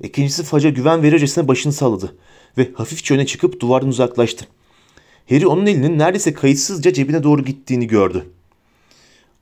İkincisi 0.03 0.43
Fudge'a 0.43 0.72
güven 0.72 1.03
verircesine 1.03 1.47
başını 1.47 1.74
salladı 1.74 2.15
ve 2.57 2.72
hafifçe 2.74 3.13
öne 3.13 3.26
çıkıp 3.26 3.59
duvardan 3.59 3.89
uzaklaştı. 3.89 4.47
Harry 5.30 5.47
onun 5.47 5.65
elinin 5.65 5.99
neredeyse 5.99 6.34
kayıtsızca 6.34 6.93
cebine 6.93 7.24
doğru 7.24 7.43
gittiğini 7.45 7.88
gördü. 7.88 8.26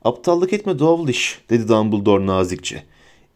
Aptallık 0.04 0.52
etme 0.52 0.78
Dovlish 0.78 1.38
dedi 1.50 1.68
Dumbledore 1.68 2.26
nazikçe. 2.26 2.82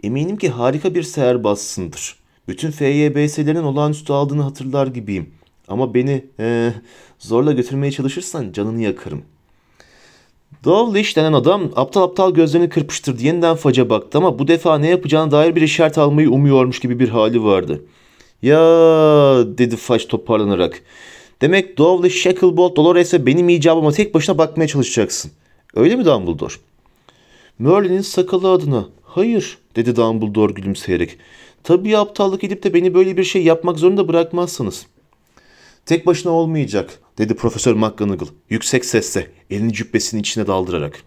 Eminim 0.02 0.36
ki 0.36 0.48
harika 0.48 0.94
bir 0.94 1.02
seherbazsındır. 1.02 2.19
Bütün 2.50 2.70
FYBS'lerin 2.70 3.62
olağanüstü 3.62 4.12
aldığını 4.12 4.42
hatırlar 4.42 4.86
gibiyim. 4.86 5.30
Ama 5.68 5.94
beni 5.94 6.24
ee, 6.40 6.72
zorla 7.18 7.52
götürmeye 7.52 7.92
çalışırsan 7.92 8.52
canını 8.52 8.82
yakarım. 8.82 9.22
Dovlish 10.64 11.16
denen 11.16 11.32
adam 11.32 11.70
aptal 11.76 12.02
aptal 12.02 12.34
gözlerini 12.34 12.68
kırpıştırdı. 12.68 13.22
Yeniden 13.22 13.56
faca 13.56 13.90
baktı 13.90 14.18
ama 14.18 14.38
bu 14.38 14.48
defa 14.48 14.78
ne 14.78 14.88
yapacağına 14.88 15.30
dair 15.30 15.56
bir 15.56 15.62
işaret 15.62 15.98
almayı 15.98 16.30
umuyormuş 16.30 16.80
gibi 16.80 16.98
bir 16.98 17.08
hali 17.08 17.44
vardı. 17.44 17.82
Ya 18.42 18.58
dedi 19.58 19.76
Fudge 19.76 20.08
toparlanarak. 20.08 20.82
Demek 21.40 21.78
Dovlish, 21.78 22.22
Shacklebolt, 22.22 22.76
Dolores 22.76 23.14
ve 23.14 23.26
benim 23.26 23.48
icabıma 23.48 23.92
tek 23.92 24.14
başına 24.14 24.38
bakmaya 24.38 24.66
çalışacaksın. 24.66 25.30
Öyle 25.74 25.96
mi 25.96 26.04
Dumbledore? 26.04 26.54
Merlin'in 27.58 28.00
sakalı 28.00 28.50
adına. 28.50 28.88
Hayır 29.04 29.58
dedi 29.76 29.96
Dumbledore 29.96 30.52
gülümseyerek. 30.52 31.18
Tabii 31.64 31.98
aptallık 31.98 32.44
edip 32.44 32.62
de 32.62 32.74
beni 32.74 32.94
böyle 32.94 33.16
bir 33.16 33.24
şey 33.24 33.42
yapmak 33.42 33.78
zorunda 33.78 34.08
bırakmazsınız. 34.08 34.86
Tek 35.86 36.06
başına 36.06 36.32
olmayacak 36.32 36.98
dedi 37.18 37.34
Profesör 37.34 37.74
McGonagall 37.74 38.28
yüksek 38.50 38.84
sesle 38.84 39.30
elini 39.50 39.72
cübbesinin 39.72 40.20
içine 40.20 40.46
daldırarak. 40.46 41.02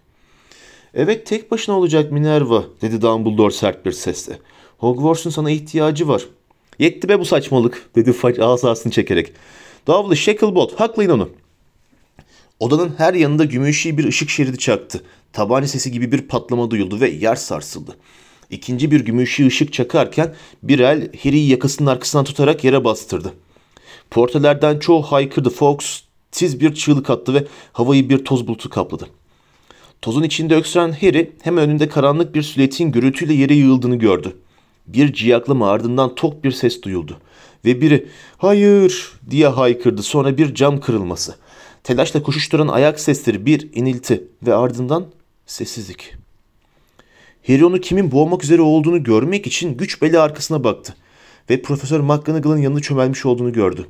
Evet 0.94 1.26
tek 1.26 1.50
başına 1.50 1.78
olacak 1.78 2.12
Minerva 2.12 2.64
dedi 2.82 3.02
Dumbledore 3.02 3.54
sert 3.54 3.86
bir 3.86 3.92
sesle. 3.92 4.38
Hogwarts'un 4.78 5.30
sana 5.30 5.50
ihtiyacı 5.50 6.08
var. 6.08 6.26
Yetti 6.78 7.08
be 7.08 7.18
bu 7.18 7.24
saçmalık 7.24 7.90
dedi 7.94 8.12
Fudge 8.12 8.42
asasını 8.42 8.92
çekerek. 8.92 9.32
Dovely 9.86 10.16
Shacklebolt 10.16 10.80
haklayın 10.80 11.10
onu. 11.10 11.28
Odanın 12.60 12.94
her 12.98 13.14
yanında 13.14 13.44
gümüşi 13.44 13.98
bir 13.98 14.04
ışık 14.04 14.30
şeridi 14.30 14.58
çaktı. 14.58 15.02
Tabanca 15.32 15.68
sesi 15.68 15.92
gibi 15.92 16.12
bir 16.12 16.22
patlama 16.22 16.70
duyuldu 16.70 17.00
ve 17.00 17.08
yer 17.10 17.36
sarsıldı. 17.36 17.96
İkinci 18.54 18.90
bir 18.90 19.00
gümüşi 19.00 19.46
ışık 19.46 19.72
çakarken 19.72 20.34
bir 20.62 20.78
el 20.78 21.08
Harry'i 21.22 21.48
yakasının 21.48 21.90
arkasından 21.90 22.24
tutarak 22.24 22.64
yere 22.64 22.84
bastırdı. 22.84 23.32
Portelerden 24.10 24.78
çoğu 24.78 25.02
haykırdı. 25.02 25.50
Fox 25.50 26.02
tiz 26.32 26.60
bir 26.60 26.74
çığlık 26.74 27.10
attı 27.10 27.34
ve 27.34 27.44
havayı 27.72 28.08
bir 28.08 28.24
toz 28.24 28.46
bulutu 28.46 28.70
kapladı. 28.70 29.06
Tozun 30.02 30.22
içinde 30.22 30.56
öksüren 30.56 30.92
Harry 30.92 31.32
hemen 31.42 31.68
önünde 31.68 31.88
karanlık 31.88 32.34
bir 32.34 32.42
silüetin 32.42 32.92
gürültüyle 32.92 33.34
yere 33.34 33.54
yığıldığını 33.54 33.96
gördü. 33.96 34.36
Bir 34.86 35.12
ciyaklama 35.12 35.70
ardından 35.70 36.14
tok 36.14 36.44
bir 36.44 36.52
ses 36.52 36.82
duyuldu. 36.82 37.18
Ve 37.64 37.80
biri 37.80 38.08
hayır 38.38 39.12
diye 39.30 39.48
haykırdı 39.48 40.02
sonra 40.02 40.38
bir 40.38 40.54
cam 40.54 40.80
kırılması. 40.80 41.34
Telaşla 41.84 42.22
koşuşturan 42.22 42.68
ayak 42.68 43.00
sesleri 43.00 43.46
bir 43.46 43.70
inilti 43.74 44.24
ve 44.46 44.54
ardından 44.54 45.06
sessizlik. 45.46 46.23
Harry 47.46 47.64
onu 47.64 47.80
kimin 47.80 48.12
boğmak 48.12 48.44
üzere 48.44 48.62
olduğunu 48.62 49.02
görmek 49.02 49.46
için 49.46 49.76
güç 49.76 50.02
bela 50.02 50.22
arkasına 50.22 50.64
baktı. 50.64 50.94
Ve 51.50 51.62
Profesör 51.62 52.00
McGonagall'ın 52.00 52.58
yanına 52.58 52.80
çömelmiş 52.80 53.26
olduğunu 53.26 53.52
gördü. 53.52 53.86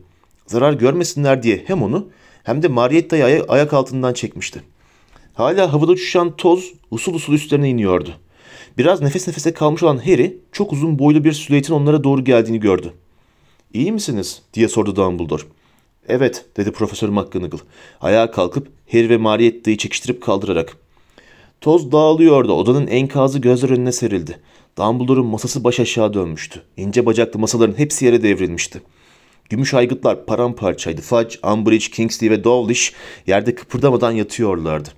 Zarar 0.46 0.72
görmesinler 0.72 1.42
diye 1.42 1.64
hem 1.66 1.82
onu 1.82 2.08
hem 2.42 2.62
de 2.62 2.68
Marietta'yı 2.68 3.24
aya- 3.24 3.44
ayak 3.48 3.72
altından 3.72 4.12
çekmişti. 4.12 4.62
Hala 5.34 5.72
havada 5.72 5.92
uçuşan 5.92 6.36
toz 6.36 6.72
usul 6.90 7.14
usul 7.14 7.32
üstlerine 7.32 7.68
iniyordu. 7.68 8.10
Biraz 8.78 9.00
nefes 9.00 9.26
nefese 9.28 9.52
kalmış 9.54 9.82
olan 9.82 9.98
Harry 9.98 10.38
çok 10.52 10.72
uzun 10.72 10.98
boylu 10.98 11.24
bir 11.24 11.32
silüetin 11.32 11.74
onlara 11.74 12.04
doğru 12.04 12.24
geldiğini 12.24 12.60
gördü. 12.60 12.92
İyi 13.74 13.92
misiniz? 13.92 14.42
diye 14.54 14.68
sordu 14.68 14.96
Dumbledore. 14.96 15.42
Evet 16.08 16.44
dedi 16.56 16.72
Profesör 16.72 17.08
McGonagall. 17.08 17.58
Ayağa 18.00 18.30
kalkıp 18.30 18.68
Harry 18.92 19.08
ve 19.08 19.16
Marietta'yı 19.16 19.76
çekiştirip 19.76 20.22
kaldırarak. 20.22 20.76
Toz 21.60 21.92
dağılıyordu. 21.92 22.52
Odanın 22.52 22.86
enkazı 22.86 23.38
gözler 23.38 23.70
önüne 23.70 23.92
serildi. 23.92 24.40
Dumbledore'un 24.78 25.26
masası 25.26 25.64
baş 25.64 25.80
aşağı 25.80 26.14
dönmüştü. 26.14 26.62
İnce 26.76 27.06
bacaklı 27.06 27.40
masaların 27.40 27.78
hepsi 27.78 28.04
yere 28.04 28.22
devrilmişti. 28.22 28.82
Gümüş 29.50 29.74
aygıtlar 29.74 30.26
paramparçaydı. 30.26 31.00
Fudge, 31.00 31.36
Umbridge, 31.52 31.86
Kingsley 31.86 32.30
ve 32.30 32.44
Dawlish 32.44 32.92
yerde 33.26 33.54
kıpırdamadan 33.54 34.12
yatıyorlardı. 34.12 34.88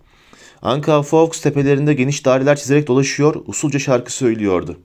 Anka 0.63 1.03
Fawkes 1.03 1.41
tepelerinde 1.41 1.95
geniş 1.95 2.25
daireler 2.25 2.57
çizerek 2.57 2.87
dolaşıyor, 2.87 3.43
usulca 3.47 3.79
şarkı 3.79 4.13
söylüyordu. 4.13 4.79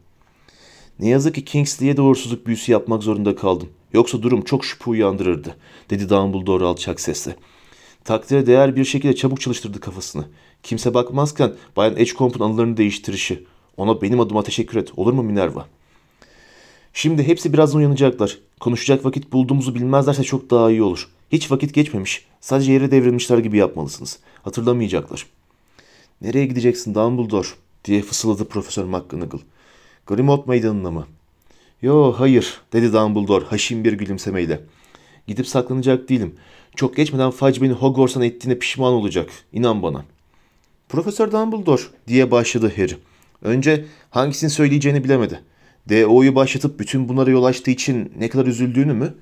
Ne 0.99 1.09
yazık 1.09 1.35
ki 1.35 1.45
Kingsley'e 1.45 1.97
de 1.97 2.01
uğursuzluk 2.01 2.47
büyüsü 2.47 2.71
yapmak 2.71 3.03
zorunda 3.03 3.35
kaldım. 3.35 3.69
Yoksa 3.93 4.23
durum 4.23 4.41
çok 4.41 4.65
şüphe 4.65 4.89
uyandırırdı, 4.89 5.55
dedi 5.89 6.09
Dumbledore 6.09 6.65
alçak 6.65 6.99
sesle. 6.99 7.35
Takdire 8.03 8.47
değer 8.47 8.75
bir 8.75 8.85
şekilde 8.85 9.15
çabuk 9.15 9.41
çalıştırdı 9.41 9.79
kafasını. 9.79 10.25
Kimse 10.63 10.93
bakmazken 10.93 11.53
Bayan 11.77 11.93
Edgecomb'un 11.93 12.45
anılarını 12.45 12.77
değiştirişi. 12.77 13.43
Ona 13.77 14.01
benim 14.01 14.19
adıma 14.19 14.43
teşekkür 14.43 14.77
et, 14.77 14.91
olur 14.97 15.13
mu 15.13 15.23
Minerva? 15.23 15.67
Şimdi 16.93 17.27
hepsi 17.27 17.53
birazdan 17.53 17.79
uyanacaklar. 17.79 18.37
Konuşacak 18.59 19.05
vakit 19.05 19.33
bulduğumuzu 19.33 19.75
bilmezlerse 19.75 20.23
çok 20.23 20.49
daha 20.49 20.71
iyi 20.71 20.83
olur. 20.83 21.09
Hiç 21.31 21.51
vakit 21.51 21.73
geçmemiş. 21.73 22.25
Sadece 22.41 22.71
yere 22.71 22.91
devrilmişler 22.91 23.37
gibi 23.37 23.57
yapmalısınız. 23.57 24.19
Hatırlamayacaklar. 24.43 25.25
Nereye 26.21 26.45
gideceksin 26.45 26.95
Dumbledore? 26.95 27.47
diye 27.85 28.01
fısıldadı 28.01 28.45
Profesör 28.45 28.85
McGonagall. 28.85 29.39
Grimmauld 30.07 30.47
meydanına 30.47 30.91
mı? 30.91 31.07
Yo 31.81 32.13
hayır 32.17 32.61
dedi 32.73 32.93
Dumbledore 32.93 33.45
haşin 33.45 33.83
bir 33.83 33.93
gülümsemeyle. 33.93 34.61
Gidip 35.27 35.47
saklanacak 35.47 36.09
değilim. 36.09 36.35
Çok 36.75 36.95
geçmeden 36.95 37.31
Fudge 37.31 37.61
beni 37.61 37.71
Hogwarts'tan 37.73 38.23
ettiğine 38.23 38.59
pişman 38.59 38.93
olacak. 38.93 39.29
İnan 39.53 39.83
bana. 39.83 40.05
Profesör 40.91 41.31
Dumbledore 41.31 41.81
diye 42.07 42.31
başladı 42.31 42.73
Harry. 42.75 42.95
Önce 43.41 43.85
hangisini 44.09 44.49
söyleyeceğini 44.49 45.03
bilemedi. 45.03 45.39
D.O.'yu 45.89 46.35
başlatıp 46.35 46.79
bütün 46.79 47.09
bunlara 47.09 47.31
yol 47.31 47.43
açtığı 47.43 47.71
için 47.71 48.11
ne 48.19 48.29
kadar 48.29 48.45
üzüldüğünü 48.45 48.93
mü? 48.93 49.13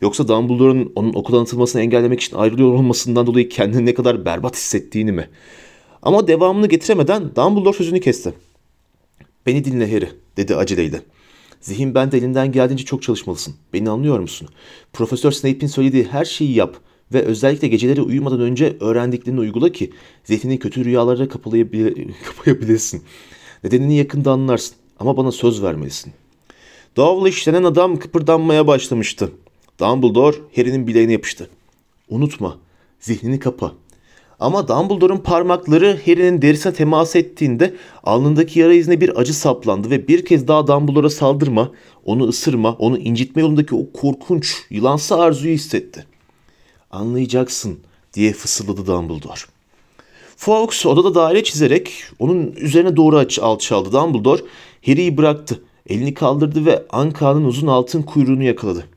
Yoksa 0.00 0.28
Dumbledore'un 0.28 0.92
onun 0.94 1.14
okuldan 1.14 1.42
atılmasını 1.42 1.82
engellemek 1.82 2.20
için 2.20 2.36
ayrılıyor 2.36 2.72
olmasından 2.72 3.26
dolayı 3.26 3.48
kendini 3.48 3.86
ne 3.86 3.94
kadar 3.94 4.24
berbat 4.24 4.56
hissettiğini 4.56 5.12
mi? 5.12 5.28
Ama 6.02 6.28
devamını 6.28 6.68
getiremeden 6.68 7.36
Dumbledore 7.36 7.76
sözünü 7.76 8.00
kesti. 8.00 8.34
Beni 9.46 9.64
dinle 9.64 9.92
Harry, 9.92 10.08
dedi 10.36 10.56
aceleyle. 10.56 11.00
Zihin 11.60 11.94
bende 11.94 12.18
elinden 12.18 12.52
geldiğince 12.52 12.84
çok 12.84 13.02
çalışmalısın. 13.02 13.54
Beni 13.72 13.90
anlıyor 13.90 14.18
musun? 14.18 14.48
Profesör 14.92 15.30
Snape'in 15.30 15.66
söylediği 15.66 16.04
her 16.04 16.24
şeyi 16.24 16.54
yap 16.54 16.76
ve 17.12 17.22
özellikle 17.22 17.68
geceleri 17.68 18.02
uyumadan 18.02 18.40
önce 18.40 18.76
öğrendiklerini 18.80 19.40
uygula 19.40 19.72
ki 19.72 19.90
zihnini 20.24 20.58
kötü 20.58 20.84
rüyalara 20.84 21.24
kapalayabil- 21.24 22.12
kapayabilirsin. 22.24 23.02
Nedenini 23.64 23.96
yakında 23.96 24.32
anlarsın 24.32 24.76
ama 24.98 25.16
bana 25.16 25.32
söz 25.32 25.62
vermelisin. 25.62 26.12
Dowlish 26.96 27.46
denen 27.46 27.64
adam 27.64 27.98
kıpırdanmaya 27.98 28.66
başlamıştı. 28.66 29.30
Dumbledore 29.80 30.36
Harry'nin 30.56 30.86
bileğine 30.86 31.12
yapıştı. 31.12 31.50
Unutma, 32.08 32.58
zihnini 33.00 33.38
kapa. 33.38 33.72
Ama 34.40 34.68
Dumbledore'un 34.68 35.18
parmakları 35.18 35.98
Harry'nin 36.06 36.42
derisine 36.42 36.72
temas 36.72 37.16
ettiğinde 37.16 37.74
alnındaki 38.02 38.60
yara 38.60 38.74
izine 38.74 39.00
bir 39.00 39.20
acı 39.20 39.34
saplandı 39.34 39.90
ve 39.90 40.08
bir 40.08 40.24
kez 40.24 40.48
daha 40.48 40.66
Dumbledore'a 40.66 41.10
saldırma, 41.10 41.70
onu 42.04 42.28
ısırma, 42.28 42.72
onu 42.72 42.98
incitme 42.98 43.42
yolundaki 43.42 43.74
o 43.74 43.92
korkunç, 43.92 44.56
yılansı 44.70 45.16
arzuyu 45.16 45.54
hissetti. 45.54 46.06
Anlayacaksın 46.94 47.80
diye 48.14 48.32
fısıldadı 48.32 48.86
Dumbledore. 48.86 49.40
Fawkes 50.36 50.86
odada 50.86 51.14
daire 51.14 51.44
çizerek 51.44 51.92
onun 52.18 52.52
üzerine 52.52 52.96
doğru 52.96 53.16
aç- 53.18 53.38
alçaldı. 53.38 53.92
Dumbledore 53.92 54.42
Harry'i 54.86 55.16
bıraktı. 55.16 55.62
Elini 55.88 56.14
kaldırdı 56.14 56.66
ve 56.66 56.84
Anka'nın 56.90 57.44
uzun 57.44 57.66
altın 57.66 58.02
kuyruğunu 58.02 58.42
yakaladı. 58.42 58.88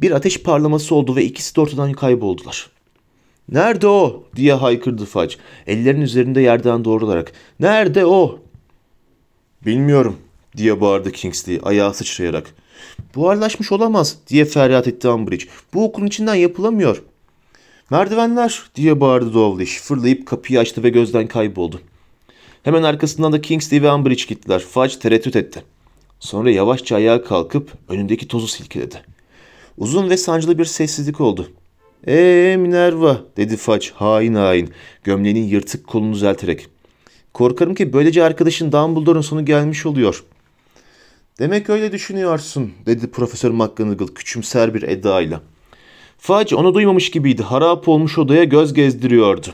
Bir 0.00 0.10
ateş 0.10 0.42
parlaması 0.42 0.94
oldu 0.94 1.16
ve 1.16 1.24
ikisi 1.24 1.56
de 1.56 1.60
ortadan 1.60 1.92
kayboldular. 1.92 2.70
Nerede 3.48 3.88
o? 3.88 4.24
diye 4.36 4.52
haykırdı 4.54 5.04
Fudge. 5.04 5.34
Ellerin 5.66 6.00
üzerinde 6.00 6.40
yerden 6.40 6.84
doğrularak. 6.84 7.32
Nerede 7.60 8.06
o? 8.06 8.38
Bilmiyorum 9.66 10.16
diye 10.56 10.80
bağırdı 10.80 11.12
Kingsley 11.12 11.60
ayağı 11.62 11.94
sıçrayarak. 11.94 12.54
Buharlaşmış 13.14 13.72
olamaz 13.72 14.16
diye 14.28 14.44
feryat 14.44 14.88
etti 14.88 15.08
Umbridge. 15.08 15.44
Bu 15.74 15.84
okulun 15.84 16.06
içinden 16.06 16.34
yapılamıyor. 16.34 17.02
Merdivenler 17.90 18.62
diye 18.74 19.00
bağırdı 19.00 19.34
Dowlish. 19.34 19.80
Fırlayıp 19.80 20.26
kapıyı 20.26 20.60
açtı 20.60 20.82
ve 20.82 20.88
gözden 20.88 21.26
kayboldu. 21.26 21.80
Hemen 22.62 22.82
arkasından 22.82 23.32
da 23.32 23.40
Kingsley 23.40 23.82
ve 23.82 23.92
Umbridge 23.92 24.24
gittiler. 24.28 24.60
Fudge 24.60 24.98
tereddüt 24.98 25.36
etti. 25.36 25.62
Sonra 26.20 26.50
yavaşça 26.50 26.96
ayağa 26.96 27.24
kalkıp 27.24 27.72
önündeki 27.88 28.28
tozu 28.28 28.46
silkeledi. 28.46 29.02
Uzun 29.78 30.10
ve 30.10 30.16
sancılı 30.16 30.58
bir 30.58 30.64
sessizlik 30.64 31.20
oldu. 31.20 31.50
Eee 32.06 32.56
Minerva 32.56 33.20
dedi 33.36 33.56
Fudge 33.56 33.86
hain 33.94 34.34
hain 34.34 34.70
gömleğinin 35.04 35.44
yırtık 35.44 35.86
kolunu 35.86 36.14
düzelterek. 36.14 36.68
Korkarım 37.34 37.74
ki 37.74 37.92
böylece 37.92 38.24
arkadaşın 38.24 38.72
Dumbledore'un 38.72 39.22
sonu 39.22 39.44
gelmiş 39.44 39.86
oluyor. 39.86 40.24
Demek 41.40 41.70
öyle 41.70 41.92
düşünüyorsun 41.92 42.72
dedi 42.86 43.10
Profesör 43.10 43.50
McGonagall 43.50 44.06
küçümser 44.06 44.74
bir 44.74 44.82
edayla. 44.82 45.40
Fudge 46.18 46.56
onu 46.56 46.74
duymamış 46.74 47.10
gibiydi. 47.10 47.42
Harap 47.42 47.88
olmuş 47.88 48.18
odaya 48.18 48.44
göz 48.44 48.74
gezdiriyordu. 48.74 49.46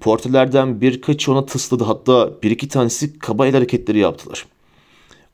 Portelerden 0.00 0.80
birkaçı 0.80 1.32
ona 1.32 1.46
tısladı 1.46 1.84
hatta 1.84 2.42
bir 2.42 2.50
iki 2.50 2.68
tanesi 2.68 3.18
kaba 3.18 3.46
el 3.46 3.54
hareketleri 3.54 3.98
yaptılar. 3.98 4.46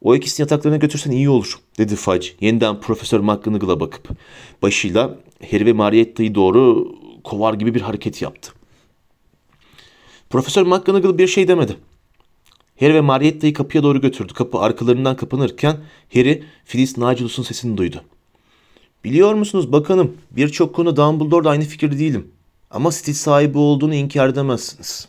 O 0.02 0.14
ikisini 0.14 0.44
yataklarına 0.44 0.76
götürsen 0.76 1.10
iyi 1.10 1.28
olur 1.28 1.58
dedi 1.78 1.96
Fudge 1.96 2.28
yeniden 2.40 2.80
Profesör 2.80 3.20
McGonagall'a 3.20 3.80
bakıp. 3.80 4.08
Başıyla 4.62 5.18
Harry 5.50 5.66
ve 5.66 5.72
Marietta'yı 5.72 6.34
doğru 6.34 6.92
kovar 7.24 7.54
gibi 7.54 7.74
bir 7.74 7.80
hareket 7.80 8.22
yaptı. 8.22 8.52
Profesör 10.30 10.66
McGonagall 10.66 11.18
bir 11.18 11.26
şey 11.26 11.48
demedi. 11.48 11.76
Harry 12.80 12.94
ve 12.94 13.00
Marietta'yı 13.00 13.54
kapıya 13.54 13.82
doğru 13.82 14.00
götürdü. 14.00 14.32
Kapı 14.34 14.58
arkalarından 14.58 15.16
kapanırken 15.16 15.76
Harry 16.14 16.44
Filiz 16.64 16.98
Nacilus'un 16.98 17.42
sesini 17.42 17.76
duydu. 17.76 18.02
Biliyor 19.04 19.34
musunuz 19.34 19.72
bakanım 19.72 20.16
birçok 20.30 20.74
konu 20.74 20.96
Dumbledore'da 20.96 21.50
aynı 21.50 21.64
fikirde 21.64 21.98
değilim. 21.98 22.28
Ama 22.70 22.92
stil 22.92 23.14
sahibi 23.14 23.58
olduğunu 23.58 23.94
inkar 23.94 24.28
edemezsiniz. 24.28 25.08